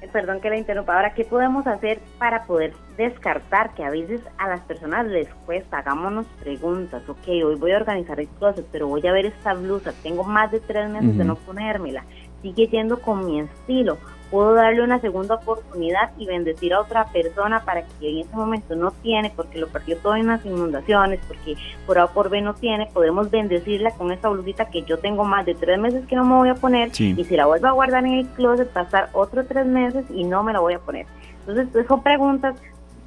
Eh, 0.00 0.08
perdón 0.10 0.40
que 0.40 0.48
la 0.48 0.56
interrumpa. 0.56 0.96
Ahora, 0.96 1.12
¿qué 1.12 1.26
podemos 1.26 1.66
hacer 1.66 2.00
para 2.18 2.44
poder 2.44 2.72
descartar 2.96 3.74
que 3.74 3.84
a 3.84 3.90
veces 3.90 4.22
a 4.38 4.48
las 4.48 4.60
personas 4.62 5.06
les 5.08 5.28
cuesta? 5.44 5.78
Hagámonos 5.78 6.24
preguntas. 6.40 7.02
Ok, 7.06 7.28
hoy 7.28 7.56
voy 7.56 7.72
a 7.72 7.76
organizar 7.76 8.18
el 8.18 8.28
closet, 8.28 8.66
pero 8.72 8.88
voy 8.88 9.06
a 9.06 9.12
ver 9.12 9.26
esta 9.26 9.52
blusa. 9.52 9.92
Tengo 10.02 10.24
más 10.24 10.50
de 10.50 10.60
tres 10.60 10.88
meses 10.88 11.18
de 11.18 11.24
no 11.24 11.36
ponérmela 11.36 12.02
sigue 12.42 12.66
yendo 12.68 13.00
con 13.00 13.24
mi 13.24 13.40
estilo. 13.40 13.98
Puedo 14.30 14.54
darle 14.54 14.82
una 14.82 14.98
segunda 14.98 15.34
oportunidad 15.34 16.10
y 16.16 16.24
bendecir 16.24 16.72
a 16.72 16.80
otra 16.80 17.04
persona 17.12 17.66
para 17.66 17.82
que 17.82 18.10
en 18.10 18.18
ese 18.20 18.34
momento 18.34 18.74
no 18.74 18.90
tiene, 18.90 19.30
porque 19.36 19.58
lo 19.58 19.68
perdió 19.68 19.98
todo 19.98 20.16
en 20.16 20.26
las 20.26 20.44
inundaciones, 20.46 21.20
porque 21.28 21.54
por 21.86 21.98
A 21.98 22.06
por 22.06 22.30
B 22.30 22.40
no 22.40 22.54
tiene, 22.54 22.88
podemos 22.94 23.30
bendecirla 23.30 23.90
con 23.90 24.10
esa 24.10 24.30
blusita 24.30 24.70
que 24.70 24.84
yo 24.84 24.98
tengo 24.98 25.24
más 25.24 25.44
de 25.44 25.54
tres 25.54 25.78
meses 25.78 26.06
que 26.06 26.16
no 26.16 26.24
me 26.24 26.34
voy 26.34 26.48
a 26.48 26.54
poner 26.54 26.88
y 26.98 27.24
si 27.24 27.36
la 27.36 27.44
vuelvo 27.44 27.66
a 27.66 27.72
guardar 27.72 28.06
en 28.06 28.14
el 28.14 28.26
closet 28.28 28.70
pasar 28.70 29.10
otros 29.12 29.46
tres 29.48 29.66
meses 29.66 30.06
y 30.08 30.24
no 30.24 30.42
me 30.42 30.54
la 30.54 30.60
voy 30.60 30.74
a 30.74 30.78
poner. 30.78 31.04
Entonces, 31.40 31.68
pues, 31.70 31.86
son 31.86 32.02
preguntas 32.02 32.56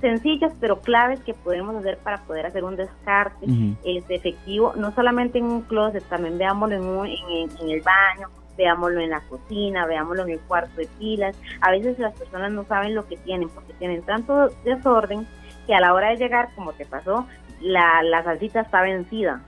sencillas 0.02 0.52
pero 0.60 0.82
claves 0.82 1.20
que 1.22 1.34
podemos 1.34 1.76
hacer 1.76 1.98
para 1.98 2.22
poder 2.24 2.46
hacer 2.46 2.64
un 2.64 2.76
descarte 2.76 3.48
este, 3.84 4.14
efectivo, 4.14 4.74
no 4.76 4.94
solamente 4.94 5.40
en 5.40 5.46
un 5.46 5.62
closet, 5.62 6.04
también 6.04 6.38
veámoslo 6.38 6.76
en, 6.76 7.12
en, 7.32 7.50
en 7.60 7.70
el 7.70 7.82
baño, 7.82 8.30
veámoslo 8.58 9.00
en 9.00 9.10
la 9.10 9.22
cocina, 9.22 9.86
veámoslo 9.86 10.24
en 10.24 10.32
el 10.32 10.40
cuarto 10.42 10.76
de 10.78 10.88
pilas. 11.00 11.36
A 11.62 11.72
veces 11.72 12.00
las 12.00 12.18
personas 12.18 12.52
no 12.52 12.66
saben 12.66 12.96
lo 12.96 13.08
que 13.08 13.18
tienen 13.18 13.50
porque 13.50 13.74
tienen 13.74 14.02
tanto 14.04 14.50
desorden 14.64 15.28
que 15.68 15.74
a 15.74 15.80
la 15.80 15.94
hora 15.94 16.10
de 16.10 16.18
llegar, 16.18 16.50
como 16.56 16.74
te 16.74 16.86
pasó, 16.86 17.26
la, 17.62 18.04
la 18.04 18.24
salsita 18.24 18.62
está 18.62 18.82
vencida. 18.82 19.42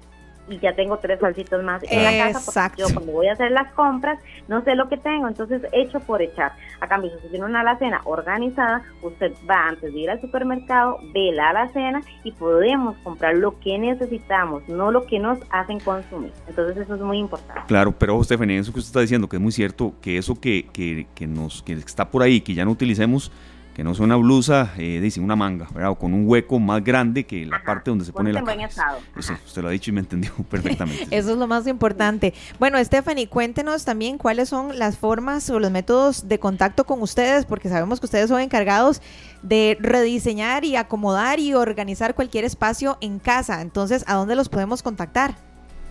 Y 0.50 0.60
ya 0.60 0.74
tengo 0.74 0.98
tres 0.98 1.20
salsitas 1.20 1.64
más 1.64 1.84
en 1.90 2.04
la 2.04 2.32
casa 2.32 2.42
porque 2.46 2.82
yo 2.82 2.94
cuando 2.94 3.12
voy 3.12 3.28
a 3.28 3.34
hacer 3.34 3.52
las 3.52 3.72
compras 3.74 4.20
no 4.48 4.64
sé 4.64 4.76
lo 4.76 4.88
que 4.88 4.98
tengo, 4.98 5.28
entonces 5.28 5.62
hecho 5.72 6.00
por 6.00 6.22
echar. 6.22 6.54
A 6.80 6.88
cambio, 6.88 7.10
si 7.10 7.18
usted 7.18 7.32
tiene 7.32 7.46
una 7.46 7.62
alacena 7.62 8.02
organizada, 8.06 8.82
usted 9.02 9.34
va 9.50 9.68
antes 9.68 9.94
de 9.94 10.00
ir 10.00 10.10
al 10.10 10.22
supermercado, 10.22 11.00
ve 11.14 11.32
la 11.34 11.50
alacena 11.50 12.02
y 12.24 12.32
podemos 12.32 12.96
comprar 13.00 13.36
lo 13.36 13.60
que 13.60 13.78
necesitamos, 13.78 14.68
no 14.68 14.92
lo 14.92 15.06
que 15.06 15.20
nos 15.20 15.40
hacen 15.50 15.80
consumir. 15.80 16.32
Entonces 16.48 16.78
eso 16.78 16.96
es 16.96 17.02
muy 17.02 17.18
importante. 17.18 17.64
Claro, 17.68 17.92
pero 17.92 18.24
Stephanie, 18.24 18.58
eso 18.58 18.72
que 18.72 18.80
usted 18.80 18.90
está 18.90 19.02
diciendo, 19.02 19.28
que 19.28 19.38
es 19.38 19.42
muy 19.42 19.52
cierto, 19.52 19.94
que 20.02 20.18
eso 20.18 20.40
que, 20.40 20.68
que, 20.72 21.08
que 21.14 21.28
nos, 21.28 21.62
que 21.64 21.74
está 21.74 22.10
por 22.10 22.24
ahí, 22.24 22.42
que 22.42 22.54
ya 22.54 22.64
no 22.64 22.72
utilicemos, 22.72 23.32
que 23.78 23.84
no 23.84 23.94
sea 23.94 24.06
una 24.06 24.16
blusa, 24.16 24.74
eh, 24.80 25.00
dice 25.00 25.20
una 25.20 25.36
manga, 25.36 25.68
¿verdad? 25.72 25.92
O 25.92 25.96
con 26.00 26.12
un 26.12 26.28
hueco 26.28 26.58
más 26.58 26.84
grande 26.84 27.28
que 27.28 27.46
la 27.46 27.62
parte 27.62 27.92
donde 27.92 28.06
se 28.06 28.12
pone 28.12 28.34
la 28.34 28.40
estado. 28.40 28.98
Eso, 29.16 29.34
usted 29.46 29.62
lo 29.62 29.68
ha 29.68 29.72
dicho 29.72 29.92
y 29.92 29.94
me 29.94 30.00
entendió 30.00 30.32
perfectamente. 30.50 31.06
Eso 31.16 31.34
es 31.34 31.38
lo 31.38 31.46
más 31.46 31.68
importante. 31.68 32.34
Bueno, 32.58 32.84
Stephanie, 32.84 33.28
cuéntenos 33.28 33.86
también 33.86 34.18
cuáles 34.18 34.50
son 34.50 34.80
las 34.80 34.98
formas 34.98 35.48
o 35.52 35.60
los 35.60 35.70
métodos 35.70 36.28
de 36.28 36.40
contacto 36.40 36.86
con 36.86 37.04
ustedes, 37.04 37.46
porque 37.46 37.70
sabemos 37.70 38.00
que 38.00 38.08
ustedes 38.08 38.30
son 38.30 38.42
encargados 38.42 39.00
de 39.44 39.78
rediseñar 39.80 40.66
y 40.66 40.76
acomodar 40.76 41.40
y 41.40 41.54
organizar 41.54 42.16
cualquier 42.16 42.46
espacio 42.46 42.98
en 43.00 43.20
casa. 43.20 43.62
Entonces, 43.62 44.04
¿a 44.08 44.16
dónde 44.16 44.36
los 44.36 44.50
podemos 44.50 44.82
contactar? 44.82 45.36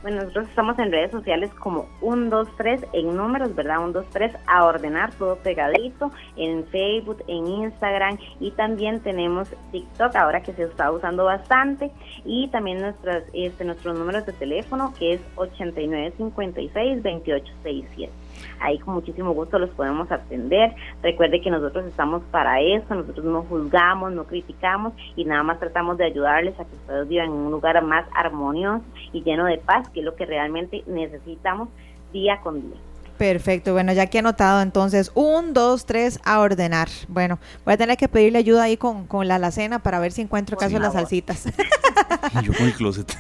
Bueno, 0.07 0.21
nosotros 0.21 0.49
estamos 0.51 0.79
en 0.79 0.93
redes 0.93 1.11
sociales 1.11 1.51
como 1.55 1.89
123 1.99 2.87
en 2.93 3.17
números, 3.17 3.57
¿verdad? 3.57 3.79
123 3.79 4.37
a 4.47 4.65
ordenar 4.65 5.13
todo 5.15 5.35
pegadito 5.35 6.13
en 6.37 6.65
Facebook, 6.67 7.25
en 7.27 7.45
Instagram 7.49 8.17
y 8.39 8.53
también 8.53 9.01
tenemos 9.01 9.49
TikTok 9.73 10.15
ahora 10.15 10.45
que 10.45 10.53
se 10.53 10.63
está 10.63 10.93
usando 10.93 11.25
bastante 11.25 11.91
y 12.25 12.47
también 12.53 12.83
nuestras, 12.83 13.25
este, 13.33 13.65
nuestros 13.65 13.99
números 13.99 14.25
de 14.27 14.33
teléfono 14.35 14.95
que 14.97 15.15
es 15.15 15.21
8956 15.35 17.03
2867. 17.03 18.26
Ahí 18.61 18.79
con 18.79 18.95
muchísimo 18.95 19.33
gusto 19.33 19.59
los 19.59 19.71
podemos 19.71 20.11
atender. 20.11 20.75
Recuerde 21.03 21.41
que 21.41 21.51
nosotros 21.51 21.85
estamos 21.87 22.23
para 22.31 22.61
eso, 22.61 22.95
nosotros 22.95 23.25
no 23.25 23.43
juzgamos, 23.43 24.13
no 24.13 24.25
criticamos 24.25 24.93
y 25.15 25.25
nada 25.25 25.43
más 25.43 25.59
tratamos 25.59 25.99
de 25.99 26.07
ayudarles 26.07 26.59
a 26.59 26.65
que 26.65 26.77
ustedes 26.77 27.09
vivan 27.09 27.27
en 27.27 27.33
un 27.33 27.51
lugar 27.51 27.83
más 27.83 28.07
armonioso 28.15 28.85
y 29.13 29.23
lleno 29.23 29.45
de 29.47 29.59
paz, 29.59 29.89
que 29.91 30.01
es 30.01 30.07
lo 30.07 30.15
que 30.15 30.27
realmente 30.27 30.83
necesitamos 30.87 31.69
día 32.13 32.41
con 32.41 32.61
día. 32.61 32.81
Perfecto, 33.19 33.73
bueno, 33.73 33.93
ya 33.93 34.07
que 34.07 34.19
he 34.19 34.21
anotado 34.21 34.61
entonces, 34.61 35.11
un, 35.15 35.55
dos, 35.55 35.87
tres, 35.87 36.21
a 36.25 36.41
ordenar. 36.41 36.89
Bueno, 37.09 37.39
voy 37.65 37.75
a 37.75 37.77
tener 37.77 37.97
que 37.97 38.09
pedirle 38.09 38.39
ayuda 38.39 38.65
ahí 38.65 38.77
con, 38.77 39.07
con 39.07 39.27
la 39.27 39.37
alacena 39.37 39.79
para 39.79 39.99
ver 39.99 40.13
si 40.13 40.21
encuentro 40.21 40.57
caso 40.57 40.79
las 40.79 40.93
salsitas. 40.93 41.45
yo 42.43 42.53
con 42.53 42.67
el 42.67 42.75
closet. 42.75 43.17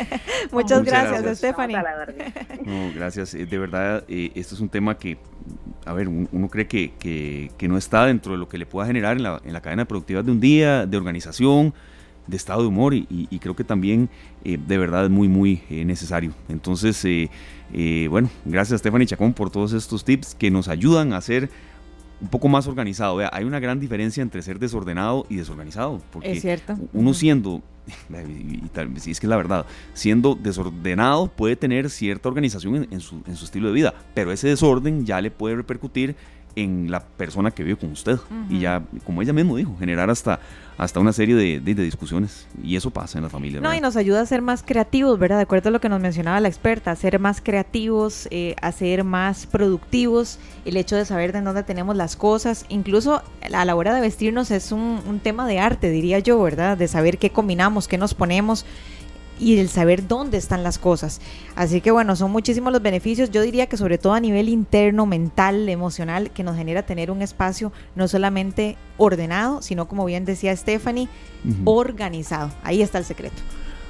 Muchas, 0.52 0.84
gracias, 0.84 1.38
Stephanie. 1.38 1.76
No, 2.64 2.92
gracias. 2.94 3.34
Eh, 3.34 3.46
de 3.46 3.58
verdad, 3.58 4.04
eh, 4.08 4.30
esto 4.34 4.54
es 4.54 4.60
un 4.60 4.68
tema 4.68 4.96
que, 4.96 5.18
a 5.84 5.92
ver, 5.92 6.06
uno 6.08 6.48
cree 6.48 6.68
que, 6.68 6.92
que, 7.56 7.68
no 7.68 7.76
está 7.76 8.06
dentro 8.06 8.32
de 8.32 8.38
lo 8.38 8.48
que 8.48 8.58
le 8.58 8.66
pueda 8.66 8.86
generar 8.86 9.16
en 9.16 9.24
la, 9.24 9.40
en 9.44 9.52
la 9.52 9.60
cadena 9.60 9.84
productiva 9.86 10.22
de 10.22 10.30
un 10.30 10.40
día, 10.40 10.86
de 10.86 10.96
organización, 10.96 11.74
de 12.26 12.36
estado 12.36 12.62
de 12.62 12.68
humor 12.68 12.94
y, 12.94 13.38
creo 13.40 13.56
que 13.56 13.64
también 13.64 14.08
eh, 14.44 14.58
de 14.58 14.78
verdad 14.78 15.04
es 15.04 15.10
muy, 15.10 15.28
muy 15.28 15.62
necesario. 15.70 16.32
Entonces, 16.48 17.04
bueno, 18.08 18.30
gracias 18.44 18.80
Stephanie 18.80 19.06
Chacón 19.06 19.32
por 19.32 19.50
todos 19.50 19.72
estos 19.72 20.04
tips 20.04 20.34
que 20.34 20.50
nos 20.50 20.68
ayudan 20.68 21.12
a 21.12 21.20
ser 21.20 21.50
un 22.20 22.28
poco 22.28 22.48
más 22.48 22.66
organizado. 22.66 23.16
Vea, 23.16 23.30
hay 23.32 23.44
una 23.44 23.60
gran 23.60 23.80
diferencia 23.80 24.22
entre 24.22 24.42
ser 24.42 24.58
desordenado 24.58 25.26
y 25.28 25.36
desorganizado. 25.36 26.00
Porque 26.12 26.32
es 26.32 26.42
cierto. 26.42 26.76
Uno 26.92 27.14
siendo 27.14 27.62
y, 28.28 28.58
tal, 28.68 28.98
si 29.00 29.10
es 29.10 29.20
que 29.20 29.26
es 29.26 29.30
la 29.30 29.36
verdad, 29.36 29.66
siendo 29.94 30.34
desordenado 30.34 31.28
puede 31.28 31.56
tener 31.56 31.90
cierta 31.90 32.28
organización 32.28 32.86
en, 32.90 33.00
su, 33.00 33.22
en, 33.26 33.36
su, 33.36 33.44
estilo 33.44 33.68
de 33.68 33.74
vida, 33.74 33.94
pero 34.14 34.32
ese 34.32 34.48
desorden 34.48 35.06
ya 35.06 35.20
le 35.20 35.30
puede 35.30 35.56
repercutir 35.56 36.14
en 36.56 36.90
la 36.90 37.00
persona 37.00 37.50
que 37.50 37.62
vive 37.62 37.76
con 37.76 37.90
usted. 37.92 38.18
Y 38.48 38.60
ya, 38.60 38.82
como 39.04 39.22
ella 39.22 39.32
mismo 39.32 39.56
dijo, 39.56 39.76
generar 39.78 40.10
hasta, 40.10 40.40
hasta 40.76 41.00
una 41.00 41.12
serie 41.12 41.34
de, 41.34 41.74
discusiones. 41.74 42.46
Y 42.62 42.76
eso 42.76 42.90
pasa 42.90 43.18
en 43.18 43.24
la 43.24 43.30
familia. 43.30 43.60
No, 43.60 43.74
y 43.74 43.80
nos 43.80 43.96
ayuda 43.96 44.20
a 44.20 44.26
ser 44.26 44.42
más 44.42 44.62
creativos, 44.62 45.18
¿verdad? 45.18 45.36
De 45.36 45.42
acuerdo 45.42 45.68
a 45.68 45.72
lo 45.72 45.80
que 45.80 45.88
nos 45.88 46.00
mencionaba 46.00 46.40
la 46.40 46.48
experta, 46.48 46.90
a 46.90 46.96
ser 46.96 47.18
más 47.18 47.40
creativos, 47.40 48.28
eh, 48.30 48.56
a 48.60 48.72
ser 48.72 49.04
más 49.04 49.46
productivos, 49.46 50.38
el 50.64 50.76
hecho 50.76 50.96
de 50.96 51.04
saber 51.04 51.32
de 51.32 51.40
dónde 51.42 51.62
tenemos 51.62 51.96
las 51.96 52.16
cosas, 52.16 52.66
incluso 52.68 53.22
a 53.52 53.64
la 53.64 53.74
hora 53.74 53.94
de 53.94 54.00
vestirnos 54.00 54.50
es 54.50 54.72
un, 54.72 55.00
un 55.06 55.20
tema 55.20 55.46
de 55.46 55.58
arte, 55.58 55.90
diría 55.90 56.18
yo, 56.18 56.42
¿verdad? 56.42 56.76
De 56.76 56.88
saber 56.88 57.18
qué 57.18 57.30
combinamos, 57.30 57.88
qué 57.88 57.98
nos 57.98 58.14
ponemos 58.14 58.64
y 59.40 59.58
el 59.58 59.68
saber 59.68 60.06
dónde 60.06 60.36
están 60.36 60.62
las 60.62 60.78
cosas. 60.78 61.20
Así 61.56 61.80
que 61.80 61.90
bueno, 61.90 62.14
son 62.14 62.30
muchísimos 62.30 62.72
los 62.72 62.82
beneficios. 62.82 63.30
Yo 63.30 63.42
diría 63.42 63.66
que 63.66 63.76
sobre 63.76 63.98
todo 63.98 64.12
a 64.12 64.20
nivel 64.20 64.48
interno, 64.48 65.06
mental, 65.06 65.68
emocional, 65.68 66.30
que 66.30 66.44
nos 66.44 66.56
genera 66.56 66.82
tener 66.82 67.10
un 67.10 67.22
espacio 67.22 67.72
no 67.96 68.06
solamente 68.06 68.76
ordenado, 68.98 69.62
sino 69.62 69.88
como 69.88 70.04
bien 70.04 70.24
decía 70.24 70.54
Stephanie, 70.54 71.08
organizado. 71.64 72.50
Ahí 72.62 72.82
está 72.82 72.98
el 72.98 73.04
secreto. 73.04 73.42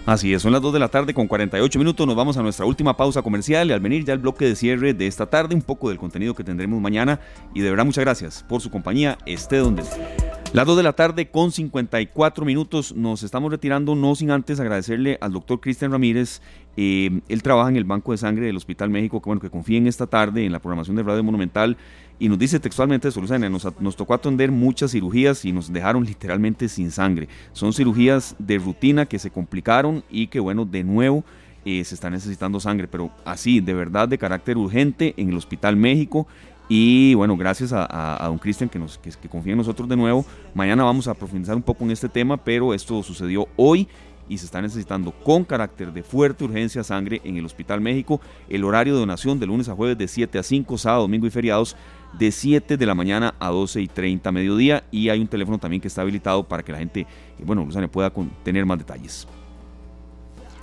Así 0.06 0.32
es, 0.32 0.40
son 0.40 0.52
las 0.52 0.62
2 0.62 0.72
de 0.72 0.78
la 0.78 0.88
tarde 0.88 1.12
con 1.12 1.28
48 1.28 1.78
minutos, 1.78 2.06
nos 2.06 2.16
vamos 2.16 2.36
a 2.36 2.42
nuestra 2.42 2.64
última 2.64 2.96
pausa 2.96 3.20
comercial 3.20 3.68
y 3.68 3.72
al 3.72 3.80
venir 3.80 4.04
ya 4.04 4.14
el 4.14 4.18
bloque 4.18 4.46
de 4.46 4.56
cierre 4.56 4.94
de 4.94 5.06
esta 5.06 5.26
tarde, 5.26 5.54
un 5.54 5.62
poco 5.62 5.90
del 5.90 5.98
contenido 5.98 6.34
que 6.34 6.42
tendremos 6.42 6.80
mañana 6.80 7.20
y 7.54 7.60
de 7.60 7.70
verdad 7.70 7.84
muchas 7.84 8.02
gracias 8.02 8.42
por 8.48 8.62
su 8.62 8.70
compañía, 8.70 9.18
esté 9.26 9.58
donde 9.58 9.82
esté. 9.82 10.29
Las 10.52 10.66
2 10.66 10.78
de 10.78 10.82
la 10.82 10.94
tarde 10.94 11.30
con 11.30 11.52
54 11.52 12.44
minutos 12.44 12.92
nos 12.96 13.22
estamos 13.22 13.52
retirando, 13.52 13.94
no 13.94 14.16
sin 14.16 14.32
antes 14.32 14.58
agradecerle 14.58 15.16
al 15.20 15.32
doctor 15.32 15.60
Cristian 15.60 15.92
Ramírez. 15.92 16.42
Eh, 16.76 17.20
él 17.28 17.42
trabaja 17.44 17.70
en 17.70 17.76
el 17.76 17.84
Banco 17.84 18.10
de 18.10 18.18
Sangre 18.18 18.46
del 18.46 18.56
Hospital 18.56 18.90
México, 18.90 19.22
que 19.22 19.26
bueno, 19.26 19.40
que 19.40 19.48
confíen 19.48 19.86
esta 19.86 20.08
tarde 20.08 20.44
en 20.44 20.50
la 20.50 20.58
programación 20.58 20.96
de 20.96 21.04
Radio 21.04 21.22
Monumental 21.22 21.76
y 22.18 22.28
nos 22.28 22.36
dice 22.36 22.58
textualmente, 22.58 23.12
Solucena, 23.12 23.48
nos, 23.48 23.64
nos 23.78 23.94
tocó 23.94 24.12
atender 24.12 24.50
muchas 24.50 24.90
cirugías 24.90 25.44
y 25.44 25.52
nos 25.52 25.72
dejaron 25.72 26.04
literalmente 26.04 26.68
sin 26.68 26.90
sangre. 26.90 27.28
Son 27.52 27.72
cirugías 27.72 28.34
de 28.40 28.58
rutina 28.58 29.06
que 29.06 29.20
se 29.20 29.30
complicaron 29.30 30.02
y 30.10 30.26
que 30.26 30.40
bueno, 30.40 30.64
de 30.64 30.82
nuevo 30.82 31.22
eh, 31.64 31.84
se 31.84 31.94
está 31.94 32.10
necesitando 32.10 32.58
sangre, 32.58 32.88
pero 32.88 33.12
así, 33.24 33.60
de 33.60 33.74
verdad, 33.74 34.08
de 34.08 34.18
carácter 34.18 34.56
urgente 34.56 35.14
en 35.16 35.28
el 35.28 35.36
Hospital 35.36 35.76
México. 35.76 36.26
Y 36.72 37.14
bueno, 37.14 37.36
gracias 37.36 37.72
a, 37.74 38.24
don 38.28 38.38
Cristian 38.38 38.70
que, 38.70 38.78
nos, 38.78 38.96
que, 38.96 39.28
confía 39.28 39.54
en 39.54 39.58
nosotros 39.58 39.88
de 39.88 39.96
nuevo. 39.96 40.24
Mañana 40.54 40.84
vamos 40.84 41.08
a 41.08 41.14
profundizar 41.14 41.56
un 41.56 41.62
poco 41.62 41.82
en 41.82 41.90
este 41.90 42.08
tema, 42.08 42.36
pero 42.36 42.72
esto 42.72 43.02
sucedió 43.02 43.48
hoy 43.56 43.88
y 44.28 44.38
se 44.38 44.44
está 44.44 44.62
necesitando 44.62 45.10
con 45.10 45.42
carácter 45.42 45.92
de 45.92 46.04
fuerte 46.04 46.44
urgencia 46.44 46.84
sangre 46.84 47.20
en 47.24 47.36
el 47.36 47.44
Hospital 47.44 47.80
México. 47.80 48.20
El 48.48 48.62
horario 48.62 48.94
de 48.94 49.00
donación 49.00 49.40
de 49.40 49.46
lunes 49.46 49.68
a 49.68 49.74
jueves 49.74 49.98
de 49.98 50.06
7 50.06 50.38
a 50.38 50.44
5, 50.44 50.78
sábado, 50.78 51.02
domingo 51.02 51.26
y 51.26 51.30
feriados 51.30 51.76
de 52.16 52.30
7 52.30 52.76
de 52.76 52.86
la 52.86 52.94
mañana 52.94 53.34
a 53.40 53.48
12 53.48 53.80
y 53.82 53.88
30 53.88 54.30
mediodía. 54.30 54.84
Y 54.92 55.08
hay 55.08 55.20
un 55.20 55.26
teléfono 55.26 55.58
también 55.58 55.80
que 55.80 55.88
está 55.88 56.02
habilitado 56.02 56.44
para 56.44 56.62
que 56.62 56.70
la 56.70 56.78
gente, 56.78 57.04
bueno, 57.44 57.66
pueda 57.90 58.12
tener 58.44 58.64
más 58.64 58.78
detalles. 58.78 59.26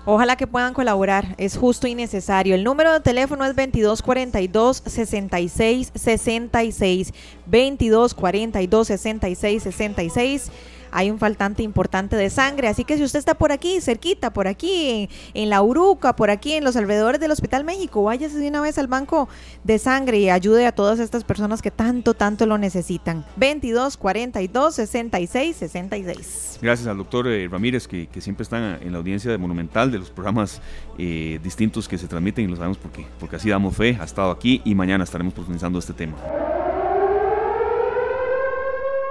Ojalá 0.09 0.37
que 0.37 0.47
puedan 0.47 0.73
colaborar, 0.73 1.35
es 1.37 1.57
justo 1.57 1.85
y 1.85 1.93
necesario. 1.93 2.55
El 2.55 2.63
número 2.63 2.93
de 2.93 3.01
teléfono 3.01 3.43
es 3.43 3.57
2242 3.57 4.83
66 4.85 5.91
66 5.93 7.13
2242 7.45 8.87
66 8.87 9.63
66 9.63 10.51
hay 10.91 11.11
un 11.11 11.19
faltante 11.19 11.63
importante 11.63 12.15
de 12.15 12.29
sangre. 12.29 12.67
Así 12.67 12.83
que 12.83 12.97
si 12.97 13.03
usted 13.03 13.19
está 13.19 13.35
por 13.35 13.51
aquí, 13.51 13.81
cerquita, 13.81 14.31
por 14.31 14.47
aquí, 14.47 15.09
en, 15.33 15.49
la 15.49 15.61
Uruca, 15.61 16.15
por 16.15 16.29
aquí, 16.29 16.53
en 16.53 16.63
los 16.63 16.75
alrededores 16.75 17.19
del 17.19 17.31
Hospital 17.31 17.63
México, 17.63 18.03
váyase 18.03 18.37
de 18.37 18.47
una 18.47 18.61
vez 18.61 18.77
al 18.77 18.87
banco 18.87 19.29
de 19.63 19.79
sangre 19.79 20.19
y 20.19 20.29
ayude 20.29 20.65
a 20.65 20.71
todas 20.71 20.99
estas 20.99 21.23
personas 21.23 21.61
que 21.61 21.71
tanto, 21.71 22.13
tanto 22.13 22.45
lo 22.45 22.57
necesitan. 22.57 23.25
22 23.37 23.97
42 23.97 24.75
66 24.75 25.55
66. 25.55 26.59
Gracias 26.61 26.87
al 26.87 26.97
doctor 26.97 27.27
eh, 27.27 27.47
Ramírez, 27.47 27.87
que, 27.87 28.07
siempre 28.19 28.43
está 28.43 28.79
en 28.81 28.91
la 28.91 28.97
audiencia 28.97 29.31
de 29.31 29.37
Monumental, 29.37 29.91
de 29.91 29.99
los 29.99 30.09
programas 30.09 30.61
eh, 30.97 31.39
distintos 31.43 31.87
que 31.87 31.97
se 31.97 32.07
transmiten 32.07 32.45
y 32.45 32.47
lo 32.47 32.55
sabemos 32.55 32.77
porque, 32.77 33.05
porque 33.19 33.35
así 33.35 33.49
damos 33.49 33.75
fe. 33.75 33.97
Ha 33.99 34.05
estado 34.05 34.31
aquí 34.31 34.61
y 34.65 34.75
mañana 34.75 35.03
estaremos 35.03 35.33
profundizando 35.33 35.79
este 35.79 35.93
tema. 35.93 36.15